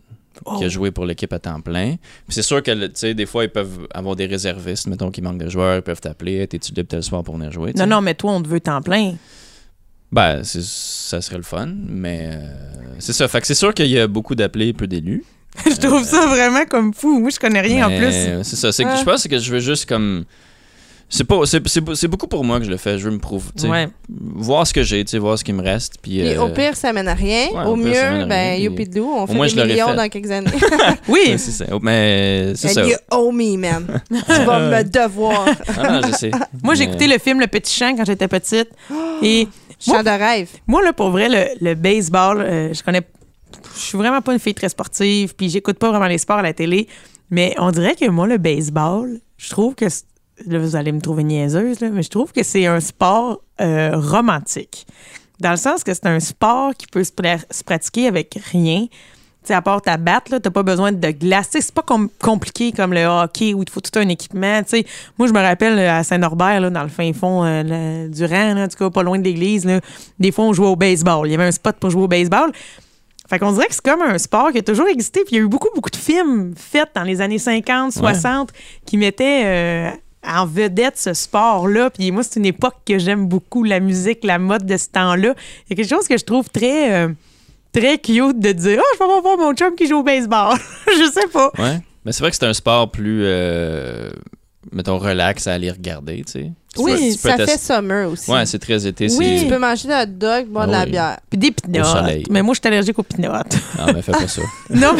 [0.57, 0.69] qui a Oh.
[0.69, 1.95] joué pour l'équipe à temps plein.
[2.29, 4.87] C'est sûr que, des fois, ils peuvent avoir des réservistes.
[4.87, 6.45] Mettons qu'il manque de joueurs, ils peuvent t'appeler.
[6.47, 7.73] T'es-tu libre tel soir pour venir jouer?
[7.75, 9.15] Non, non, mais toi, on te veut temps plein.
[10.11, 12.47] Ben, ça serait le fun, mais euh,
[12.99, 13.27] c'est ça.
[13.27, 15.23] Fait que c'est sûr qu'il y a beaucoup d'appelés, peu d'élus.
[15.65, 17.19] je trouve ça vraiment comme fou.
[17.19, 18.13] Moi, je connais rien en plus.
[18.13, 18.71] euh, C'est ça.
[18.71, 20.23] C'est que je pense que je veux juste comme.
[21.09, 22.97] C'est pas, c'est, c'est, c'est beaucoup pour moi que je le fais.
[22.97, 23.87] Je veux me prouver, tu sais, Ouais.
[24.09, 25.93] voir ce que j'ai, tu sais, voir ce qui me reste.
[26.01, 27.47] Puis, Puis euh, au pire, ça mène à rien.
[27.53, 30.31] ouais, au au pire, mieux, ben, youpi de on fait moins, des millions dans quelques
[30.31, 30.51] années.
[31.07, 31.65] Oui, ouais, c'est ça.
[31.81, 32.85] Mais c'est ça.
[32.85, 34.01] You owe me, man.
[34.09, 35.45] tu vas me devoir.
[35.77, 36.31] Ah, je sais.
[36.61, 38.67] moi, j'ai Mais- écouté le film Le Petit Champ quand j'étais petite.
[39.23, 39.47] Et
[39.79, 40.49] Chant de rêve.
[40.67, 43.01] moi, là, pour vrai, le, le baseball, euh, je connais.
[43.75, 46.41] Je suis vraiment pas une fille très sportive, puis j'écoute pas vraiment les sports à
[46.41, 46.87] la télé.
[47.31, 49.85] Mais on dirait que moi, le baseball, je trouve que.
[50.45, 53.91] Là, vous allez me trouver niaiseuse, là, mais je trouve que c'est un sport euh,
[53.95, 54.85] romantique.
[55.39, 57.11] Dans le sens que c'est un sport qui peut se,
[57.51, 58.85] se pratiquer avec rien.
[59.45, 61.49] Tu à part ta batte, t'as pas besoin de glace.
[61.49, 64.07] Tu sais, c'est pas com- compliqué comme le hockey où il te faut tout un
[64.09, 64.61] équipement.
[64.63, 64.83] Tu
[65.17, 68.53] moi, je me rappelle euh, à Saint-Norbert, là, dans le fin fond euh, du rang,
[68.55, 69.79] là, en tout cas, pas loin de l'église, là,
[70.19, 71.27] des fois, on jouait au baseball.
[71.27, 72.51] Il y avait un spot pour jouer au baseball.
[73.29, 75.21] Fait qu'on dirait que c'est comme un sport qui a toujours existé.
[75.25, 78.51] Puis il y a eu beaucoup, beaucoup de films faits dans les années 50, 60
[78.85, 79.89] qui mettaient euh,
[80.27, 81.89] en vedette ce sport-là.
[81.89, 85.33] Puis moi, c'est une époque que j'aime beaucoup, la musique, la mode de ce temps-là.
[85.65, 87.09] Il y a quelque chose que je trouve très, euh,
[87.71, 90.57] très cute de dire «Oh, je vais voir mon chum qui joue au baseball.»
[90.87, 91.51] Je sais pas.
[91.57, 91.79] Ouais.
[92.05, 94.09] Mais c'est vrai que c'est un sport plus, euh,
[94.71, 96.51] mettons, relax à aller regarder, tu sais.
[96.75, 98.29] Tu peux- Oui, tu ça fait summer aussi.
[98.29, 99.07] Ouais, c'est très été.
[99.17, 99.39] Oui.
[99.41, 101.17] Tu peux manger de hot dog, boire de la bière.
[101.29, 101.85] Puis des Au pinottes.
[101.87, 102.23] soleil.
[102.29, 103.57] Mais moi, je suis allergique aux pinottes.
[103.79, 104.41] Ah, mais fais pas ça.
[104.69, 104.95] non,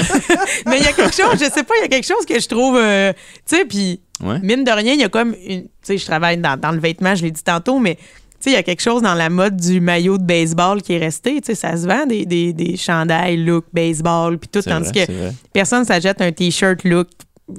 [0.65, 2.39] mais il y a quelque chose, je sais pas, il y a quelque chose que
[2.39, 2.77] je trouve...
[2.77, 3.13] euh,
[3.45, 3.99] tu sais, puis...
[4.23, 4.39] Ouais.
[4.39, 5.61] mine de rien, il y a comme une.
[5.65, 8.01] Tu sais, je travaille dans, dans le vêtement, je l'ai dit tantôt, mais tu
[8.39, 10.97] sais, il y a quelque chose dans la mode du maillot de baseball qui est
[10.97, 11.39] resté.
[11.39, 15.05] Tu sais, ça se vend des, des, des chandails look baseball, puis tout, tandis vrai,
[15.05, 15.11] que
[15.53, 17.07] personne s'achète un t-shirt look,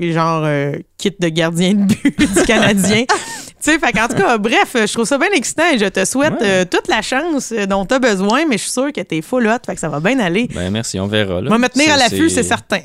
[0.01, 3.05] genre euh, kit de gardien de but du Canadien.
[3.61, 6.35] Tu sais, qu'en tout cas, bref, je trouve ça bien excitant et je te souhaite
[6.35, 6.47] Ouais.
[6.47, 9.21] euh, toute la chance euh, dont tu as besoin, mais je suis sûre que t'es
[9.21, 10.49] full hot, fait que ça va bien aller.
[10.55, 11.41] Ben, merci, on verra.
[11.41, 11.49] Là.
[11.49, 12.83] On va me tenir à l'affût, c'est certain.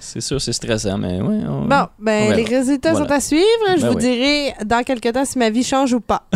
[0.00, 1.40] C'est sûr, c'est stressant, mais ouais.
[1.46, 3.06] on- Bon, ben, on les résultats Voilà.
[3.08, 3.44] sont à suivre.
[3.76, 4.02] Je Ben vous oui.
[4.02, 6.26] dirai dans quelques temps si ma vie change ou pas.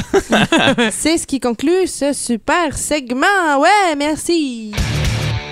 [0.91, 3.61] C'est ce qui conclut ce super segment.
[3.61, 4.73] Ouais, merci.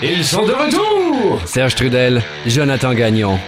[0.03, 1.41] Ils sont de retour!
[1.47, 3.39] Serge Trudel, Jonathan Gagnon.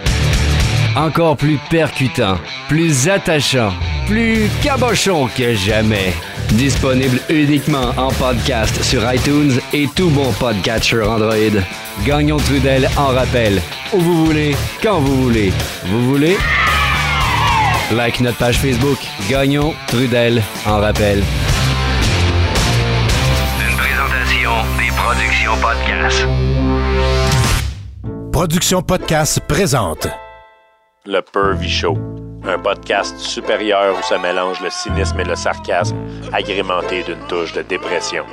[0.97, 2.37] Encore plus percutant,
[2.69, 3.73] plus attachant,
[4.07, 6.13] plus cabochon que jamais.
[6.51, 11.63] Disponible uniquement en podcast sur iTunes et tout bon podcatcher Android.
[12.05, 13.63] Gagnon Trudel en rappel.
[13.93, 15.53] Où vous voulez, quand vous voulez.
[15.85, 16.37] Vous voulez?
[17.93, 18.99] Like notre page Facebook.
[19.29, 21.23] Gagnon Trudel en rappel.
[23.61, 26.27] Une présentation des productions podcast.
[28.33, 30.09] Production Podcast présente
[31.07, 31.97] Le Pervy Show,
[32.47, 35.97] un podcast supérieur où se mélange le cynisme et le sarcasme,
[36.31, 38.27] agrémenté d'une touche de dépression.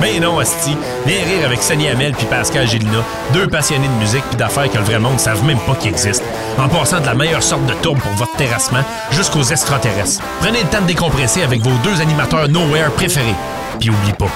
[0.00, 0.74] Mais non, Asti.
[1.04, 4.78] Viens rire avec Sonny Hamel puis Pascal Gélina, deux passionnés de musique puis d'affaires que
[4.78, 6.24] le vrai monde ne savent même pas qu'ils existent.
[6.58, 10.22] En passant de la meilleure sorte de tourbe pour votre terrassement jusqu'aux extraterrestres.
[10.40, 13.36] Prenez le temps de décompresser avec vos deux animateurs Nowhere préférés.
[13.82, 14.30] Puis oublie pas,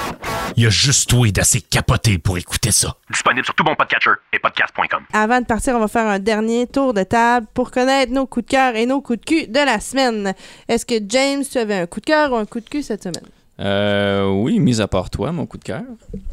[0.57, 2.97] il y a juste toi d'assez capoté pour écouter ça.
[3.09, 5.03] Disponible sur tout bon podcatcher et podcast.com.
[5.13, 8.45] Avant de partir, on va faire un dernier tour de table pour connaître nos coups
[8.45, 10.33] de cœur et nos coups de cul de la semaine.
[10.67, 13.03] Est-ce que James, tu avais un coup de cœur ou un coup de cul cette
[13.03, 13.23] semaine?
[13.61, 15.83] Euh, oui, mis à part toi, mon coup de cœur.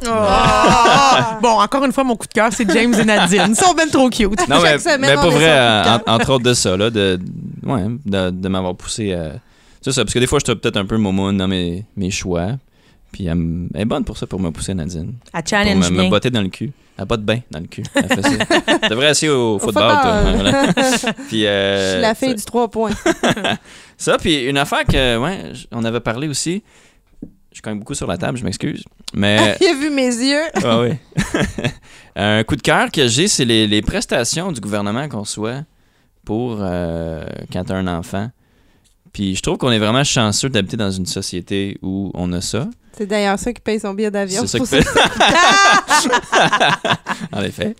[0.09, 1.39] Ah!
[1.41, 3.45] bon, encore une fois, mon coup de cœur, c'est James et Nadine.
[3.51, 4.49] Ils sont bien trop cute.
[4.49, 7.20] Non, mais, Chaque semaine, mais vrai, euh, en- entre autres de ça, là, de,
[7.62, 9.35] ouais, de, de m'avoir poussé à.
[9.82, 12.57] C'est ça, parce que des fois, j'étais peut-être un peu momoun dans mes, mes choix.
[13.15, 15.12] Puis elle, elle est bonne pour ça, pour me pousser, Nadine.
[15.32, 16.11] À Pour challenge me, me bien.
[16.11, 16.73] botter dans le cul.
[16.99, 17.85] Elle botte bien dans le cul.
[17.95, 18.28] Elle fait ça.
[18.82, 20.24] Tu devrais essayer au, football, toi.
[20.24, 20.45] football.
[20.45, 21.12] Ouais, voilà.
[21.28, 22.91] Puis, euh, Je suis la fille ça- du 3 points.
[23.97, 26.65] Ça, puis une affaire que, ouais, on avait parlé aussi.
[27.53, 28.82] Je cogne beaucoup sur la table, je m'excuse.
[29.15, 29.57] Mais.
[29.61, 30.43] Il a vu mes yeux.
[30.65, 30.91] Ah oui.
[32.16, 35.62] Un coup de cœur que j'ai, c'est les, les prestations du gouvernement qu'on soit
[36.24, 38.28] pour euh, quand tu as un enfant.
[39.12, 42.69] Puis je trouve qu'on est vraiment chanceux d'habiter dans une société où on a ça.
[42.97, 44.43] C'est d'ailleurs ça qui paye son billet d'avion.
[44.47, 44.85] C'est ça qui fait.
[47.33, 47.75] en effet.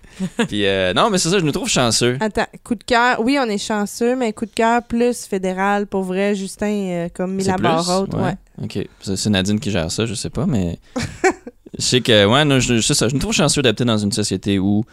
[0.49, 2.16] Puis euh, non, mais c'est ça, je nous trouve chanceux.
[2.20, 3.20] Attends, coup de cœur.
[3.20, 5.86] Oui, on est chanceux, mais coup de cœur plus fédéral.
[5.86, 8.07] Pour vrai, Justin, euh, comme la barre.
[8.15, 8.35] Ouais.
[8.62, 8.78] OK.
[9.03, 10.78] C'est Nadine qui gère ça, je sais pas, mais
[11.78, 14.59] je sais que, ouais, non, je, ça, je me trouve chanceux d'habiter dans une société
[14.59, 14.85] où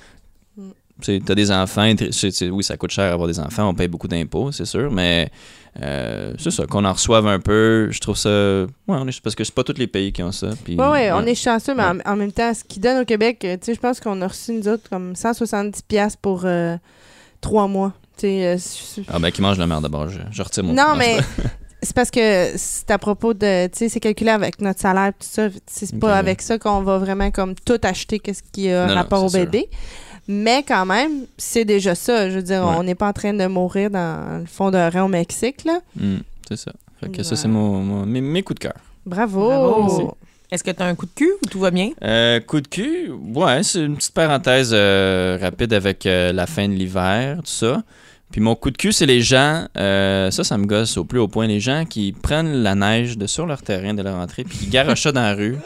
[1.08, 1.20] Mm.
[1.26, 1.92] tu as des enfants.
[2.52, 5.30] oui, ça coûte cher avoir des enfants, on paye beaucoup d'impôts, c'est sûr, mais
[5.82, 8.30] euh, c'est ça, qu'on en reçoive un peu, je trouve ça.
[8.30, 10.50] Ouais, on est, parce que c'est pas tous les pays qui ont ça.
[10.64, 13.06] Puis, Ouais, ouais, on est chanceux, mais en, en même temps, ce qu'ils donnent au
[13.06, 16.42] Québec, euh, tu sais, je pense qu'on a reçu, nous autres, comme 170$ piastres pour
[16.46, 16.76] euh,
[17.40, 17.94] trois mois.
[18.18, 20.74] Tu sais, euh, c'est- Ah, ben, qui mange la merde d'abord, je, je retire mon.
[20.74, 21.18] non, mais
[21.82, 23.68] c'est parce que c'est à propos de.
[23.68, 25.48] Tu sais, c'est calculé avec notre salaire, tout ça.
[25.66, 28.90] C'est Ok, pas avec ça qu'on va vraiment comme tout acheter, qu'est-ce qui a Non,
[28.90, 29.40] non, rapport au sûr.
[30.34, 32.30] Mais quand même, c'est déjà ça.
[32.30, 32.76] Je veux dire, Ouais.
[32.78, 35.80] on n'est pas en train de mourir dans le fond d'un rein au Mexique, là.
[36.00, 36.18] Hmm,
[36.48, 36.72] c'est ça.
[37.02, 38.76] Fait que ça, c'est mon, mon- mes, mes coups de cœur.
[39.06, 39.48] Bravo!
[39.48, 40.18] Bravo.
[40.52, 41.92] Est-ce que tu as un coup de cul ou tout va bien?
[42.04, 46.68] Euh, coup de cul, ouais, c'est une petite parenthèse euh, rapide avec euh, la fin
[46.68, 47.82] de l'hiver, tout ça.
[48.32, 51.20] Puis mon coup de cul, c'est les gens, euh, ça, ça me gosse au plus
[51.20, 54.44] haut point, les gens qui prennent la neige de sur leur terrain de leur entrée,
[54.44, 55.58] puis qui garochent ça dans la rue,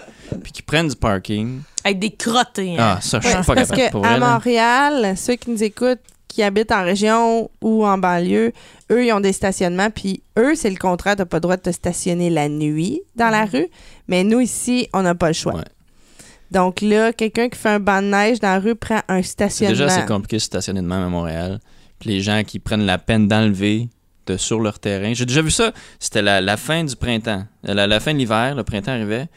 [0.44, 1.62] puis qui prennent du parking.
[1.86, 2.76] Avec des crottés.
[2.78, 2.96] hein.
[2.98, 3.92] Ah, ça, je suis c'est pas parce capable.
[3.92, 4.34] Pour vrai, là.
[4.34, 8.52] Montréal, ceux qui nous écoutent, qui habitent en région ou en banlieue,
[8.92, 9.90] eux, ils ont des stationnements.
[9.92, 11.16] Puis eux, c'est le contraire.
[11.16, 13.68] Tu n'as pas le droit de te stationner la nuit dans la rue.
[14.10, 15.54] Mais nous, ici, on n'a pas le choix.
[15.56, 15.64] Ouais.
[16.52, 19.30] Donc là, quelqu'un qui fait un banc de neige dans la rue prend un C'est
[19.30, 19.72] stationnement.
[19.74, 21.60] déjà assez compliqué de se stationner de même à Montréal.
[22.00, 23.90] Puis les gens qui prennent la peine d'enlever
[24.28, 25.14] de sur leur terrain.
[25.14, 25.72] J'ai déjà vu ça.
[26.00, 27.44] C'était la, la fin du printemps.
[27.64, 29.28] La, la fin de l'hiver, le printemps arrivait.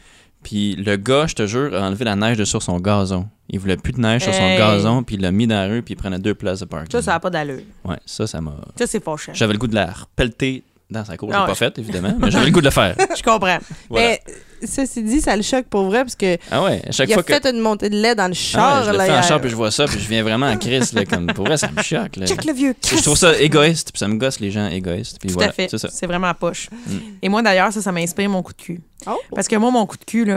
[0.43, 3.27] Puis le gars, je te jure, a enlevé la neige de sur son gazon.
[3.49, 4.57] Il voulait plus de neige sur son Hey.
[4.57, 6.91] gazon, puis il l'a mis dans la rue, puis il prenait deux places de parking.
[6.91, 7.61] Ça, ça n'a pas d'allure.
[7.83, 8.55] Ouais, ça, ça m'a.
[8.77, 9.31] Ça, c'est fâchant.
[9.33, 11.29] J'avais le goût de la repelleter dans sa cour.
[11.31, 11.55] Je Ah l'ai pas ouais.
[11.55, 12.95] fait, évidemment, mais j'avais le goût de le faire.
[13.17, 13.57] Je comprends.
[13.89, 14.07] Voilà.
[14.07, 14.21] Mais
[14.67, 17.15] ceci dit, ça le choque pour vrai parce que Ah ouais, à chaque il a
[17.15, 17.33] fois que.
[17.33, 18.79] fait une montée de lait dans le Ah char.
[18.81, 19.23] ouais, je le là, fais en hier.
[19.23, 20.93] char, puis je vois ça, puis je viens vraiment en crise.
[20.93, 22.15] Là, comme, pour vrai, ça me choque.
[22.17, 22.25] Là.
[22.25, 25.17] Check le vieux Je trouve ça égoïste, puis ça me gosse les gens égoïstes.
[25.19, 25.67] Puis Tout voilà, à fait.
[25.69, 25.89] c'est ça.
[25.91, 26.69] C'est vraiment à poche.
[26.87, 26.97] Mm.
[27.23, 28.81] Et moi, d'ailleurs, ça, ça m'inspire mon coup de cul.
[29.07, 29.17] Oh.
[29.33, 30.27] Parce que moi, mon coup de cul,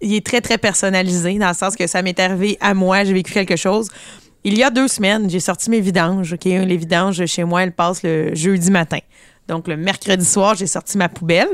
[0.00, 3.04] il est très, très personnalisé dans le sens que ça m'est arrivé à moi.
[3.04, 3.88] J'ai vécu quelque chose.
[4.44, 6.34] Il y a deux semaines, j'ai sorti mes vidanges.
[6.44, 8.98] Les vidanges, chez moi, elles passent le jeudi matin.
[9.48, 11.48] Donc, le mercredi soir, j'ai sorti ma poubelle.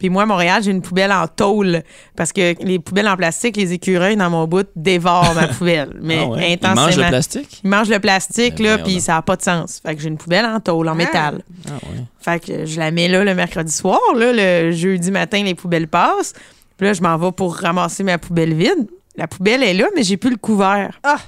[0.00, 1.82] Puis moi, à Montréal, j'ai une poubelle en tôle
[2.16, 5.92] parce que les poubelles en plastique, les écureuils dans mon bout dévorent ma poubelle.
[6.02, 6.48] Mais Ah ouais?
[6.48, 6.86] Ils intensément.
[6.86, 7.60] mangent le plastique?
[7.62, 9.80] Ils mangent le plastique, Ben là, puis ça n'a pas de sens.
[9.86, 11.42] Fait que j'ai une poubelle en tôle, en métal.
[11.68, 12.04] Ah ouais.
[12.18, 14.00] Fait que je la mets là le mercredi soir.
[14.16, 16.32] Là, le jeudi matin, les poubelles passent.
[16.76, 18.88] Puis là, je m'en vais pour ramasser ma poubelle vide.
[19.16, 20.98] La poubelle est là, mais j'ai plus le couvert.
[21.02, 21.18] Ah,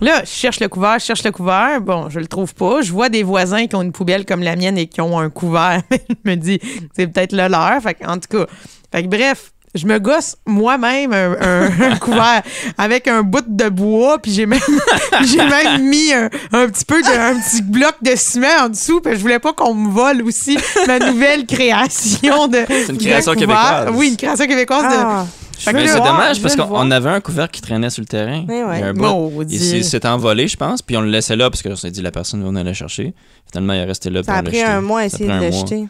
[0.00, 1.80] Là, je cherche le couvert, je cherche le couvert.
[1.80, 2.82] Bon, je le trouve pas.
[2.82, 5.30] Je vois des voisins qui ont une poubelle comme la mienne et qui ont un
[5.30, 5.80] couvert.
[5.90, 6.60] je me dis,
[6.94, 7.80] c'est peut-être le leur.
[7.82, 8.46] Fait que, en tout cas,
[8.92, 12.42] fait que, bref, je me gosse moi-même un, un- un couvert
[12.78, 14.60] avec un bout de bois, puis j'ai même,
[15.24, 19.00] j'ai même mis un, un petit peu de, un petit bloc de ciment en dessous,
[19.00, 22.58] puis je voulais pas qu'on me vole aussi ma nouvelle création de.
[22.68, 23.46] C'est une de création couvert.
[23.48, 23.90] québécoise.
[23.94, 24.88] Oui, une création québécoise de.
[24.96, 28.44] Ah, que Mais c'est dommage parce qu'on avait un couvert qui traînait sur le terrain.
[28.48, 28.78] Eh ouais.
[28.78, 29.42] Il y a un bout.
[29.48, 32.02] Il s'est- envolé, je pense, puis on le laissait là parce que on s'est dit
[32.02, 33.14] la personne va venir le chercher.
[33.50, 34.22] Finalement, il est resté là.
[34.22, 35.86] ça a pris un mois à essayer de jeter.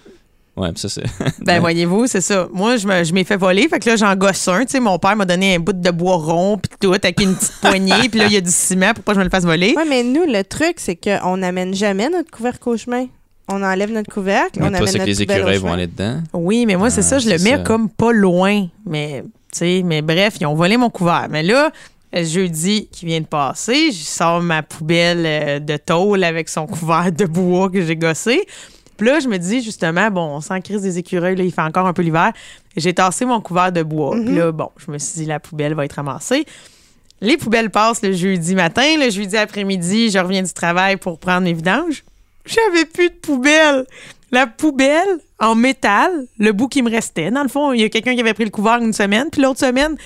[0.57, 1.03] Ouais, puis ça, c'est.
[1.45, 2.47] Ben, voyez-vous, c'est ça.
[2.53, 3.66] Moi, je me- je m'ai fait voler.
[3.69, 4.61] Fait que là, j'en gosse un.
[4.61, 7.35] Tu sais, mon père m'a donné un bout de bois rond, puis tout, avec une
[7.35, 8.09] petite poignée.
[8.09, 9.74] Puis là, il y a du ciment pour pas que je me le fasse voler?
[9.77, 13.07] Oui, mais nous, le truc, c'est qu'on n'amène jamais notre couvercle au chemin.
[13.49, 15.89] On enlève notre couvercle, Mais on toi, amène c'est que notre les écureuils vont aller
[15.89, 16.23] dedans.
[16.32, 17.19] Oui, mais moi, c'est Ah, ça.
[17.19, 17.62] Je le c'est mets ça.
[17.65, 18.69] comme pas loin.
[18.86, 19.24] Mais
[19.62, 21.26] Mais bref, ils ont volé mon couvert.
[21.31, 21.70] Mais là,
[22.22, 27.10] jeudi qui vient de passer, je sors ma poubelle euh, de tôle avec son couvert
[27.10, 28.47] de bois que j'ai gossé.
[28.97, 31.62] Puis là, je me dis justement, bon, on sent crise des écureuils, là, il fait
[31.62, 32.32] encore un peu l'hiver.
[32.76, 34.16] J'ai tassé mon couvert de bois.
[34.24, 36.44] Puis là, bon, je me suis dit, la poubelle va être ramassée.
[37.20, 41.43] Les poubelles passent le jeudi matin, le jeudi après-midi, je reviens du travail pour prendre
[41.43, 42.05] mes vidanges.
[42.47, 43.87] J'avais plus de poubelle.
[44.31, 47.31] La poubelle en métal, le bout qui me restait.
[47.31, 49.41] Dans le fond, il y a quelqu'un qui avait pris le couvert une semaine, puis
[49.43, 49.97] l'autre semaine,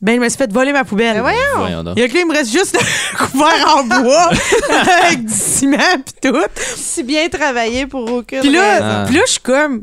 [0.00, 1.14] ben, je me suis fait voler ma poubelle.
[1.14, 1.92] Ben voyons.
[1.96, 4.30] Il y a que là, il me reste juste le couvert en bois
[5.02, 6.36] avec du ciment puis tout.
[6.56, 9.04] Si bien travaillé pour aucune Puis là, Ah.
[9.06, 9.82] puis là, je suis comme,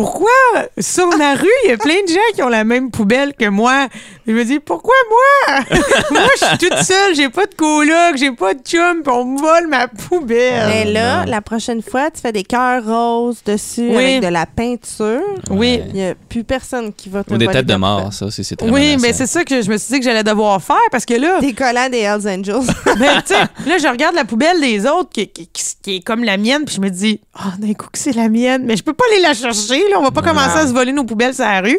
[0.00, 0.30] pourquoi
[0.78, 3.46] sur ma rue, il y a plein de gens qui ont la même poubelle que
[3.48, 3.88] moi?
[4.26, 5.64] Je me dis, pourquoi moi?
[6.10, 9.24] moi, je suis toute seule, j'ai pas de coloc, j'ai pas de chum, puis on
[9.24, 10.68] me vole ma poubelle.
[10.68, 13.96] Mais là, la prochaine fois, tu fais des cœurs roses dessus Oui.
[14.04, 15.20] avec de la peinture.
[15.50, 15.80] Oui.
[15.88, 18.42] Il n'y a plus personne qui va te Ou des têtes de mort, ça aussi,
[18.44, 19.02] c'est très Oui, menaçant.
[19.02, 21.40] mais c'est ça que je me suis dit que j'allais devoir faire parce que là,
[21.40, 22.66] Des collants des Hells Angels.
[22.98, 26.00] ben, tu sais, là, je regarde la poubelle des autres qui, qui- qui- qui est
[26.00, 28.76] comme la mienne, puis je me dis, ah, d'un coup que c'est la mienne, mais
[28.76, 31.04] je peux pas aller la chercher, là, on va pas commencer à se voler nos
[31.04, 31.78] poubelles sur la rue.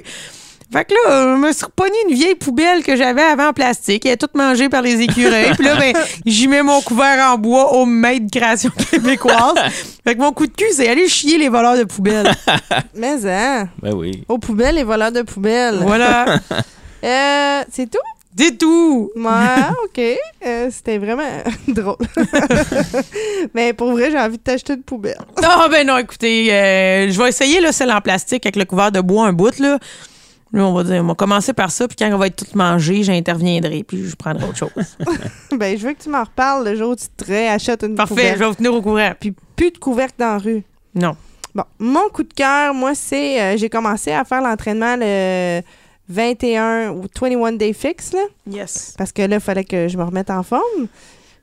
[0.73, 4.05] Fait que là, je me suis repogné une vieille poubelle que j'avais avant en plastique.
[4.05, 5.51] Elle est toute mangée par les écureuils.
[5.55, 5.93] Puis là, ben,
[6.25, 9.55] j'y mets mon couvert en bois au maître création québécoise.
[10.05, 12.31] Fait que mon coup de cul, c'est aller chier les voleurs de poubelles.
[12.95, 14.23] Mais hein, Ben oui.
[14.29, 15.79] aux poubelles, les voleurs de poubelles.
[15.81, 16.39] Voilà.
[17.03, 17.97] Euh, c'est tout?
[18.37, 19.11] C'est tout.
[19.15, 19.21] Ouais,
[19.85, 20.01] OK.
[20.45, 21.23] Euh, C'était vraiment
[21.67, 21.97] drôle.
[23.53, 25.17] Mais pour vrai, j'ai envie de t'acheter une poubelle.
[25.43, 28.91] Ah ben non, écoutez, euh, je vais essayer là, celle en plastique avec le couvert
[28.91, 29.77] de bois un bout là.
[30.53, 32.57] Là, on va dire, on va commencer par ça, puis quand on va être tout
[32.57, 34.97] mangé, j'interviendrai, puis je prendrai autre chose.
[35.55, 38.09] ben, je veux que tu m'en reparles le jour où tu te réachètes une Parfait,
[38.15, 38.33] poubelle.
[38.33, 39.11] je vais vous tenir au courant.
[39.17, 40.63] Puis plus de couvercle dans la rue.
[40.93, 41.15] Non.
[41.55, 43.41] Bon, mon coup de cœur, moi, c'est.
[43.41, 45.61] euh, j'ai commencé à faire l'entraînement le
[46.11, 48.25] 21 ou 21 Day Fix, là.
[48.49, 48.93] Yes.
[48.97, 50.88] Parce que là, il fallait que je me remette en forme.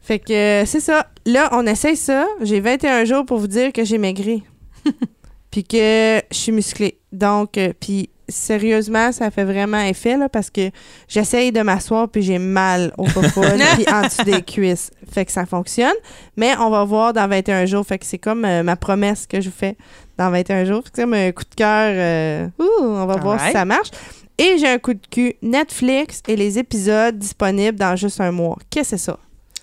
[0.03, 1.07] Fait que euh, c'est ça.
[1.27, 2.27] Là, on essaye ça.
[2.43, 4.43] J'ai 21 jours pour vous dire que j'ai maigri.
[5.51, 6.99] puis que je suis musclée.
[7.13, 10.71] Donc, euh, puis sérieusement, ça fait vraiment effet, là, parce que
[11.09, 14.91] j'essaye de m'asseoir, puis j'ai mal au popoule, puis en dessous des cuisses.
[15.11, 15.97] Fait que ça fonctionne.
[16.37, 17.87] Mais on va voir dans 21 jours.
[17.87, 19.77] Fait que c'est comme euh, ma promesse que je vous fais
[20.19, 20.83] dans 21 jours.
[20.85, 22.51] C'est comme un coup de cœur.
[22.59, 23.91] ouh, on va voir si ça marche.
[24.39, 28.57] Et j'ai un coup de cul Netflix et les épisodes disponibles dans juste un mois.
[28.71, 29.19] Qu'est-ce que c'est ça?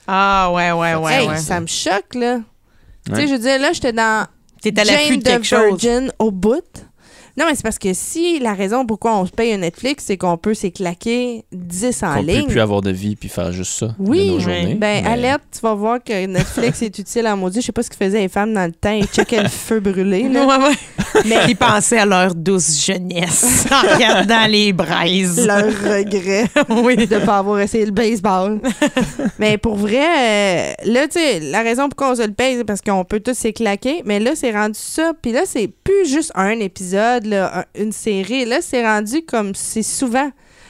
[0.08, 1.38] Ah ouais, ouais, ouais, hey, ouais.
[1.38, 2.40] ça me choque, là.
[3.06, 4.28] Tu sais, je veux dire, là, j'étais dans
[4.62, 5.60] T'es à l'affût de chose.
[5.82, 6.62] Virgin au bout.
[7.38, 10.16] Non, mais c'est parce que si la raison pourquoi on se paye un Netflix, c'est
[10.18, 12.48] qu'on peut s'éclaquer 10 en peut ligne.
[12.48, 14.42] plus avoir de vie puis faire juste ça Oui, de nos oui.
[14.42, 14.76] journées.
[14.76, 17.60] Ben, Mais- alerte, tu vas voir que Netflix est utile à maudit.
[17.60, 18.92] Je sais pas ce que faisaient les femmes dans le temps.
[18.94, 20.46] Ils checkaient le feu brûlé, là.
[20.46, 20.76] Ouais, ouais.
[21.26, 25.46] Mais ils pensaient à leur douce jeunesse en regardant les braises.
[25.46, 26.96] Leur regret oui.
[27.08, 28.60] de pas avoir essayé le baseball.
[29.40, 32.64] mais pour vrai, euh, là, tu sais, la raison pourquoi on se le paye, c'est
[32.66, 34.02] parce qu'on peut tous s'éclaquer.
[34.06, 35.14] Mais là, c'est rendu ça.
[35.22, 38.46] Puis là, c'est plus juste un épisode, là, un- une série.
[38.46, 40.30] Là, c'est rendu comme c'est souvent.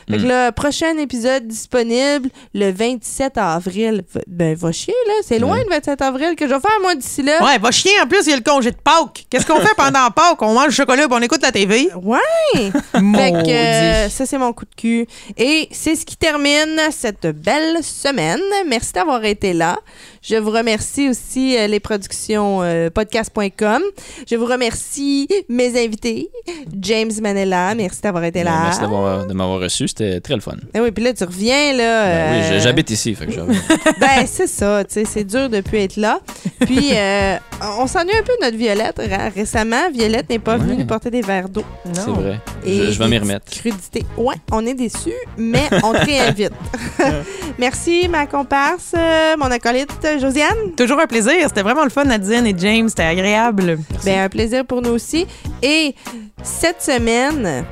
[0.10, 0.27] Fait que Mm.
[0.27, 4.03] le prochain épisode disponible le 27 avril.
[4.27, 5.14] Ben, va chier, là.
[5.23, 7.44] C'est loin le 27 avril que je vais faire, moi, d'ici là.
[7.44, 9.26] Ouais, va chier en plus, il y a le congé de Pâques.
[9.30, 10.41] Qu'est-ce qu'on fait pendant Pâques?
[10.41, 11.90] On mange du chocolat et on écoute la TV?
[12.03, 12.19] Ouais!
[13.15, 15.07] Fait que euh, ça, c'est mon coup de cul.
[15.38, 18.40] Et c'est ce qui termine cette belle semaine.
[18.68, 19.77] Merci d'avoir été là.
[20.28, 23.82] Je vous remercie aussi euh, les productions euh, podcast.com.
[24.28, 26.30] Je vous remercie mes invités.
[26.82, 28.60] James Manella, merci d'avoir été là.
[28.64, 30.56] Merci de m'avoir reçu, c'était très le fun.
[30.74, 32.06] Ah oui, puis là, tu reviens, là.
[32.06, 33.34] Ben oui, euh, j'habite ici, fait que
[34.00, 36.20] ben, c'est ça, tu sais, c'est dur de plus être là.
[36.62, 37.38] Puis, euh,
[37.80, 38.98] on s'ennuie un peu de notre Violette.
[38.98, 41.64] Ré- Récemment, Violette n'est pas venue nous porter des verres d'eau.
[41.94, 42.40] C'est vrai.
[42.66, 43.46] Et Je, je vais m'y remettre.
[43.52, 44.04] crudités.
[44.18, 46.52] Ouais, on est déçus, mais on te réinvite.
[47.60, 48.94] Merci, ma comparse,
[49.38, 50.72] mon acolyte Josiane?
[50.78, 51.34] Toujours un plaisir.
[51.48, 52.90] C'était vraiment le fun, Nadine et James.
[52.90, 53.78] C'était agréable.
[54.04, 55.26] Ben, un plaisir pour nous aussi.
[55.62, 55.96] Et
[56.44, 57.66] cette semaine,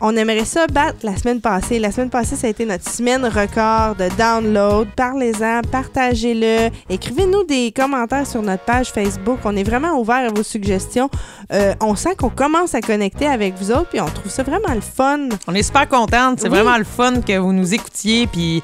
[0.00, 1.78] on aimerait ça battre la semaine passée.
[1.78, 4.88] La semaine passée, ça a été notre semaine record de download.
[4.96, 6.70] Parlez-en, partagez-le.
[6.88, 9.38] Écrivez-nous des commentaires sur notre page Facebook.
[9.44, 11.10] On est vraiment ouvert à vos suggestions.
[11.52, 14.74] Euh, on sent qu'on commence à connecter avec vous autres, puis on trouve ça vraiment
[14.74, 15.28] le fun.
[15.46, 16.38] On est super contente.
[16.40, 16.58] C'est Oui.
[16.58, 18.26] vraiment le fun que vous nous écoutiez.
[18.26, 18.62] Puis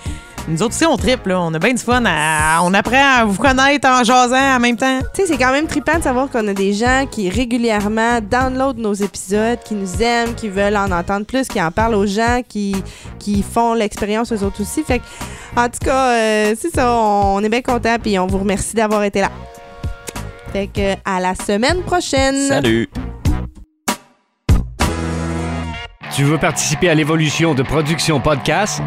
[0.48, 1.30] nous autres aussi, on triple.
[1.30, 1.40] là.
[1.40, 2.02] On a bien du fun.
[2.06, 5.00] à- on apprend à vous connaître en jasant en même temps.
[5.14, 8.78] Tu sais, c'est quand même trippant de savoir qu'on a des gens qui régulièrement downloadent
[8.78, 12.42] nos épisodes, qui nous aiment, qui veulent en entendre plus, qui en parlent aux gens,
[12.48, 12.76] qui,
[13.18, 14.84] qui font l'expérience eux autres aussi.
[14.84, 15.04] Fait que,
[15.56, 19.02] en tout cas, euh, c'est ça, on est bien contents puis on vous remercie d'avoir
[19.02, 19.30] été là.
[20.52, 22.36] Fait que, à la semaine prochaine.
[22.48, 22.88] Salut!
[26.14, 28.80] Tu veux participer à l'évolution de Production Podcast?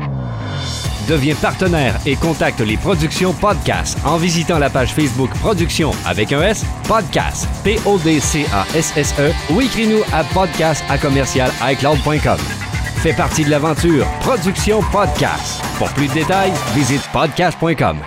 [1.10, 6.44] Deviens partenaire et contacte les Productions Podcast en visitant la page Facebook Production avec un
[6.44, 12.38] S, Podcast, P-O-D-C-A-S-S-E ou écris-nous à podcast à commercial iCloud.com.
[12.98, 15.64] Fais partie de l'aventure Production Podcast.
[15.80, 17.98] Pour plus de détails, visite podcast.com.